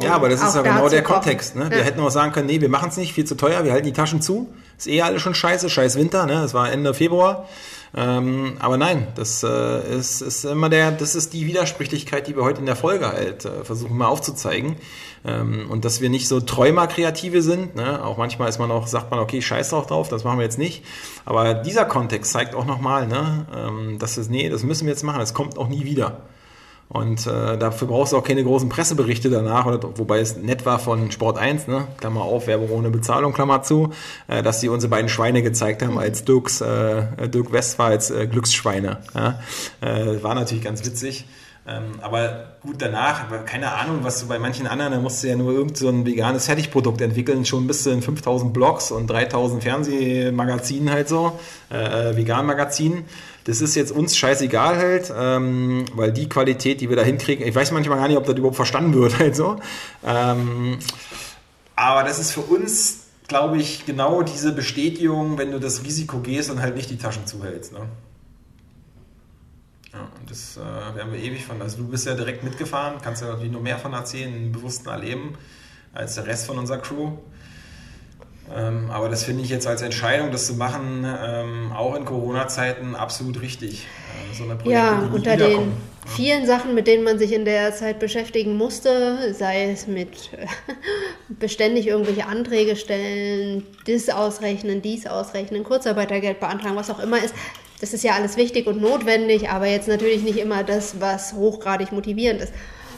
[0.00, 1.54] Ja, aber das ist ja genau der Kontext.
[1.54, 1.70] Ne?
[1.70, 3.86] Wir hätten auch sagen können, nee, wir machen es nicht, viel zu teuer, wir halten
[3.86, 4.52] die Taschen zu.
[4.76, 6.34] Ist eh alles schon scheiße, scheiß Winter, ne?
[6.34, 7.48] Das war Ende Februar.
[7.96, 12.42] Ähm, aber nein, das äh, ist, ist immer der, das ist die Widersprüchlichkeit, die wir
[12.42, 14.76] heute in der Folge halt äh, versuchen mal aufzuzeigen.
[15.24, 17.76] Ähm, und dass wir nicht so Träumer-Kreative sind.
[17.76, 18.04] Ne?
[18.04, 20.58] Auch manchmal ist man auch, sagt man, okay, scheiß auch drauf, das machen wir jetzt
[20.58, 20.84] nicht.
[21.24, 25.02] Aber dieser Kontext zeigt auch nochmal, ne, ähm, dass es, nee, das müssen wir jetzt
[25.02, 26.22] machen, das kommt auch nie wieder.
[26.88, 30.78] Und äh, dafür brauchst du auch keine großen Presseberichte danach, oder, wobei es nett war
[30.78, 31.88] von Sport 1, ne?
[31.98, 33.90] Klammer auf, Werbung ohne Bezahlung, Klammer zu,
[34.28, 38.10] äh, dass sie unsere beiden Schweine gezeigt haben als Dirks, äh, Dirk West war als
[38.10, 38.98] äh, Glücksschweine.
[39.14, 39.40] Ja?
[39.80, 41.24] Äh, war natürlich ganz witzig.
[41.66, 45.36] Ähm, aber gut, danach, keine Ahnung, was du bei manchen anderen, da musst du ja
[45.36, 49.62] nur irgend so ein veganes Fertigprodukt entwickeln, schon bis zu in 5000 Blogs und 3000
[49.62, 51.38] Fernsehmagazinen halt so,
[51.70, 53.04] äh, äh Vegan-Magazinen.
[53.44, 57.54] Das ist jetzt uns scheißegal halt, ähm, weil die Qualität, die wir da hinkriegen, ich
[57.54, 59.56] weiß manchmal gar nicht, ob das überhaupt verstanden wird halt so.
[60.06, 60.78] Ähm,
[61.76, 66.50] aber das ist für uns, glaube ich, genau diese Bestätigung, wenn du das Risiko gehst
[66.50, 67.72] und halt nicht die Taschen zuhältst.
[67.72, 67.80] Ne?
[69.94, 71.62] Ja, und das äh, werden wir ewig von.
[71.62, 74.88] Also du bist ja direkt mitgefahren, kannst ja natürlich noch mehr von erzählen, im bewussten
[74.88, 75.38] Erleben,
[75.92, 77.12] als der Rest von unserer Crew.
[78.52, 82.94] Ähm, aber das finde ich jetzt als Entscheidung, das zu machen, ähm, auch in Corona-Zeiten
[82.94, 83.86] absolut richtig.
[84.32, 85.66] Äh, so Projekte, ja, unter den ja.
[86.14, 90.30] vielen Sachen, mit denen man sich in der Zeit beschäftigen musste, sei es mit
[91.28, 97.34] beständig irgendwelche Anträge stellen, das ausrechnen, dies ausrechnen, Kurzarbeitergeld beantragen, was auch immer ist,
[97.80, 101.92] das ist ja alles wichtig und notwendig, aber jetzt natürlich nicht immer das, was hochgradig
[101.92, 102.52] motivierend ist.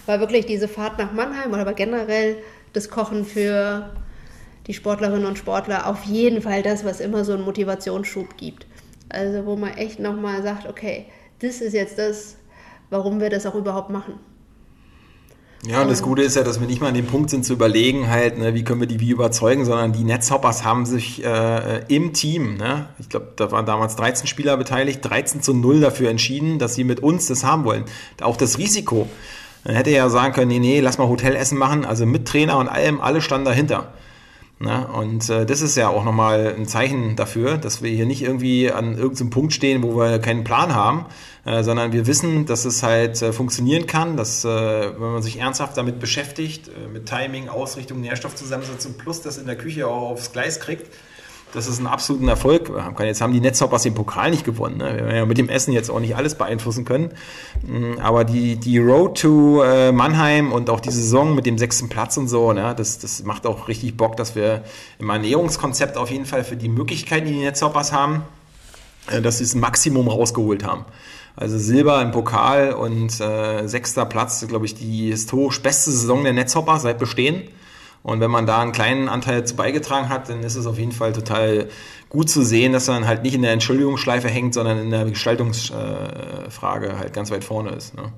[0.07, 2.37] Weil wirklich diese Fahrt nach Mannheim oder aber generell
[2.73, 3.91] das Kochen für
[4.67, 8.67] die Sportlerinnen und Sportler auf jeden Fall das, was immer so einen Motivationsschub gibt.
[9.09, 11.07] Also wo man echt nochmal sagt, okay,
[11.41, 12.37] das ist jetzt das,
[12.91, 14.19] warum wir das auch überhaupt machen.
[15.65, 17.55] Ja, und das Gute ist ja, dass wir nicht mal an dem Punkt sind zu
[17.55, 21.83] überlegen, halt, ne, wie können wir die wie überzeugen, sondern die Netzhoppers haben sich äh,
[21.89, 26.11] im Team, ne, ich glaube, da waren damals 13 Spieler beteiligt, 13 zu 0 dafür
[26.11, 27.85] entschieden, dass sie mit uns das haben wollen.
[28.21, 29.09] Auch das Risiko.
[29.65, 32.69] Man hätte ja sagen können, nee, nee, lass mal Hotelessen machen, also mit Trainer und
[32.69, 33.93] allem, alle standen dahinter.
[34.59, 34.87] Ne?
[34.89, 38.73] Und äh, das ist ja auch nochmal ein Zeichen dafür, dass wir hier nicht irgendwie
[38.73, 41.05] an irgendeinem Punkt stehen, wo wir keinen Plan haben,
[41.45, 45.41] äh, sondern wir wissen, dass es halt äh, funktionieren kann, dass äh, wenn man sich
[45.41, 50.33] ernsthaft damit beschäftigt, äh, mit Timing, Ausrichtung, Nährstoffzusammensetzung, plus das in der Küche auch aufs
[50.33, 50.91] Gleis kriegt,
[51.53, 53.07] dass es einen absoluten Erfolg haben kann.
[53.07, 54.79] Jetzt haben die Netzhoppers den Pokal nicht gewonnen.
[54.79, 54.97] Ne?
[54.97, 57.11] Wir haben ja mit dem Essen jetzt auch nicht alles beeinflussen können.
[57.63, 61.89] Mm, aber die, die Road to äh, Mannheim und auch die Saison mit dem sechsten
[61.89, 62.75] Platz und so, ne?
[62.77, 64.65] das, das macht auch richtig Bock, dass wir
[64.99, 68.23] im Ernährungskonzept auf jeden Fall für die Möglichkeiten, die die Netzhoppers haben,
[69.11, 70.85] äh, dass sie das Maximum rausgeholt haben.
[71.37, 76.33] Also Silber im Pokal und äh, sechster Platz, glaube ich, die historisch beste Saison der
[76.33, 77.43] Netzhopper seit Bestehen.
[78.03, 80.93] Und wenn man da einen kleinen Anteil dazu beigetragen hat, dann ist es auf jeden
[80.93, 81.69] Fall total
[82.09, 86.99] gut zu sehen, dass man halt nicht in der Entschuldigungsschleife hängt, sondern in der Gestaltungsfrage
[86.99, 87.95] halt ganz weit vorne ist.
[87.95, 88.13] Ne?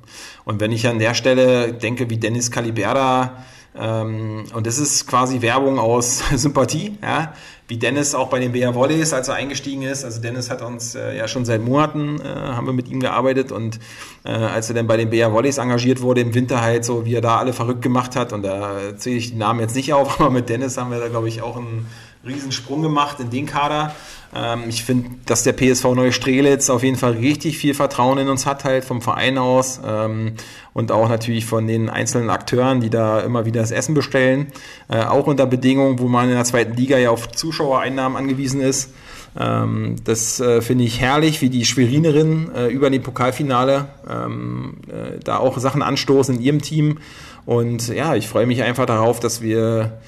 [0.44, 3.44] Und wenn ich an der Stelle denke, wie Dennis Caliberda,
[3.78, 7.32] und das ist quasi Werbung aus Sympathie, ja,
[7.68, 10.04] wie Dennis auch bei den BR Volleys, als er eingestiegen ist.
[10.04, 13.52] Also Dennis hat uns äh, ja schon seit Monaten, äh, haben wir mit ihm gearbeitet
[13.52, 13.78] und
[14.24, 17.14] äh, als er dann bei den BR Volleys engagiert wurde im Winter halt so, wie
[17.14, 20.18] er da alle verrückt gemacht hat und da zähle ich die Namen jetzt nicht auf,
[20.20, 21.86] aber mit Dennis haben wir da glaube ich auch einen
[22.28, 23.94] Riesensprung gemacht in den Kader.
[24.34, 28.46] Ähm, ich finde, dass der PSV Neustrelitz auf jeden Fall richtig viel Vertrauen in uns
[28.46, 30.34] hat, halt vom Verein aus ähm,
[30.74, 34.48] und auch natürlich von den einzelnen Akteuren, die da immer wieder das Essen bestellen.
[34.88, 38.92] Äh, auch unter Bedingungen, wo man in der zweiten Liga ja auf Zuschauereinnahmen angewiesen ist.
[39.38, 45.18] Ähm, das äh, finde ich herrlich, wie die Schwerinerin äh, über den Pokalfinale ähm, äh,
[45.22, 46.98] da auch Sachen anstoßen in ihrem Team.
[47.46, 49.98] Und ja, ich freue mich einfach darauf, dass wir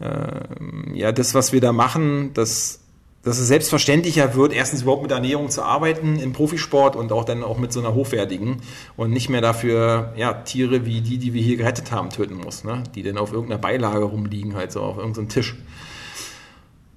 [0.00, 2.80] ja das, was wir da machen, das
[3.28, 7.42] dass es selbstverständlicher wird, erstens überhaupt mit Ernährung zu arbeiten im Profisport und auch dann
[7.42, 8.62] auch mit so einer hochwertigen
[8.96, 12.64] und nicht mehr dafür ja, Tiere wie die, die wir hier gerettet haben, töten muss,
[12.64, 12.84] ne?
[12.94, 15.56] die dann auf irgendeiner Beilage rumliegen, halt so auf irgendeinem Tisch.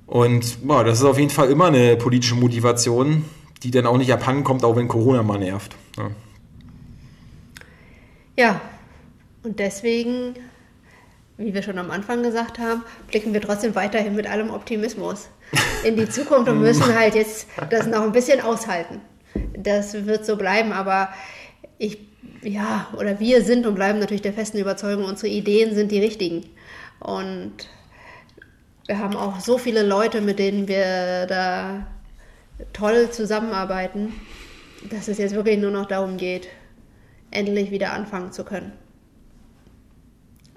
[0.06, 3.26] Und boah, das ist auf jeden Fall immer eine politische Motivation,
[3.64, 5.76] die dann auch nicht abhanden kommt, auch wenn Corona mal nervt.
[5.98, 6.12] Ne?
[8.38, 8.62] Ja,
[9.44, 10.36] und deswegen
[11.44, 15.30] wie wir schon am Anfang gesagt haben, blicken wir trotzdem weiterhin mit allem Optimismus
[15.84, 19.02] in die Zukunft und müssen halt jetzt das noch ein bisschen aushalten.
[19.58, 21.10] Das wird so bleiben, aber
[21.78, 22.00] ich,
[22.42, 26.46] ja, oder wir sind und bleiben natürlich der festen Überzeugung, unsere Ideen sind die richtigen.
[27.00, 27.54] Und
[28.88, 31.88] wir haben auch so viele Leute, mit denen wir da
[32.74, 34.14] toll zusammenarbeiten,
[34.90, 36.48] dass es jetzt wirklich nur noch darum geht,
[37.32, 38.74] endlich wieder anfangen zu können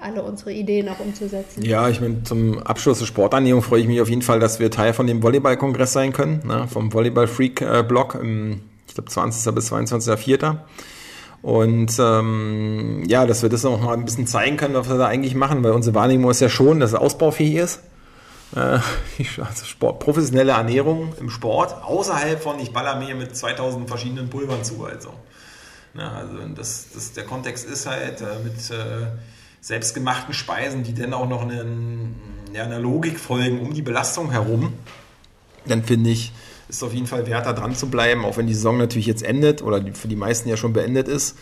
[0.05, 1.63] alle unsere Ideen auch umzusetzen.
[1.63, 4.71] Ja, ich meine, zum Abschluss der Sporternährung freue ich mich auf jeden Fall, dass wir
[4.71, 9.55] Teil von dem Volleyball-Kongress sein können, ne, vom Volleyball-Freak-Blog im, ich glaube, 20.
[9.55, 10.59] bis 22.04.
[11.43, 15.07] Und ähm, ja, dass wir das noch mal ein bisschen zeigen können, was wir da
[15.07, 17.81] eigentlich machen, weil unsere Wahrnehmung ist ja schon, dass es ausbaufähig ist.
[18.55, 18.59] Äh,
[19.39, 24.65] also Sport, professionelle Ernährung im Sport, außerhalb von ich baller mir mit 2000 verschiedenen Pulvern
[24.65, 24.85] zu.
[24.85, 25.11] Also,
[25.95, 29.07] ja, also das, das, der Kontext ist halt äh, mit äh,
[29.65, 32.15] selbstgemachten Speisen, die dann auch noch einen,
[32.53, 34.75] ja, einer Logik folgen um die Belastung herum,
[35.65, 36.33] dann finde ich,
[36.69, 39.23] ist auf jeden Fall wert, da dran zu bleiben, auch wenn die Saison natürlich jetzt
[39.23, 41.39] endet oder für die meisten ja schon beendet ist,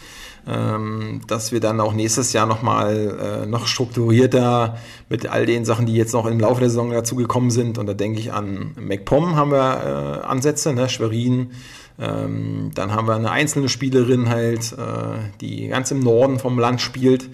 [0.47, 4.78] ähm, dass wir dann auch nächstes Jahr nochmal äh, noch strukturierter
[5.09, 7.86] mit all den Sachen, die jetzt noch im Laufe der Saison dazu gekommen sind, und
[7.86, 11.51] da denke ich an MacPom haben wir äh, Ansätze, ne, Schwerin,
[11.99, 16.81] ähm, dann haben wir eine einzelne Spielerin halt, äh, die ganz im Norden vom Land
[16.81, 17.28] spielt,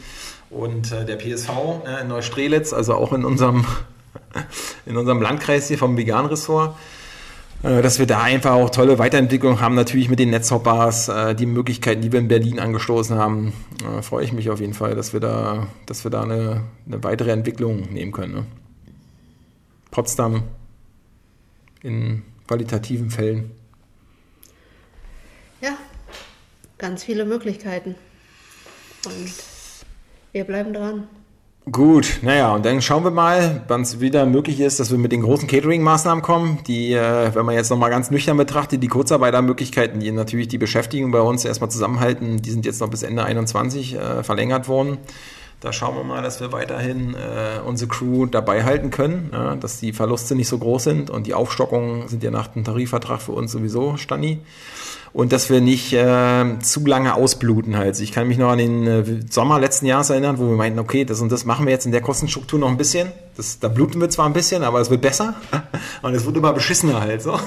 [0.51, 1.51] und äh, der PSV
[1.87, 3.65] äh, in Neustrelitz, also auch in unserem,
[4.87, 6.77] in unserem Landkreis hier vom Vegan-Ressort,
[7.63, 9.75] äh, dass wir da einfach auch tolle Weiterentwicklungen haben.
[9.75, 13.53] Natürlich mit den Netzhoppers, äh, die Möglichkeiten, die wir in Berlin angestoßen haben,
[13.85, 17.05] äh, freue ich mich auf jeden Fall, dass wir da, dass wir da eine, eine
[17.05, 18.35] weitere Entwicklung nehmen können.
[18.35, 18.47] Ne?
[19.91, 20.45] Potsdam
[21.83, 23.51] in qualitativen Fällen.
[25.61, 25.77] Ja,
[26.79, 27.95] ganz viele Möglichkeiten.
[29.05, 29.48] Und
[30.33, 31.09] wir bleiben dran.
[31.71, 35.13] Gut, naja, und dann schauen wir mal, wann es wieder möglich ist, dass wir mit
[35.13, 40.01] den großen Catering-Maßnahmen kommen, die, äh, wenn man jetzt nochmal ganz nüchtern betrachtet, die Kurzarbeitermöglichkeiten,
[40.01, 43.97] die natürlich die Beschäftigung bei uns erstmal zusammenhalten, die sind jetzt noch bis Ende 21
[43.97, 44.97] äh, verlängert worden.
[45.61, 49.81] Da schauen wir mal, dass wir weiterhin äh, unsere Crew dabei halten können, ja, dass
[49.81, 53.33] die Verluste nicht so groß sind und die Aufstockungen sind ja nach dem Tarifvertrag für
[53.33, 54.39] uns sowieso, Stani.
[55.13, 57.99] Und dass wir nicht äh, zu lange ausbluten halt.
[58.01, 61.05] Ich kann mich noch an den äh, Sommer letzten Jahres erinnern, wo wir meinten, okay,
[61.05, 63.13] das und das machen wir jetzt in der Kostenstruktur noch ein bisschen.
[63.37, 65.35] Das, da bluten wir zwar ein bisschen, aber es wird besser.
[66.03, 67.39] Und es wird immer beschissener halt so.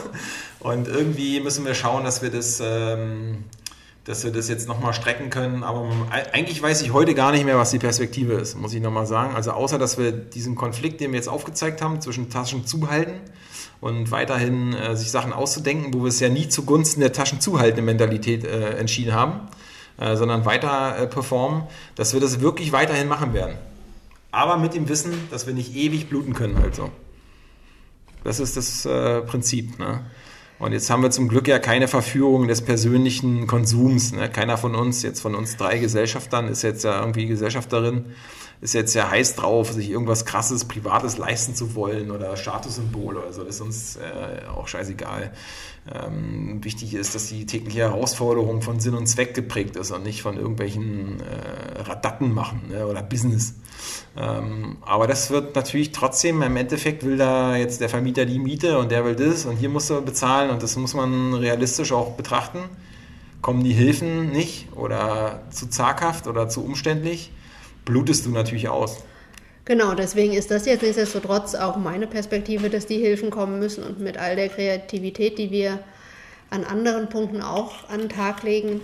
[0.60, 2.62] Und irgendwie müssen wir schauen, dass wir das...
[2.64, 3.46] Ähm,
[4.06, 5.64] dass wir das jetzt nochmal strecken können.
[5.64, 5.88] Aber
[6.34, 9.36] eigentlich weiß ich heute gar nicht mehr, was die Perspektive ist, muss ich nochmal sagen.
[9.36, 13.14] Also außer, dass wir diesen Konflikt, den wir jetzt aufgezeigt haben, zwischen Taschen zuhalten
[13.82, 18.46] und weiterhin äh, sich Sachen auszudenken, wo wir es ja nie zugunsten der Taschenzuhaltende Mentalität
[18.46, 19.50] äh, entschieden haben,
[19.98, 21.64] äh, sondern weiter äh, performen,
[21.96, 23.58] dass wir das wirklich weiterhin machen werden.
[24.32, 26.90] Aber mit dem Wissen, dass wir nicht ewig bluten können, also.
[28.24, 29.80] Das ist das äh, Prinzip.
[29.80, 30.06] Ne?
[30.60, 34.14] Und jetzt haben wir zum Glück ja keine Verführung des persönlichen Konsums.
[34.14, 34.30] Ne?
[34.30, 38.14] Keiner von uns, jetzt von uns drei Gesellschaftern, ist jetzt ja irgendwie Gesellschafterin,
[38.62, 43.34] ist jetzt ja heiß drauf, sich irgendwas krasses, privates leisten zu wollen oder Statussymbol oder
[43.34, 43.44] so.
[43.44, 45.34] Das ist uns äh, auch scheißegal.
[45.92, 50.22] Ähm, wichtig ist, dass die tägliche Herausforderung von Sinn und Zweck geprägt ist und nicht
[50.22, 52.86] von irgendwelchen äh, Radatten machen ne?
[52.86, 53.56] oder Business.
[54.16, 58.78] Ähm, aber das wird natürlich trotzdem, im Endeffekt will da jetzt der Vermieter die Miete
[58.78, 62.12] und der will das und hier muss er bezahlen und das muss man realistisch auch
[62.12, 62.60] betrachten.
[63.42, 67.32] Kommen die Hilfen nicht oder zu zaghaft oder zu umständlich,
[67.86, 69.04] blutest du natürlich aus.
[69.66, 74.00] Genau, deswegen ist das jetzt nichtsdestotrotz auch meine Perspektive, dass die Hilfen kommen müssen und
[74.00, 75.80] mit all der Kreativität, die wir
[76.50, 78.82] an anderen Punkten auch an den Tag legen,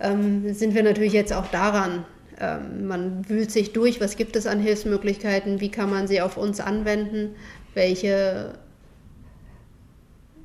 [0.00, 2.04] ähm, sind wir natürlich jetzt auch daran.
[2.40, 6.36] Ähm, man wühlt sich durch, was gibt es an Hilfsmöglichkeiten, wie kann man sie auf
[6.36, 7.34] uns anwenden,
[7.74, 8.54] welche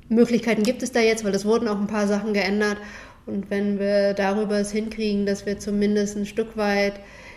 [0.08, 2.76] Möglichkeiten gibt es da jetzt, weil es wurden auch ein paar Sachen geändert.
[3.26, 6.94] Und wenn wir darüber es hinkriegen, dass wir zumindest ein Stück weit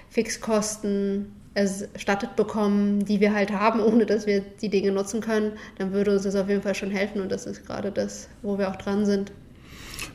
[0.09, 5.93] Fixkosten erstattet bekommen, die wir halt haben, ohne dass wir die Dinge nutzen können, dann
[5.93, 8.69] würde uns das auf jeden Fall schon helfen und das ist gerade das, wo wir
[8.69, 9.31] auch dran sind.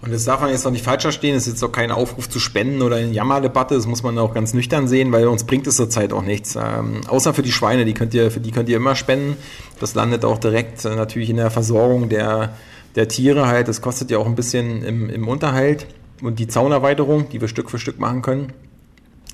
[0.02, 2.28] Und das darf man jetzt noch nicht falsch verstehen, es ist jetzt auch kein Aufruf
[2.28, 5.66] zu spenden oder eine Jammerdebatte, das muss man auch ganz nüchtern sehen, weil uns bringt
[5.66, 6.56] es zurzeit auch nichts.
[6.56, 9.36] Ähm, außer für die Schweine, die könnt ihr, für die könnt ihr immer spenden.
[9.78, 12.54] Das landet auch direkt äh, natürlich in der Versorgung der,
[12.96, 13.68] der Tiere halt.
[13.68, 15.86] Das kostet ja auch ein bisschen im, im Unterhalt.
[16.22, 18.52] Und die Zaunerweiterung, die wir Stück für Stück machen können,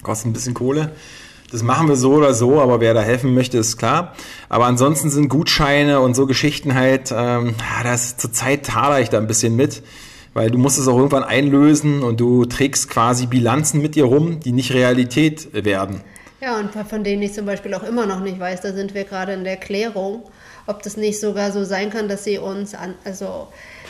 [0.07, 0.93] kostet ein bisschen Kohle.
[1.51, 4.15] Das machen wir so oder so, aber wer da helfen möchte, ist klar.
[4.49, 9.27] Aber ansonsten sind Gutscheine und so Geschichten halt, ähm, das zurzeit taler ich da ein
[9.27, 9.83] bisschen mit,
[10.33, 14.41] weil du musst es auch irgendwann einlösen und du trägst quasi Bilanzen mit dir rum,
[14.41, 16.01] die nicht Realität werden.
[16.41, 19.05] Ja, und von denen ich zum Beispiel auch immer noch nicht weiß, da sind wir
[19.05, 20.23] gerade in der Klärung,
[20.67, 23.49] ob das nicht sogar so sein kann, dass sie uns an, also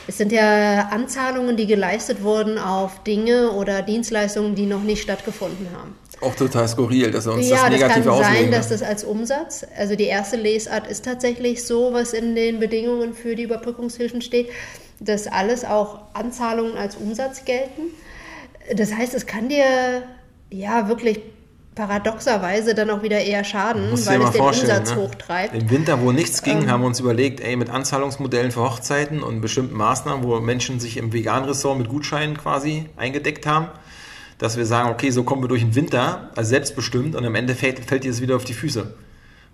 [0.09, 5.67] es sind ja Anzahlungen, die geleistet wurden auf Dinge oder Dienstleistungen, die noch nicht stattgefunden
[5.77, 5.95] haben.
[6.21, 8.69] Auch total skurril, dass er uns ja, das negativ Ja, das kann auslegen, sein, dass
[8.69, 13.35] das als Umsatz, also die erste Lesart ist tatsächlich so, was in den Bedingungen für
[13.37, 14.49] die Überbrückungshilfen steht,
[14.99, 17.83] dass alles auch Anzahlungen als Umsatz gelten.
[18.75, 20.03] Das heißt, es kann dir
[20.51, 21.21] ja wirklich
[21.75, 24.97] paradoxerweise dann auch wieder eher schaden, weil es den Umsatz ne?
[24.97, 25.55] hochtreibt.
[25.55, 29.23] Im Winter, wo nichts ging, ähm, haben wir uns überlegt, ey, mit Anzahlungsmodellen für Hochzeiten
[29.23, 33.69] und bestimmten Maßnahmen, wo Menschen sich im Vegan-Ressort mit Gutscheinen quasi eingedeckt haben,
[34.39, 37.55] dass wir sagen, okay, so kommen wir durch den Winter, also selbstbestimmt, und am Ende
[37.55, 38.95] fällt, dir das wieder auf die Füße.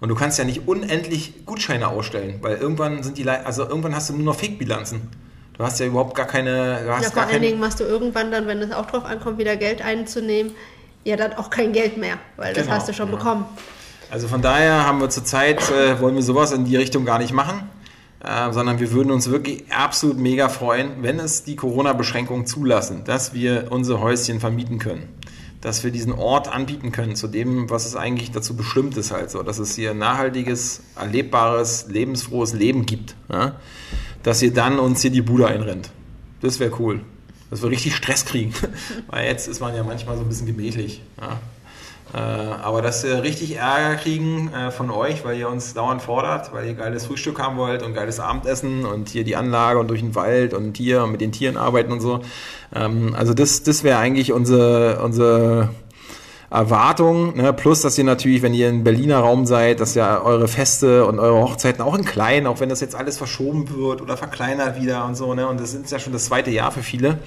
[0.01, 4.11] Und du kannst ja nicht unendlich Gutscheine ausstellen, weil irgendwann sind die, also irgendwann hast
[4.11, 5.09] du nur noch Fake-Bilanzen.
[5.57, 6.83] Du hast ja überhaupt gar keine.
[6.85, 9.39] Du hast ja, vor allen Dingen machst du irgendwann dann, wenn es auch drauf ankommt,
[9.39, 10.53] wieder Geld einzunehmen,
[11.05, 13.17] ja dann auch kein Geld mehr, weil das genau, hast du schon ja.
[13.17, 13.45] bekommen.
[14.11, 17.33] Also von daher haben wir zurzeit, äh, wollen wir sowas in die Richtung gar nicht
[17.33, 17.69] machen,
[18.23, 23.35] äh, sondern wir würden uns wirklich absolut mega freuen, wenn es die Corona-Beschränkungen zulassen, dass
[23.35, 25.09] wir unsere Häuschen vermieten können.
[25.61, 29.31] Dass wir diesen Ort anbieten können zu dem, was es eigentlich dazu bestimmt ist, halt
[29.31, 33.15] so, dass es hier nachhaltiges, erlebbares, lebensfrohes Leben gibt.
[33.31, 33.57] Ja?
[34.23, 35.91] Dass ihr dann uns hier die Bude einrennt.
[36.41, 37.01] Das wäre cool
[37.53, 38.55] dass wir richtig Stress kriegen.
[39.09, 41.03] Weil jetzt ist man ja manchmal so ein bisschen gemächlich.
[41.21, 41.39] Ja.
[42.15, 46.53] Äh, aber dass wir richtig Ärger kriegen äh, von euch, weil ihr uns dauernd fordert,
[46.53, 50.01] weil ihr geiles Frühstück haben wollt und geiles Abendessen und hier die Anlage und durch
[50.01, 52.21] den Wald und hier mit den Tieren arbeiten und so.
[52.75, 55.71] Ähm, also das, das wäre eigentlich unsere, unsere
[56.53, 57.55] Erwartung, ne?
[57.55, 61.19] plus dass ihr natürlich, wenn ihr im Berliner Raum seid, dass ja eure Feste und
[61.19, 65.07] eure Hochzeiten auch in klein, auch wenn das jetzt alles verschoben wird oder verkleinert wieder
[65.07, 65.49] und so, ne?
[65.49, 67.21] und das ist ja schon das zweite Jahr für viele,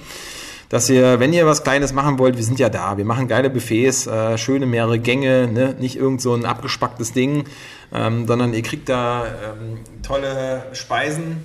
[0.68, 2.96] dass ihr, wenn ihr was Kleines machen wollt, wir sind ja da.
[2.96, 5.74] Wir machen geile Buffets, äh, schöne mehrere Gänge, ne?
[5.78, 7.44] nicht irgend so ein abgespacktes Ding,
[7.92, 11.44] ähm, sondern ihr kriegt da ähm, tolle Speisen.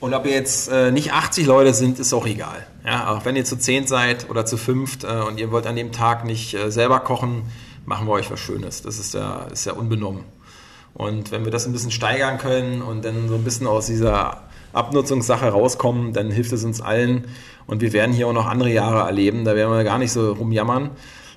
[0.00, 2.66] Und ob ihr jetzt äh, nicht 80 Leute sind, ist auch egal.
[2.86, 5.76] Ja, auch wenn ihr zu 10 seid oder zu 5 äh, und ihr wollt an
[5.76, 7.42] dem Tag nicht äh, selber kochen,
[7.84, 8.80] machen wir euch was Schönes.
[8.80, 10.24] Das ist ja, ist ja unbenommen.
[10.94, 14.42] Und wenn wir das ein bisschen steigern können und dann so ein bisschen aus dieser
[14.72, 17.26] Abnutzungssache rauskommen, dann hilft es uns allen.
[17.66, 19.44] Und wir werden hier auch noch andere Jahre erleben.
[19.44, 20.90] Da werden wir gar nicht so rumjammern.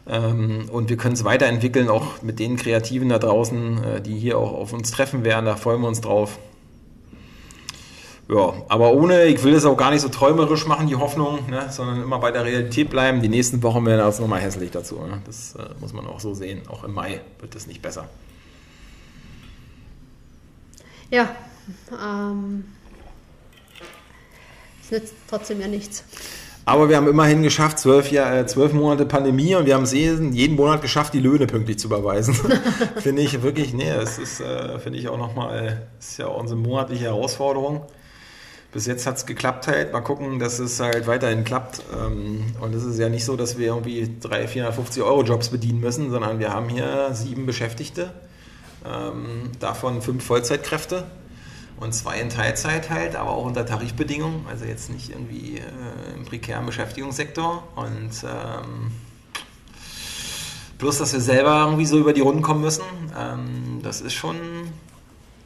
[0.08, 4.38] Ähm, und wir können es weiterentwickeln, auch mit den Kreativen da draußen, äh, die hier
[4.38, 5.46] auch auf uns treffen werden.
[5.46, 6.38] Da freuen wir uns drauf.
[8.30, 11.68] Ja, aber ohne, ich will das auch gar nicht so träumerisch machen, die Hoffnung, ne,
[11.70, 13.22] sondern immer bei der Realität bleiben.
[13.22, 14.96] Die nächsten Wochen werden das nochmal hässlich dazu.
[14.96, 15.22] Ne?
[15.26, 16.62] Das äh, muss man auch so sehen.
[16.70, 18.08] Auch im Mai wird es nicht besser.
[21.12, 21.30] Ja,
[21.92, 22.64] ähm,
[24.84, 26.04] es nützt trotzdem ja nichts.
[26.66, 29.92] Aber wir haben immerhin geschafft, zwölf, Jahr, äh, zwölf Monate Pandemie und wir haben es
[29.92, 32.34] jeden Monat geschafft, die Löhne pünktlich zu überweisen.
[32.98, 36.60] finde ich wirklich, nee, das ist, äh, finde ich auch nochmal, ist ja auch unsere
[36.60, 37.82] monatliche Herausforderung.
[38.72, 39.94] Bis jetzt hat es geklappt halt.
[39.94, 41.82] Mal gucken, dass es halt weiterhin klappt.
[41.94, 45.82] Ähm, und es ist ja nicht so, dass wir irgendwie 300, 450 Euro Jobs bedienen
[45.82, 48.14] müssen, sondern wir haben hier sieben Beschäftigte,
[48.86, 51.04] ähm, davon fünf Vollzeitkräfte
[51.84, 56.24] und zwei in Teilzeit halt, aber auch unter Tarifbedingungen, also jetzt nicht irgendwie äh, im
[56.24, 57.68] prekären Beschäftigungssektor.
[57.76, 58.92] Und ähm,
[60.78, 62.86] bloß, dass wir selber irgendwie so über die Runden kommen müssen,
[63.18, 64.38] ähm, das ist schon,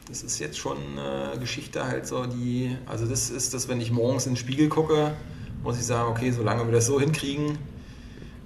[0.08, 3.90] das ist jetzt schon eine Geschichte halt so, die, also das ist das, wenn ich
[3.90, 5.14] morgens in den Spiegel gucke,
[5.64, 7.58] muss ich sagen, okay, solange wir das so hinkriegen,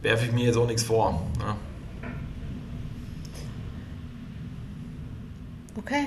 [0.00, 1.22] werfe ich mir jetzt auch nichts vor.
[1.40, 1.56] Ja.
[5.76, 6.06] Okay.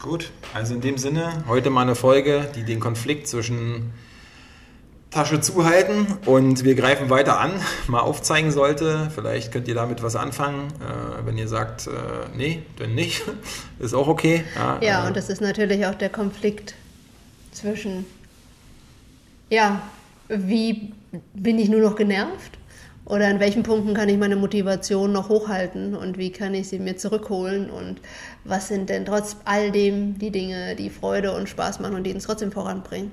[0.00, 3.92] Gut, also in dem Sinne, heute mal eine Folge, die den Konflikt zwischen
[5.10, 7.52] Tasche zuhalten und wir greifen weiter an,
[7.88, 9.10] mal aufzeigen sollte.
[9.14, 10.68] Vielleicht könnt ihr damit was anfangen.
[10.80, 11.90] Äh, wenn ihr sagt, äh,
[12.36, 13.22] nee, dann nicht,
[13.78, 14.44] ist auch okay.
[14.54, 16.74] Ja, ja äh, und das ist natürlich auch der Konflikt
[17.52, 18.04] zwischen,
[19.48, 19.80] ja,
[20.28, 20.92] wie
[21.32, 22.58] bin ich nur noch genervt
[23.06, 26.78] oder an welchen Punkten kann ich meine Motivation noch hochhalten und wie kann ich sie
[26.78, 28.00] mir zurückholen und
[28.44, 32.12] was sind denn trotz all dem die Dinge, die Freude und Spaß machen und die
[32.12, 33.12] uns trotzdem voranbringen?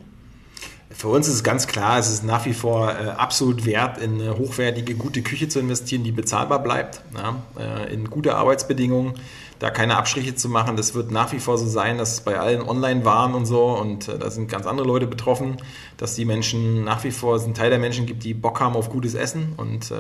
[0.90, 4.22] Für uns ist es ganz klar, es ist nach wie vor äh, absolut wert, in
[4.22, 9.14] eine hochwertige, gute Küche zu investieren, die bezahlbar bleibt, ja, äh, in gute Arbeitsbedingungen,
[9.60, 10.76] da keine Abstriche zu machen.
[10.76, 14.18] Das wird nach wie vor so sein, dass bei allen Online-Waren und so, und äh,
[14.18, 15.58] da sind ganz andere Leute betroffen,
[15.98, 18.76] dass die Menschen nach wie vor, es einen Teil der Menschen gibt, die Bock haben
[18.76, 19.96] auf gutes Essen und äh,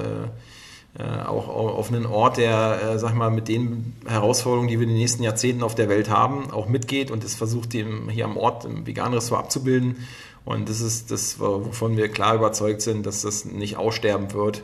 [0.99, 4.89] äh, auch auf einen Ort, der, äh, sag mal, mit den Herausforderungen, die wir in
[4.89, 8.37] den nächsten Jahrzehnten auf der Welt haben, auch mitgeht und es versucht, dem hier am
[8.37, 10.05] Ort im veganen Restaurant abzubilden.
[10.45, 14.63] Und das ist das, wovon wir klar überzeugt sind, dass das nicht aussterben wird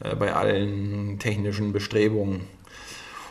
[0.00, 2.42] äh, bei allen technischen Bestrebungen.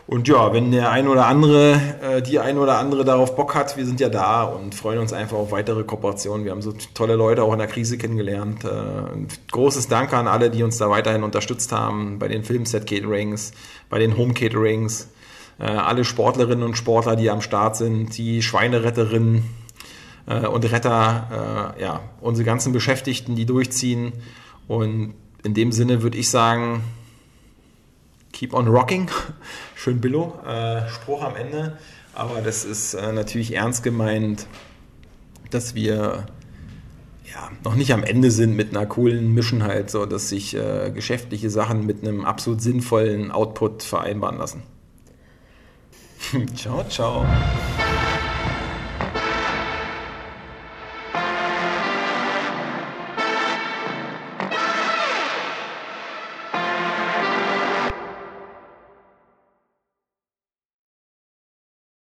[0.08, 3.76] Und ja, wenn der ein oder andere, äh, die ein oder andere darauf Bock hat,
[3.76, 6.44] wir sind ja da und freuen uns einfach auf weitere Kooperationen.
[6.44, 8.64] Wir haben so tolle Leute auch in der Krise kennengelernt.
[8.64, 8.68] Äh,
[9.50, 13.50] großes Danke an alle, die uns da weiterhin unterstützt haben, bei den Filmset Caterings,
[13.90, 15.08] bei den Home Caterings,
[15.58, 19.42] äh, alle Sportlerinnen und Sportler, die am Start sind, die Schweineretterinnen
[20.26, 24.12] äh, und Retter, äh, ja, unsere ganzen Beschäftigten, die durchziehen.
[24.68, 26.84] Und in dem Sinne würde ich sagen,
[28.32, 29.10] keep on rocking.
[29.78, 31.76] Schön Billo, äh, Spruch am Ende.
[32.14, 34.46] Aber das ist äh, natürlich ernst gemeint,
[35.50, 36.24] dass wir
[37.30, 40.90] ja, noch nicht am Ende sind mit einer coolen Mission halt, so dass sich äh,
[40.92, 44.62] geschäftliche Sachen mit einem absolut sinnvollen Output vereinbaren lassen.
[46.56, 47.26] ciao, ciao.